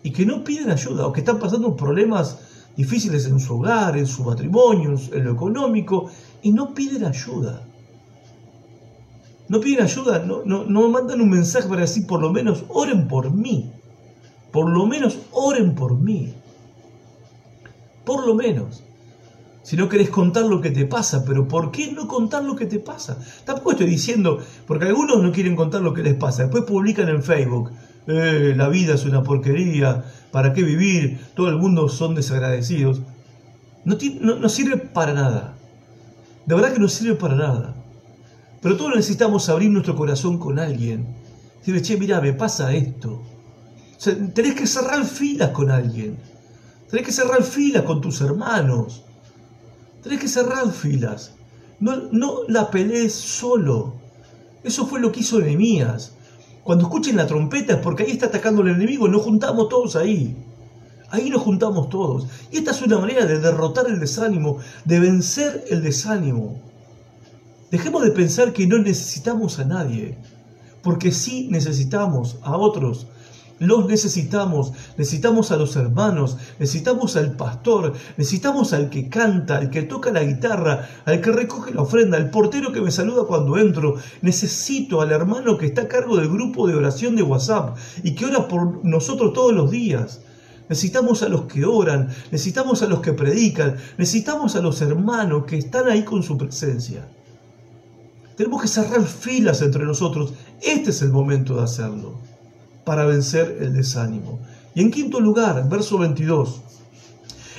Y 0.02 0.12
que 0.12 0.26
no 0.26 0.46
piden 0.46 0.72
ayuda 0.72 1.08
o 1.08 1.12
que 1.12 1.20
están 1.20 1.40
pasando 1.40 1.76
problemas 1.76 2.40
difíciles 2.78 3.26
en 3.26 3.38
su 3.40 3.56
hogar, 3.56 3.98
en 3.98 4.08
su 4.08 4.24
matrimonio, 4.24 4.96
en 5.12 5.26
lo 5.26 5.34
económico, 5.34 6.10
y 6.42 6.52
no 6.52 6.74
piden 6.74 7.04
ayuda. 7.04 7.68
No 9.48 9.60
piden 9.60 9.84
ayuda, 9.84 10.20
no, 10.20 10.44
no, 10.44 10.64
no 10.66 10.90
mandan 10.90 11.22
un 11.22 11.30
mensaje 11.30 11.68
para 11.68 11.82
decir, 11.82 12.08
por 12.08 12.22
lo 12.22 12.32
menos 12.32 12.64
oren 12.70 13.08
por 13.08 13.32
mí. 13.32 13.72
Por 14.52 14.70
lo 14.70 14.86
menos 14.86 15.20
oren 15.32 15.76
por 15.76 16.00
mí. 16.00 16.34
Por 18.04 18.26
lo 18.26 18.36
menos 18.36 18.84
si 19.66 19.76
no 19.76 19.90
querés 19.90 20.12
contar 20.12 20.46
lo 20.46 20.62
que 20.62 20.70
te 20.70 20.86
pasa, 20.86 21.26
pero 21.26 21.48
¿por 21.48 21.72
qué 21.72 21.92
no 21.92 22.08
contar 22.08 22.44
lo 22.44 22.56
que 22.56 22.68
te 22.68 22.78
pasa? 22.78 23.18
Tampoco 23.46 23.72
estoy 23.72 23.88
diciendo, 23.88 24.38
porque 24.68 24.86
algunos 24.86 25.24
no 25.24 25.32
quieren 25.32 25.56
contar 25.56 25.82
lo 25.82 25.92
que 25.92 26.04
les 26.04 26.14
pasa, 26.14 26.44
después 26.44 26.66
publican 26.66 27.10
en 27.10 27.24
Facebook, 27.24 27.72
eh, 28.06 28.54
la 28.56 28.70
vida 28.70 28.94
es 28.94 29.06
una 29.06 29.24
porquería, 29.24 30.06
¿para 30.32 30.54
qué 30.54 30.62
vivir? 30.62 31.20
Todo 31.34 31.50
el 31.50 31.58
mundo 31.58 31.90
son 31.90 32.14
desagradecidos. 32.14 33.02
No, 33.86 33.98
no, 34.22 34.50
sirve 34.50 34.78
para 34.78 35.14
nada. 35.14 35.56
De 36.46 36.54
verdad 36.54 36.72
que 36.72 36.80
no 36.80 36.88
sirve 36.88 37.16
para 37.16 37.36
nada. 37.36 37.76
Pero 38.66 38.78
todos 38.78 38.96
necesitamos 38.96 39.48
abrir 39.48 39.70
nuestro 39.70 39.96
corazón 39.96 40.40
con 40.40 40.58
alguien. 40.58 41.06
Decirle, 41.60 41.84
che, 41.84 41.98
mira, 41.98 42.20
me 42.20 42.34
pasa 42.34 42.74
esto. 42.74 43.22
tenés 44.34 44.56
que 44.56 44.66
cerrar 44.66 45.06
filas 45.06 45.52
con 45.52 45.70
alguien. 45.70 46.18
Tenés 46.90 47.06
que 47.06 47.12
cerrar 47.12 47.44
filas 47.44 47.84
con 47.84 48.02
tus 48.02 48.22
hermanos. 48.22 49.04
Tenés 50.02 50.20
que 50.20 50.28
cerrar 50.28 50.72
filas. 50.72 51.36
No, 51.80 52.10
no 52.12 52.40
la 52.48 52.72
pelees 52.72 53.14
solo. 53.14 53.94
Eso 54.64 54.88
fue 54.88 55.00
lo 55.00 55.12
que 55.12 55.20
hizo 55.20 55.40
Nehemías. 55.40 56.16
Cuando 56.64 56.86
escuchen 56.86 57.18
la 57.18 57.28
trompeta 57.28 57.74
es 57.74 57.80
porque 57.82 58.02
ahí 58.02 58.14
está 58.14 58.26
atacando 58.26 58.64
el 58.64 58.70
enemigo, 58.70 59.08
nos 59.08 59.22
juntamos 59.22 59.70
todos 59.70 59.96
ahí. 59.96 60.36
Ahí 61.12 61.30
nos 61.30 61.44
juntamos 61.44 61.90
todos. 61.90 62.26
Y 62.52 62.58
esta 62.58 62.72
es 62.72 62.82
una 62.82 62.98
manera 62.98 63.28
de 63.28 63.40
derrotar 63.40 63.86
el 63.86 64.00
desánimo, 64.00 64.58
de 64.86 65.00
vencer 65.00 65.66
el 65.70 65.84
desánimo. 65.84 66.66
Dejemos 67.76 68.06
de 68.06 68.12
pensar 68.12 68.54
que 68.54 68.68
no 68.68 68.78
necesitamos 68.78 69.60
a 69.60 69.66
nadie, 69.66 70.18
porque 70.82 71.12
sí 71.12 71.50
necesitamos 71.52 72.38
a 72.42 72.56
otros 72.56 73.08
los 73.60 73.86
necesitamos, 73.86 74.72
necesitamos 74.98 75.52
a 75.52 75.58
los 75.58 75.76
hermanos, 75.76 76.38
necesitamos 76.58 77.18
al 77.18 77.36
pastor, 77.36 77.94
necesitamos 78.16 78.72
al 78.72 78.90
que 78.90 79.10
canta, 79.10 79.58
al 79.58 79.70
que 79.70 79.82
toca 79.82 80.10
la 80.12 80.24
guitarra, 80.24 80.88
al 81.04 81.20
que 81.20 81.34
recoge 81.34 81.74
la 81.74 81.82
ofrenda, 81.82 82.16
al 82.16 82.30
portero 82.30 82.72
que 82.72 82.80
me 82.80 82.92
saluda 82.92 83.26
cuando 83.28 83.58
entro. 83.58 83.96
Necesito 84.22 85.02
al 85.02 85.12
hermano 85.12 85.58
que 85.58 85.66
está 85.66 85.82
a 85.82 85.88
cargo 85.90 86.16
del 86.16 86.30
grupo 86.30 86.68
de 86.68 86.76
oración 86.76 87.18
de 87.18 87.24
WhatsApp 87.24 87.78
y 88.04 88.16
que 88.16 88.26
ora 88.26 88.48
por 88.48 88.86
nosotros 88.86 89.34
todos 89.34 89.54
los 89.54 89.70
días. 89.70 90.22
Necesitamos 90.70 91.24
a 91.24 91.30
los 91.30 91.44
que 91.44 91.66
oran, 91.66 92.08
necesitamos 92.32 92.84
a 92.84 92.88
los 92.88 93.02
que 93.02 93.12
predican, 93.12 93.76
necesitamos 93.98 94.56
a 94.56 94.62
los 94.62 94.82
hermanos 94.82 95.44
que 95.46 95.58
están 95.58 95.90
ahí 95.90 96.04
con 96.04 96.24
su 96.24 96.38
presencia. 96.38 97.06
Tenemos 98.38 98.62
que 98.62 98.68
cerrar 98.68 99.04
filas 99.06 99.62
entre 99.62 99.86
nosotros. 99.86 100.34
Este 100.62 100.90
es 100.90 101.02
el 101.02 101.12
momento 101.12 101.56
de 101.56 101.64
hacerlo 101.64 102.20
para 102.84 103.06
vencer 103.06 103.58
el 103.62 103.74
desánimo. 103.74 104.40
Y 104.74 104.82
en 104.82 104.92
quinto 104.92 105.20
lugar, 105.20 105.68
verso 105.70 105.98
22, 105.98 106.62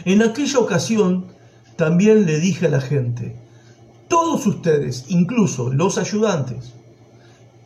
en 0.04 0.22
aquella 0.22 0.58
ocasión 0.58 1.26
también 1.76 2.26
le 2.26 2.38
dije 2.38 2.66
a 2.66 2.70
la 2.70 2.80
gente, 2.80 3.36
todos 4.08 4.46
ustedes, 4.46 5.06
incluso 5.08 5.72
los 5.72 5.98
ayudantes, 5.98 6.74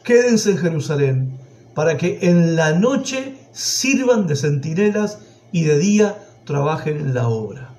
quédense 0.04 0.52
en 0.52 0.58
Jerusalén 0.58 1.38
para 1.74 1.96
que 1.96 2.18
en 2.22 2.56
la 2.56 2.72
noche 2.72 3.36
sirvan 3.52 4.26
de 4.26 4.36
centinelas 4.36 5.18
y 5.52 5.64
de 5.64 5.78
día 5.78 6.18
trabajen 6.44 6.96
en 6.96 7.14
la 7.14 7.28
obra. 7.28 7.69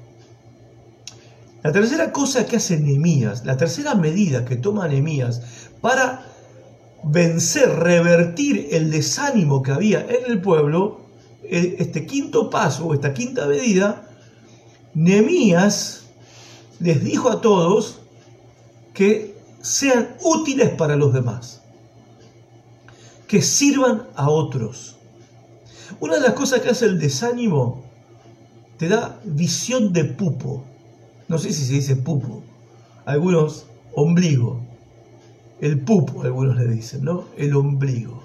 La 1.64 1.72
tercera 1.72 2.12
cosa 2.12 2.45
que 2.45 2.57
hace 2.57 2.80
Nehemías, 2.80 3.45
la 3.45 3.55
tercera 3.55 3.93
medida 3.93 4.45
que 4.45 4.55
toma 4.55 4.88
Nehemías 4.88 5.41
para 5.80 6.26
vencer, 7.03 7.70
revertir 7.70 8.70
el 8.72 8.89
desánimo 8.89 9.62
que 9.62 9.72
había 9.72 10.01
en 10.01 10.32
el 10.32 10.41
pueblo, 10.41 11.01
e, 11.43 11.76
este 11.80 12.05
quinto 12.05 12.49
paso, 12.49 12.93
esta 12.93 13.14
quinta 13.14 13.45
medida, 13.45 14.07
Nehemías 14.93 16.03
les 16.80 17.03
dijo 17.03 17.30
a 17.30 17.41
todos 17.41 17.99
que 18.93 19.38
sean 19.62 20.16
útiles 20.24 20.70
para 20.72 20.95
los 20.95 21.14
demás, 21.14 21.62
que 23.28 23.41
sirvan 23.41 24.07
a 24.16 24.30
otros. 24.30 24.97
Una 25.99 26.16
de 26.16 26.22
las 26.22 26.34
cosas 26.34 26.62
que 26.62 26.70
hace 26.70 26.86
el 26.86 26.99
desánimo 26.99 27.84
te 28.78 28.88
da 28.88 29.20
visión 29.24 29.93
de 29.93 30.05
pupo. 30.05 30.66
No 31.32 31.38
sé 31.38 31.53
si 31.53 31.63
se 31.63 31.73
dice 31.73 31.95
pupo. 31.95 32.43
Algunos 33.05 33.65
ombligo 33.95 34.59
el 35.61 35.79
pupo, 35.79 36.23
algunos 36.23 36.57
le 36.57 36.67
dicen, 36.67 37.05
¿no? 37.05 37.23
El 37.38 37.55
ombligo. 37.55 38.21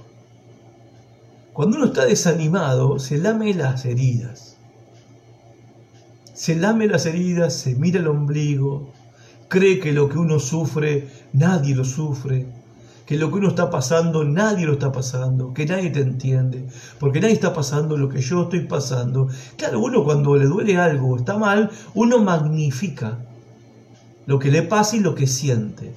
Cuando 1.52 1.76
uno 1.76 1.86
está 1.86 2.04
desanimado, 2.04 2.98
se 2.98 3.18
lame 3.18 3.54
las 3.54 3.84
heridas. 3.84 4.56
Se 6.34 6.56
lame 6.56 6.88
las 6.88 7.06
heridas, 7.06 7.54
se 7.54 7.76
mira 7.76 8.00
el 8.00 8.08
ombligo, 8.08 8.90
cree 9.46 9.78
que 9.78 9.92
lo 9.92 10.08
que 10.08 10.18
uno 10.18 10.40
sufre, 10.40 11.08
nadie 11.32 11.76
lo 11.76 11.84
sufre, 11.84 12.46
que 13.06 13.16
lo 13.16 13.30
que 13.30 13.38
uno 13.38 13.48
está 13.48 13.70
pasando, 13.70 14.24
nadie 14.24 14.66
lo 14.66 14.72
está 14.74 14.90
pasando, 14.90 15.54
que 15.54 15.64
nadie 15.64 15.90
te 15.90 16.00
entiende, 16.00 16.66
porque 16.98 17.20
nadie 17.20 17.34
está 17.34 17.54
pasando 17.54 17.96
lo 17.96 18.08
que 18.08 18.20
yo 18.20 18.42
estoy 18.42 18.66
pasando. 18.66 19.28
Claro, 19.56 19.80
uno 19.80 20.02
cuando 20.04 20.36
le 20.36 20.46
duele 20.46 20.76
algo 20.76 21.10
o 21.10 21.16
está 21.16 21.38
mal, 21.38 21.70
uno 21.94 22.18
magnifica 22.18 23.18
lo 24.26 24.40
que 24.40 24.50
le 24.50 24.62
pasa 24.62 24.96
y 24.96 25.00
lo 25.00 25.14
que 25.14 25.28
siente. 25.28 25.94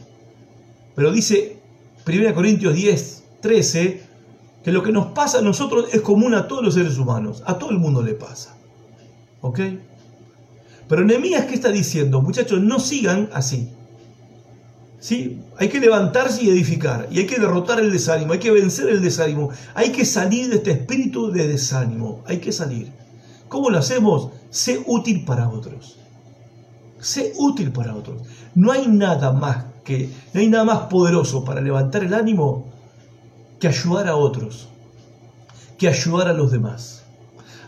Pero 0.96 1.12
dice 1.12 1.60
1 2.08 2.36
Corintios 2.36 2.76
10, 2.76 3.24
13, 3.42 4.04
que 4.64 4.72
lo 4.72 4.84
que 4.84 4.92
nos 4.92 5.08
pasa 5.08 5.40
a 5.40 5.42
nosotros 5.42 5.88
es 5.92 6.02
común 6.02 6.36
a 6.36 6.48
todos 6.48 6.64
los 6.64 6.76
seres 6.76 7.00
humanos, 7.00 7.42
a 7.48 7.58
todo 7.58 7.72
el 7.72 7.80
mundo 7.80 8.04
le 8.04 8.14
pasa. 8.14 8.56
¿Ok? 9.42 9.60
Pero 10.88 11.04
Nehemías, 11.04 11.46
¿qué 11.46 11.56
está 11.56 11.70
diciendo? 11.70 12.22
Muchachos, 12.22 12.62
no 12.62 12.80
sigan 12.80 13.30
así. 13.34 13.72
¿Sí? 15.00 15.42
Hay 15.58 15.70
que 15.70 15.80
levantarse 15.80 16.44
y 16.44 16.50
edificar, 16.50 17.08
y 17.10 17.20
hay 17.20 17.26
que 17.26 17.40
derrotar 17.40 17.80
el 17.80 17.92
desánimo, 17.92 18.34
hay 18.34 18.40
que 18.40 18.52
vencer 18.52 18.90
el 18.90 19.02
desánimo, 19.02 19.50
hay 19.74 19.92
que 19.92 20.06
salir 20.06 20.50
de 20.50 20.58
este 20.58 20.72
espíritu 20.72 21.32
de 21.32 21.48
desánimo, 21.48 22.22
hay 22.26 22.40
que 22.40 22.52
salir. 22.52 22.92
¿Cómo 23.48 23.70
lo 23.70 23.80
hacemos? 23.80 24.30
Sé 24.50 24.84
útil 24.86 25.24
para 25.24 25.50
otros. 25.50 25.98
Sé 27.00 27.34
útil 27.38 27.72
para 27.72 27.96
otros. 27.96 28.22
No 28.56 28.72
hay 28.72 28.88
nada 28.88 29.32
más 29.32 29.66
que, 29.86 30.10
no 30.34 30.42
hay 30.42 30.50
nada 30.50 30.66
más 30.66 30.80
poderoso 30.90 31.46
para 31.46 31.62
levantar 31.62 32.04
el 32.04 32.14
ánimo 32.14 32.66
que 33.60 33.70
ayudar 33.70 34.08
a 34.08 34.18
otros, 34.18 34.68
que 35.78 35.88
ayudar 35.88 36.28
a 36.28 36.34
los 36.34 36.52
demás. 36.52 37.04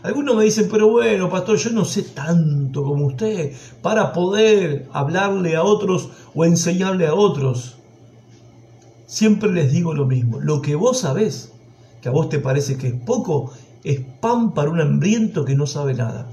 Algunos 0.02 0.34
me 0.34 0.44
dicen, 0.44 0.68
pero 0.70 0.88
bueno, 0.88 1.30
pastor, 1.30 1.56
yo 1.56 1.70
no 1.70 1.84
sé 1.84 2.02
tanto 2.02 2.82
como 2.82 3.06
usted 3.06 3.52
para 3.82 4.12
poder 4.12 4.88
hablarle 4.92 5.54
a 5.54 5.62
otros 5.62 6.10
o 6.34 6.44
enseñarle 6.44 7.06
a 7.06 7.14
otros. 7.14 7.76
Siempre 9.06 9.52
les 9.52 9.72
digo 9.72 9.94
lo 9.94 10.06
mismo, 10.06 10.40
lo 10.40 10.62
que 10.62 10.74
vos 10.74 11.00
sabés, 11.00 11.52
que 12.00 12.08
a 12.08 12.12
vos 12.12 12.28
te 12.28 12.38
parece 12.38 12.76
que 12.76 12.88
es 12.88 12.94
poco, 12.94 13.52
es 13.84 14.00
pan 14.20 14.54
para 14.54 14.70
un 14.70 14.80
hambriento 14.80 15.44
que 15.44 15.54
no 15.54 15.66
sabe 15.66 15.94
nada. 15.94 16.28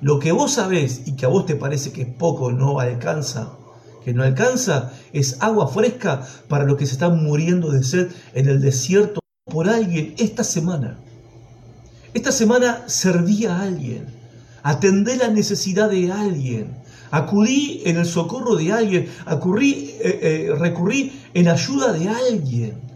Lo 0.00 0.18
que 0.18 0.32
vos 0.32 0.52
sabés 0.52 1.02
y 1.06 1.16
que 1.16 1.24
a 1.26 1.28
vos 1.28 1.46
te 1.46 1.56
parece 1.56 1.92
que 1.92 2.02
es 2.02 2.08
poco, 2.08 2.52
no 2.52 2.80
alcanza, 2.80 3.52
que 4.04 4.14
no 4.14 4.22
alcanza, 4.22 4.92
es 5.12 5.38
agua 5.40 5.68
fresca 5.68 6.26
para 6.48 6.64
los 6.64 6.76
que 6.76 6.86
se 6.86 6.92
están 6.92 7.24
muriendo 7.24 7.72
de 7.72 7.82
sed 7.82 8.08
en 8.34 8.48
el 8.48 8.60
desierto 8.60 9.20
por 9.44 9.68
alguien 9.68 10.14
esta 10.18 10.44
semana. 10.44 10.98
Esta 12.14 12.30
semana 12.30 12.84
serví 12.86 13.46
a 13.46 13.60
alguien, 13.60 14.06
atendé 14.62 15.16
la 15.16 15.28
necesidad 15.28 15.90
de 15.90 16.12
alguien, 16.12 16.76
acudí 17.10 17.82
en 17.84 17.96
el 17.96 18.06
socorro 18.06 18.56
de 18.56 18.72
alguien, 18.72 19.08
acurrí, 19.24 19.90
eh, 20.00 20.18
eh, 20.22 20.54
recurrí 20.58 21.12
en 21.34 21.48
ayuda 21.48 21.92
de 21.92 22.08
alguien. 22.08 22.86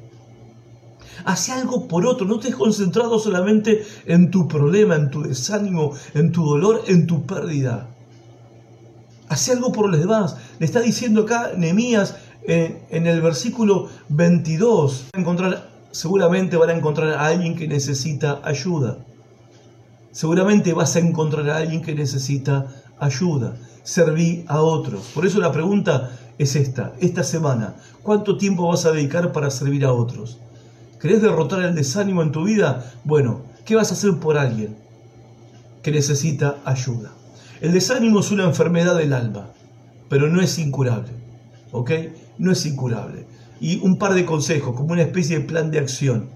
Hace 1.25 1.53
algo 1.53 1.87
por 1.87 2.07
otro, 2.07 2.27
no 2.27 2.37
estés 2.37 2.57
concentrado 2.57 3.19
solamente 3.19 3.85
en 4.07 4.31
tu 4.31 4.49
problema, 4.49 4.97
en 4.97 5.11
tu 5.11 5.23
desánimo, 5.23 5.93
en 6.15 6.33
tu 6.33 6.45
dolor, 6.45 6.83
en 6.87 7.07
tu 7.07 7.27
pérdida. 7.27 7.89
Hace 9.29 9.53
algo 9.53 9.71
por 9.71 9.89
los 9.89 10.01
demás. 10.01 10.37
Le 10.59 10.67
está 10.67 10.81
diciendo 10.81 11.23
acá 11.23 11.53
Nehemías 11.57 12.17
eh, 12.43 12.83
en 12.91 13.07
el 13.07 13.21
versículo 13.21 13.89
22. 14.09 15.11
encontrar, 15.13 15.71
seguramente 15.91 16.57
van 16.57 16.71
a 16.71 16.73
encontrar 16.75 17.11
a 17.11 17.27
alguien 17.27 17.55
que 17.55 17.69
necesita 17.69 18.41
ayuda. 18.43 18.99
Seguramente 20.11 20.73
vas 20.73 20.97
a 20.97 20.99
encontrar 20.99 21.49
a 21.51 21.59
alguien 21.59 21.83
que 21.83 21.95
necesita 21.95 22.67
ayuda. 23.01 23.57
Serví 23.82 24.44
a 24.46 24.61
otros. 24.61 25.11
Por 25.14 25.26
eso 25.26 25.40
la 25.40 25.53
pregunta 25.53 26.11
es 26.38 26.57
esta. 26.57 26.92
Esta 27.01 27.24
semana, 27.24 27.74
¿cuánto 28.03 28.36
tiempo 28.36 28.68
vas 28.68 28.86
a 28.86 28.92
dedicar 28.92 29.32
para 29.32 29.51
servir 29.51 29.84
a 29.84 29.92
otros? 29.92 30.38
¿Querés 31.01 31.22
derrotar 31.22 31.62
el 31.62 31.74
desánimo 31.74 32.22
en 32.22 32.32
tu 32.32 32.44
vida? 32.44 32.92
Bueno, 33.05 33.42
¿qué 33.64 33.74
vas 33.74 33.90
a 33.90 33.94
hacer 33.94 34.18
por 34.18 34.36
alguien 34.36 34.76
que 35.82 35.90
necesita 35.90 36.59
ayuda? 36.64 37.11
El 37.61 37.72
desánimo 37.72 38.20
es 38.20 38.30
una 38.30 38.44
enfermedad 38.44 38.96
del 38.96 39.12
alma, 39.12 39.51
pero 40.09 40.28
no 40.28 40.40
es 40.40 40.59
incurable. 40.59 41.11
¿Ok? 41.72 41.90
No 42.38 42.53
es 42.53 42.64
incurable. 42.66 43.26
Y 43.61 43.80
un 43.80 43.98
par 43.98 44.14
de 44.14 44.24
consejos, 44.24 44.74
como 44.74 44.92
una 44.92 45.03
especie 45.03 45.38
de 45.38 45.44
plan 45.44 45.70
de 45.70 45.78
acción, 45.78 46.28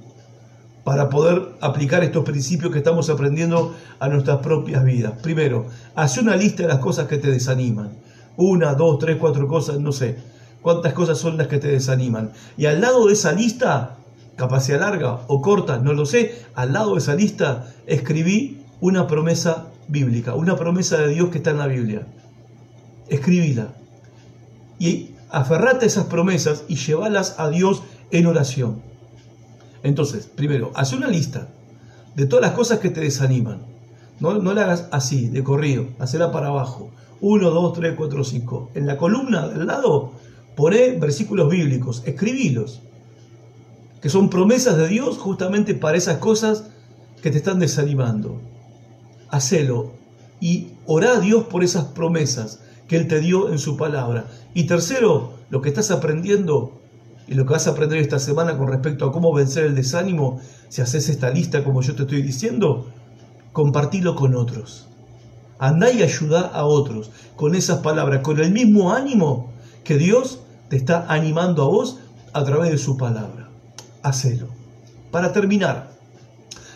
para 0.85 1.09
poder 1.09 1.49
aplicar 1.61 2.05
estos 2.05 2.25
principios 2.25 2.71
que 2.71 2.79
estamos 2.79 3.09
aprendiendo 3.09 3.75
a 3.99 4.09
nuestras 4.09 4.39
propias 4.39 4.85
vidas. 4.85 5.15
Primero, 5.23 5.67
haz 5.95 6.19
una 6.19 6.37
lista 6.37 6.63
de 6.63 6.69
las 6.69 6.79
cosas 6.79 7.09
que 7.09 7.17
te 7.17 7.31
desaniman. 7.31 7.91
Una, 8.37 8.75
dos, 8.75 8.99
tres, 8.99 9.17
cuatro 9.19 9.49
cosas, 9.49 9.81
no 9.81 9.93
sé. 9.93 10.17
¿Cuántas 10.61 10.93
cosas 10.93 11.19
son 11.19 11.37
las 11.39 11.47
que 11.47 11.59
te 11.59 11.69
desaniman? 11.69 12.33
Y 12.57 12.67
al 12.67 12.81
lado 12.81 13.07
de 13.07 13.15
esa 13.15 13.33
lista, 13.33 13.97
capacidad 14.37 14.81
larga 14.81 15.21
o 15.27 15.41
corta, 15.41 15.79
no 15.79 15.95
lo 15.95 16.05
sé, 16.05 16.43
al 16.55 16.73
lado 16.73 16.93
de 16.93 16.99
esa 16.99 17.15
lista 17.15 17.73
escribí 17.87 18.63
una 18.81 19.07
promesa 19.07 19.67
bíblica, 19.89 20.35
una 20.35 20.57
promesa 20.57 20.99
de 20.99 21.09
Dios 21.09 21.31
que 21.31 21.39
está 21.39 21.51
en 21.51 21.59
la 21.59 21.67
Biblia. 21.67 22.07
escribila. 23.09 23.69
Y 24.79 25.11
aferrate 25.31 25.85
a 25.85 25.89
esas 25.89 26.07
promesas 26.07 26.65
y 26.69 26.77
llévalas 26.77 27.37
a 27.39 27.49
Dios 27.49 27.83
en 28.11 28.27
oración. 28.27 28.94
Entonces, 29.85 30.27
primero, 30.27 30.73
haz 30.75 30.95
una 30.95 31.09
lista 31.09 31.47
de 32.17 32.27
todas 32.27 32.47
las 32.47 32.57
cosas 32.57 32.79
que 32.81 32.89
te 32.89 33.03
desaniman. 33.03 33.61
No, 34.19 34.33
la 34.39 34.63
hagas 34.63 34.89
así, 34.91 35.29
de 35.29 35.45
corrido, 35.45 35.89
hacela 35.99 36.33
para 36.33 36.49
abajo. 36.49 36.91
1, 37.21 37.51
2, 37.51 37.73
3, 37.75 37.95
4, 37.95 38.25
5. 38.25 38.71
En 38.75 38.87
la 38.87 38.97
columna 38.97 39.47
del 39.47 39.67
lado, 39.67 40.13
poné 40.57 40.93
versículos 40.93 41.51
bíblicos, 41.51 42.03
escribilos, 42.07 42.81
que 44.01 44.09
son 44.09 44.31
promesas 44.31 44.79
de 44.79 44.89
Dios 44.89 45.19
justamente 45.19 45.75
para 45.75 45.99
esas 45.99 46.17
cosas 46.17 46.65
que 47.23 47.31
te 47.31 47.37
están 47.37 47.59
desanimando. 47.59 48.41
Hacelo 49.29 49.93
y 50.41 50.69
orá 50.87 51.13
a 51.13 51.21
Dios 51.21 51.45
por 51.45 51.63
esas 51.63 51.85
promesas 51.87 52.61
que 52.89 52.97
Él 52.97 53.07
te 53.07 53.21
dio 53.21 53.51
en 53.51 53.59
su 53.59 53.77
palabra. 53.77 54.29
Y 54.55 54.65
tercero, 54.65 55.35
lo 55.51 55.61
que 55.61 55.69
estás 55.69 55.91
aprendiendo 55.91 56.81
y 57.27 57.35
lo 57.35 57.47
que 57.47 57.53
vas 57.53 57.67
a 57.67 57.71
aprender 57.71 57.99
esta 57.99 58.19
semana 58.19 58.57
con 58.59 58.69
respecto 58.69 59.07
a 59.07 59.13
cómo 59.13 59.33
vencer 59.33 59.65
el 59.65 59.75
desánimo, 59.75 60.41
si 60.69 60.83
haces 60.83 61.09
esta 61.09 61.31
lista 61.31 61.65
como 61.65 61.81
yo 61.81 61.95
te 61.95 62.03
estoy 62.03 62.23
diciendo, 62.23 62.87
compartilo 63.53 64.15
con 64.15 64.35
otros. 64.35 64.89
Andá 65.59 65.91
y 65.91 66.03
ayuda 66.03 66.41
a 66.41 66.65
otros 66.65 67.11
con 67.37 67.55
esas 67.55 67.79
palabras, 67.79 68.21
con 68.21 68.41
el 68.41 68.51
mismo 68.53 68.93
ánimo 68.93 69.53
que 69.85 69.97
Dios 69.97 70.41
te 70.69 70.77
está 70.77 71.07
animando 71.09 71.63
a 71.63 71.69
vos 71.69 71.99
a 72.33 72.45
través 72.45 72.71
de 72.71 72.79
su 72.79 72.97
palabra. 72.97 73.49
Hacelo. 74.03 74.49
Para 75.11 75.33
terminar, 75.33 75.91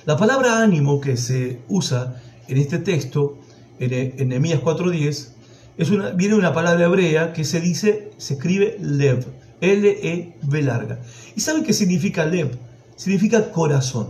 la 0.06 0.16
palabra 0.16 0.62
ánimo 0.62 1.00
que 1.00 1.16
se 1.16 1.60
usa 1.68 2.22
en 2.46 2.56
este 2.56 2.78
texto, 2.78 3.38
en 3.78 4.28
Nehemías 4.28 4.60
4.10, 4.62 5.28
es 5.76 5.90
una, 5.90 6.10
viene 6.10 6.34
de 6.34 6.40
una 6.40 6.52
palabra 6.52 6.84
hebrea 6.84 7.32
que 7.32 7.44
se 7.44 7.60
dice, 7.60 8.10
se 8.16 8.34
escribe 8.34 8.78
lev, 8.80 9.26
L-E-V 9.60 10.62
larga. 10.62 11.00
¿Y 11.34 11.40
saben 11.40 11.64
qué 11.64 11.72
significa 11.72 12.24
lev? 12.24 12.56
Significa 12.96 13.50
corazón. 13.52 14.08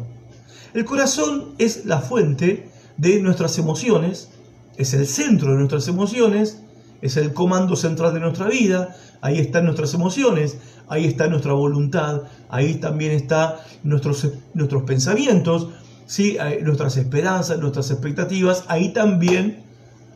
El 0.74 0.84
corazón 0.84 1.54
es 1.58 1.86
la 1.86 2.00
fuente 2.00 2.68
de 2.96 3.20
nuestras 3.20 3.58
emociones, 3.58 4.28
es 4.76 4.94
el 4.94 5.06
centro 5.06 5.52
de 5.52 5.58
nuestras 5.58 5.88
emociones, 5.88 6.60
es 7.00 7.16
el 7.16 7.32
comando 7.32 7.76
central 7.76 8.14
de 8.14 8.20
nuestra 8.20 8.48
vida, 8.48 8.96
ahí 9.20 9.38
están 9.38 9.64
nuestras 9.64 9.94
emociones, 9.94 10.58
ahí 10.88 11.06
está 11.06 11.28
nuestra 11.28 11.52
voluntad, 11.52 12.22
ahí 12.48 12.74
también 12.74 13.12
están 13.12 13.54
nuestros, 13.82 14.28
nuestros 14.54 14.82
pensamientos, 14.82 15.68
¿sí? 16.06 16.36
nuestras 16.62 16.96
esperanzas, 16.96 17.58
nuestras 17.58 17.90
expectativas, 17.90 18.64
ahí 18.68 18.92
también 18.92 19.62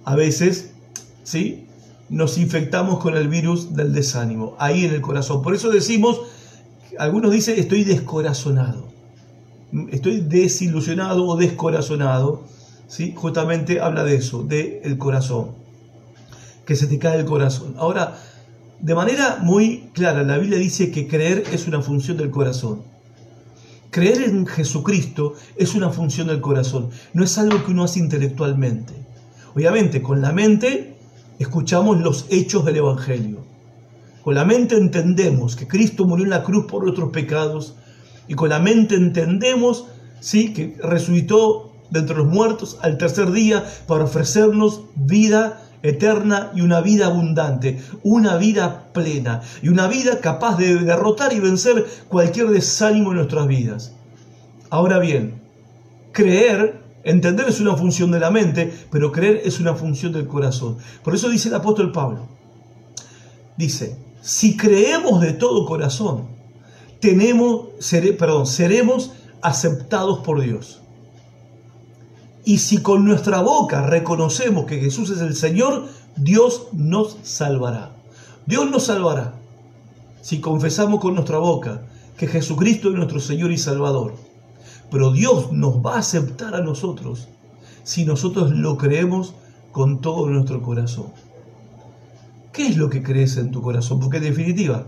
a 0.04 0.16
veces 0.16 0.72
¿sí? 1.22 1.66
Nos 2.12 2.36
infectamos 2.36 2.98
con 2.98 3.16
el 3.16 3.26
virus 3.26 3.74
del 3.74 3.94
desánimo, 3.94 4.54
ahí 4.58 4.84
en 4.84 4.92
el 4.92 5.00
corazón. 5.00 5.42
Por 5.42 5.54
eso 5.54 5.70
decimos, 5.70 6.20
algunos 6.98 7.32
dicen, 7.32 7.58
estoy 7.58 7.84
descorazonado, 7.84 8.86
estoy 9.90 10.20
desilusionado 10.20 11.26
o 11.26 11.36
descorazonado, 11.36 12.44
¿sí? 12.86 13.14
justamente 13.16 13.80
habla 13.80 14.04
de 14.04 14.16
eso, 14.16 14.42
del 14.42 14.80
el 14.84 14.98
corazón, 14.98 15.52
que 16.66 16.76
se 16.76 16.86
te 16.86 16.98
cae 16.98 17.18
el 17.18 17.24
corazón. 17.24 17.74
Ahora, 17.78 18.18
de 18.78 18.94
manera 18.94 19.38
muy 19.40 19.88
clara, 19.94 20.22
la 20.22 20.36
Biblia 20.36 20.58
dice 20.58 20.90
que 20.90 21.08
creer 21.08 21.44
es 21.50 21.66
una 21.66 21.80
función 21.80 22.18
del 22.18 22.30
corazón. 22.30 22.82
Creer 23.90 24.22
en 24.22 24.46
Jesucristo 24.46 25.32
es 25.56 25.74
una 25.74 25.88
función 25.88 26.26
del 26.26 26.42
corazón, 26.42 26.90
no 27.14 27.24
es 27.24 27.38
algo 27.38 27.64
que 27.64 27.70
uno 27.70 27.84
hace 27.84 28.00
intelectualmente. 28.00 28.92
Obviamente, 29.54 30.02
con 30.02 30.20
la 30.20 30.32
mente 30.32 30.91
escuchamos 31.38 32.00
los 32.00 32.26
hechos 32.30 32.64
del 32.64 32.76
Evangelio. 32.76 33.38
Con 34.22 34.34
la 34.34 34.44
mente 34.44 34.76
entendemos 34.76 35.56
que 35.56 35.66
Cristo 35.66 36.04
murió 36.04 36.24
en 36.24 36.30
la 36.30 36.44
cruz 36.44 36.66
por 36.66 36.84
nuestros 36.84 37.10
pecados 37.10 37.74
y 38.28 38.34
con 38.34 38.48
la 38.48 38.60
mente 38.60 38.94
entendemos 38.94 39.86
¿sí? 40.20 40.52
que 40.52 40.76
resucitó 40.80 41.72
de 41.90 42.00
entre 42.00 42.16
los 42.16 42.26
muertos 42.26 42.78
al 42.80 42.98
tercer 42.98 43.32
día 43.32 43.64
para 43.86 44.04
ofrecernos 44.04 44.82
vida 44.94 45.62
eterna 45.82 46.52
y 46.54 46.60
una 46.60 46.80
vida 46.80 47.06
abundante, 47.06 47.80
una 48.02 48.36
vida 48.36 48.92
plena 48.92 49.42
y 49.62 49.68
una 49.68 49.88
vida 49.88 50.20
capaz 50.20 50.56
de 50.56 50.76
derrotar 50.76 51.32
y 51.32 51.40
vencer 51.40 51.84
cualquier 52.08 52.48
desánimo 52.48 53.10
en 53.10 53.16
nuestras 53.16 53.48
vidas. 53.48 53.92
Ahora 54.70 54.98
bien, 55.00 55.42
creer 56.12 56.81
Entender 57.04 57.48
es 57.48 57.60
una 57.60 57.76
función 57.76 58.10
de 58.10 58.20
la 58.20 58.30
mente, 58.30 58.72
pero 58.90 59.10
creer 59.10 59.42
es 59.44 59.58
una 59.58 59.74
función 59.74 60.12
del 60.12 60.26
corazón. 60.26 60.78
Por 61.02 61.14
eso 61.14 61.28
dice 61.28 61.48
el 61.48 61.54
apóstol 61.54 61.90
Pablo, 61.90 62.28
dice, 63.56 63.96
si 64.20 64.56
creemos 64.56 65.20
de 65.20 65.32
todo 65.32 65.66
corazón, 65.66 66.28
tenemos, 67.00 67.68
perdón, 68.18 68.46
seremos 68.46 69.12
aceptados 69.40 70.20
por 70.20 70.40
Dios. 70.40 70.80
Y 72.44 72.58
si 72.58 72.78
con 72.78 73.04
nuestra 73.04 73.40
boca 73.40 73.86
reconocemos 73.86 74.66
que 74.66 74.78
Jesús 74.78 75.10
es 75.10 75.20
el 75.20 75.34
Señor, 75.34 75.86
Dios 76.16 76.68
nos 76.72 77.16
salvará. 77.22 77.96
Dios 78.46 78.70
nos 78.70 78.84
salvará 78.84 79.34
si 80.20 80.40
confesamos 80.40 81.00
con 81.00 81.14
nuestra 81.14 81.38
boca 81.38 81.82
que 82.16 82.28
Jesucristo 82.28 82.88
es 82.90 82.94
nuestro 82.94 83.20
Señor 83.20 83.50
y 83.50 83.58
Salvador. 83.58 84.14
Pero 84.92 85.10
Dios 85.10 85.50
nos 85.52 85.76
va 85.76 85.94
a 85.94 86.00
aceptar 86.00 86.54
a 86.54 86.60
nosotros 86.60 87.28
si 87.82 88.04
nosotros 88.04 88.52
lo 88.52 88.76
creemos 88.76 89.34
con 89.72 90.02
todo 90.02 90.28
nuestro 90.28 90.62
corazón. 90.62 91.06
¿Qué 92.52 92.66
es 92.66 92.76
lo 92.76 92.90
que 92.90 93.02
crees 93.02 93.38
en 93.38 93.50
tu 93.50 93.62
corazón? 93.62 93.98
Porque 93.98 94.18
en 94.18 94.24
definitiva, 94.24 94.84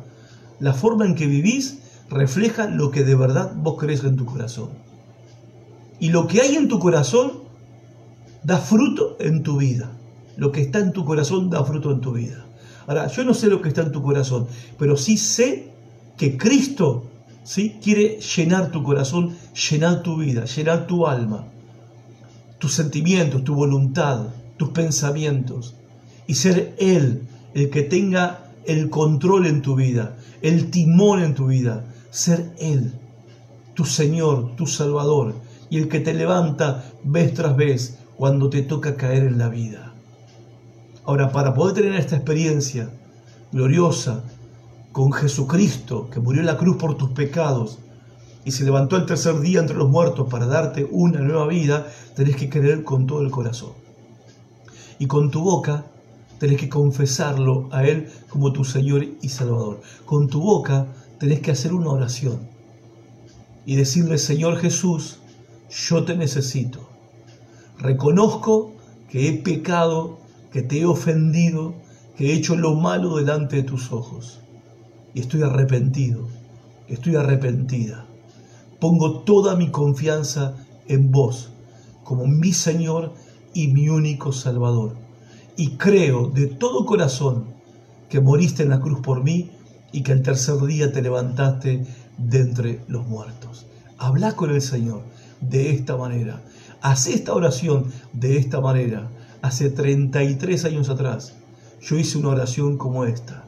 la 0.61 0.75
forma 0.75 1.07
en 1.07 1.15
que 1.15 1.27
vivís 1.27 1.79
refleja 2.11 2.67
lo 2.69 2.91
que 2.91 3.03
de 3.03 3.15
verdad 3.15 3.55
vos 3.57 3.77
crees 3.79 4.05
en 4.05 4.17
tu 4.17 4.27
corazón. 4.27 4.69
Y 5.99 6.11
lo 6.11 6.27
que 6.27 6.43
hay 6.43 6.57
en 6.57 6.69
tu 6.69 6.79
corazón 6.79 7.45
da 8.43 8.59
fruto 8.59 9.17
en 9.21 9.43
tu 9.43 9.57
vida. 9.57 9.91
Lo 10.37 10.53
que 10.53 10.61
está 10.61 10.81
en 10.81 10.93
tu 10.93 11.07
corazón 11.07 11.49
da 11.49 11.65
fruto 11.65 11.91
en 11.91 12.03
tu 12.03 12.13
vida. 12.13 12.45
Ahora, 12.87 13.07
yo 13.07 13.25
no 13.25 13.33
sé 13.33 13.47
lo 13.47 13.63
que 13.63 13.69
está 13.69 13.81
en 13.81 13.93
tu 13.93 14.03
corazón, 14.03 14.49
pero 14.79 14.99
sí 14.99 15.17
sé 15.17 15.73
que 16.19 16.37
Cristo 16.37 17.07
¿sí? 17.45 17.79
quiere 17.83 18.19
llenar 18.21 18.71
tu 18.71 18.83
corazón, 18.83 19.37
llenar 19.71 20.03
tu 20.03 20.17
vida, 20.17 20.47
llenar 20.47 20.87
tu 20.87 21.07
alma, 21.07 21.47
tus 22.59 22.73
sentimientos, 22.73 23.45
tu 23.45 23.55
voluntad, 23.55 24.27
tus 24.57 24.71
pensamientos, 24.71 25.75
y 26.27 26.35
ser 26.35 26.75
Él 26.79 27.23
el 27.55 27.71
que 27.71 27.83
tenga 27.83 28.51
el 28.67 28.91
control 28.91 29.47
en 29.47 29.63
tu 29.63 29.77
vida, 29.77 30.17
el 30.43 30.71
timón 30.71 31.23
en 31.23 31.35
tu 31.35 31.47
vida, 31.47 31.85
ser 32.11 32.53
Él, 32.59 32.95
tu 33.75 33.85
Señor, 33.85 34.57
tu 34.57 34.67
Salvador, 34.67 35.35
y 35.71 35.79
el 35.79 35.89
que 35.89 36.01
te 36.01 36.15
levanta 36.15 36.85
vez 37.05 37.35
tras 37.35 37.57
vez 37.57 37.99
cuando 38.17 38.49
te 38.49 38.63
toca 38.63 38.97
caer 38.97 39.25
en 39.25 39.39
la 39.39 39.49
vida. 39.49 39.93
Ahora, 41.05 41.31
para 41.33 41.53
poder 41.53 41.75
tener 41.75 41.95
esta 41.95 42.17
experiencia 42.17 42.91
gloriosa, 43.53 44.25
con 44.95 45.13
Jesucristo, 45.13 46.09
que 46.09 46.21
murió 46.21 46.41
en 46.41 46.47
la 46.47 46.57
cruz 46.57 46.77
por 46.77 46.97
tus 46.97 47.11
pecados 47.11 47.81
y 48.45 48.53
se 48.53 48.63
levantó 48.63 48.95
el 48.95 49.07
tercer 49.07 49.41
día 49.41 49.59
entre 49.59 49.77
los 49.77 49.91
muertos 49.91 50.29
para 50.31 50.47
darte 50.47 50.87
una 50.89 51.19
nueva 51.19 51.49
vida, 51.49 51.89
tenés 52.15 52.37
que 52.37 52.49
creer 52.49 52.85
con 52.85 53.05
todo 53.05 53.21
el 53.21 53.33
corazón. 53.33 53.73
Y 55.01 55.09
con 55.09 55.33
tu 55.33 55.43
boca 55.43 55.87
tenés 56.39 56.61
que 56.61 56.69
confesarlo 56.69 57.69
a 57.73 57.85
Él 57.85 58.09
como 58.29 58.53
tu 58.53 58.65
Señor 58.65 59.05
y 59.21 59.29
Salvador. 59.31 59.81
Con 60.05 60.29
tu 60.29 60.41
boca 60.41 60.87
tenés 61.19 61.41
que 61.41 61.51
hacer 61.51 61.75
una 61.75 61.91
oración 61.91 62.49
y 63.67 63.75
decirle, 63.75 64.17
Señor 64.17 64.59
Jesús, 64.59 65.19
yo 65.71 66.05
te 66.05 66.17
necesito. 66.17 66.89
Reconozco 67.81 68.71
que 69.09 69.29
he 69.29 69.33
pecado, 69.33 70.21
que 70.53 70.63
te 70.63 70.79
he 70.79 70.87
ofendido, 70.87 71.75
que 72.17 72.31
he 72.31 72.35
hecho 72.35 72.55
lo 72.55 72.77
malo 72.77 73.17
delante 73.17 73.57
de 73.57 73.65
tus 73.65 73.91
ojos 73.91 74.39
y 75.15 75.21
estoy 75.21 75.43
arrepentido, 75.43 76.27
estoy 76.89 77.17
arrepentida. 77.17 78.05
Pongo 78.81 79.21
toda 79.21 79.57
mi 79.57 79.71
confianza 79.71 80.57
en 80.89 81.11
vos 81.11 81.51
como 82.03 82.27
mi 82.27 82.53
Señor 82.53 83.15
y 83.55 83.69
mi 83.69 83.89
único 83.89 84.33
Salvador. 84.33 84.97
Y 85.57 85.77
creo 85.77 86.29
de 86.29 86.49
todo 86.49 86.85
corazón 86.85 87.47
que 88.09 88.21
moriste 88.21 88.65
en 88.65 88.71
la 88.71 88.81
cruz 88.81 89.01
por 89.01 89.23
mí 89.23 89.53
y 89.93 90.03
que 90.03 90.13
al 90.13 90.23
tercer 90.23 90.61
día 90.63 90.93
te 90.93 91.01
levantaste 91.01 91.87
de 92.19 92.41
entre 92.41 92.81
los 92.89 93.07
muertos. 93.07 93.67
Habla 93.97 94.33
con 94.33 94.51
el 94.51 94.61
Señor 94.61 95.03
de 95.41 95.71
esta 95.71 95.97
manera. 95.97 96.43
Haz 96.83 97.07
esta 97.07 97.33
oración 97.33 97.93
de 98.13 98.37
esta 98.37 98.61
manera. 98.61 99.09
Hace 99.41 99.71
33 99.71 100.65
años 100.65 100.89
atrás 100.89 101.35
yo 101.81 101.97
hice 101.97 102.19
una 102.19 102.31
oración 102.31 102.77
como 102.77 103.05
esta 103.05 103.44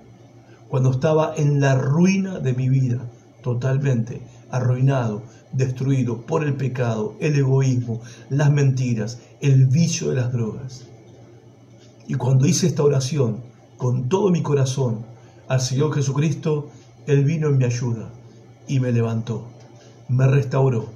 cuando 0.68 0.90
estaba 0.90 1.34
en 1.36 1.60
la 1.60 1.74
ruina 1.76 2.38
de 2.40 2.54
mi 2.54 2.68
vida, 2.68 3.10
totalmente 3.42 4.22
arruinado, 4.50 5.22
destruido 5.52 6.22
por 6.26 6.44
el 6.44 6.54
pecado, 6.54 7.14
el 7.20 7.36
egoísmo, 7.36 8.00
las 8.30 8.50
mentiras, 8.50 9.20
el 9.40 9.66
vicio 9.66 10.10
de 10.10 10.16
las 10.16 10.32
drogas. 10.32 10.86
Y 12.08 12.14
cuando 12.14 12.46
hice 12.46 12.66
esta 12.66 12.82
oración, 12.82 13.42
con 13.76 14.08
todo 14.08 14.30
mi 14.30 14.42
corazón 14.42 15.04
al 15.48 15.60
Señor 15.60 15.94
Jesucristo, 15.94 16.68
Él 17.06 17.24
vino 17.24 17.48
en 17.48 17.58
mi 17.58 17.64
ayuda 17.64 18.10
y 18.66 18.80
me 18.80 18.92
levantó, 18.92 19.48
me 20.08 20.26
restauró, 20.26 20.88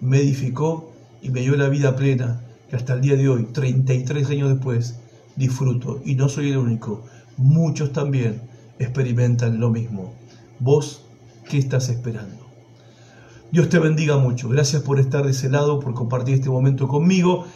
me 0.00 0.18
edificó 0.18 0.92
y 1.22 1.30
me 1.30 1.40
dio 1.40 1.56
la 1.56 1.68
vida 1.68 1.96
plena 1.96 2.40
que 2.68 2.76
hasta 2.76 2.94
el 2.94 3.00
día 3.00 3.16
de 3.16 3.28
hoy, 3.28 3.44
33 3.52 4.30
años 4.30 4.48
después, 4.48 4.98
disfruto. 5.36 6.00
Y 6.04 6.14
no 6.14 6.28
soy 6.28 6.50
el 6.50 6.58
único, 6.58 7.02
muchos 7.36 7.92
también 7.92 8.42
experimentan 8.78 9.60
lo 9.60 9.70
mismo. 9.70 10.14
¿Vos 10.58 11.04
qué 11.48 11.58
estás 11.58 11.88
esperando? 11.88 12.44
Dios 13.50 13.68
te 13.68 13.78
bendiga 13.78 14.18
mucho. 14.18 14.48
Gracias 14.48 14.82
por 14.82 14.98
estar 14.98 15.24
de 15.24 15.30
ese 15.30 15.48
lado, 15.48 15.78
por 15.78 15.94
compartir 15.94 16.34
este 16.34 16.50
momento 16.50 16.88
conmigo. 16.88 17.46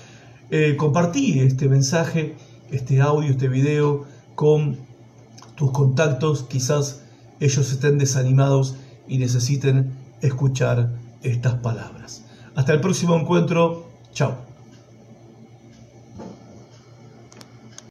Eh, 0.50 0.76
compartí 0.76 1.40
este 1.40 1.68
mensaje, 1.68 2.36
este 2.70 3.00
audio, 3.00 3.30
este 3.30 3.48
video 3.48 4.04
con 4.34 4.78
tus 5.56 5.72
contactos. 5.72 6.44
Quizás 6.44 7.02
ellos 7.40 7.72
estén 7.72 7.98
desanimados 7.98 8.76
y 9.08 9.18
necesiten 9.18 9.92
escuchar 10.20 10.92
estas 11.22 11.54
palabras. 11.54 12.24
Hasta 12.54 12.72
el 12.72 12.80
próximo 12.80 13.16
encuentro. 13.16 13.88
Chao. 14.12 14.47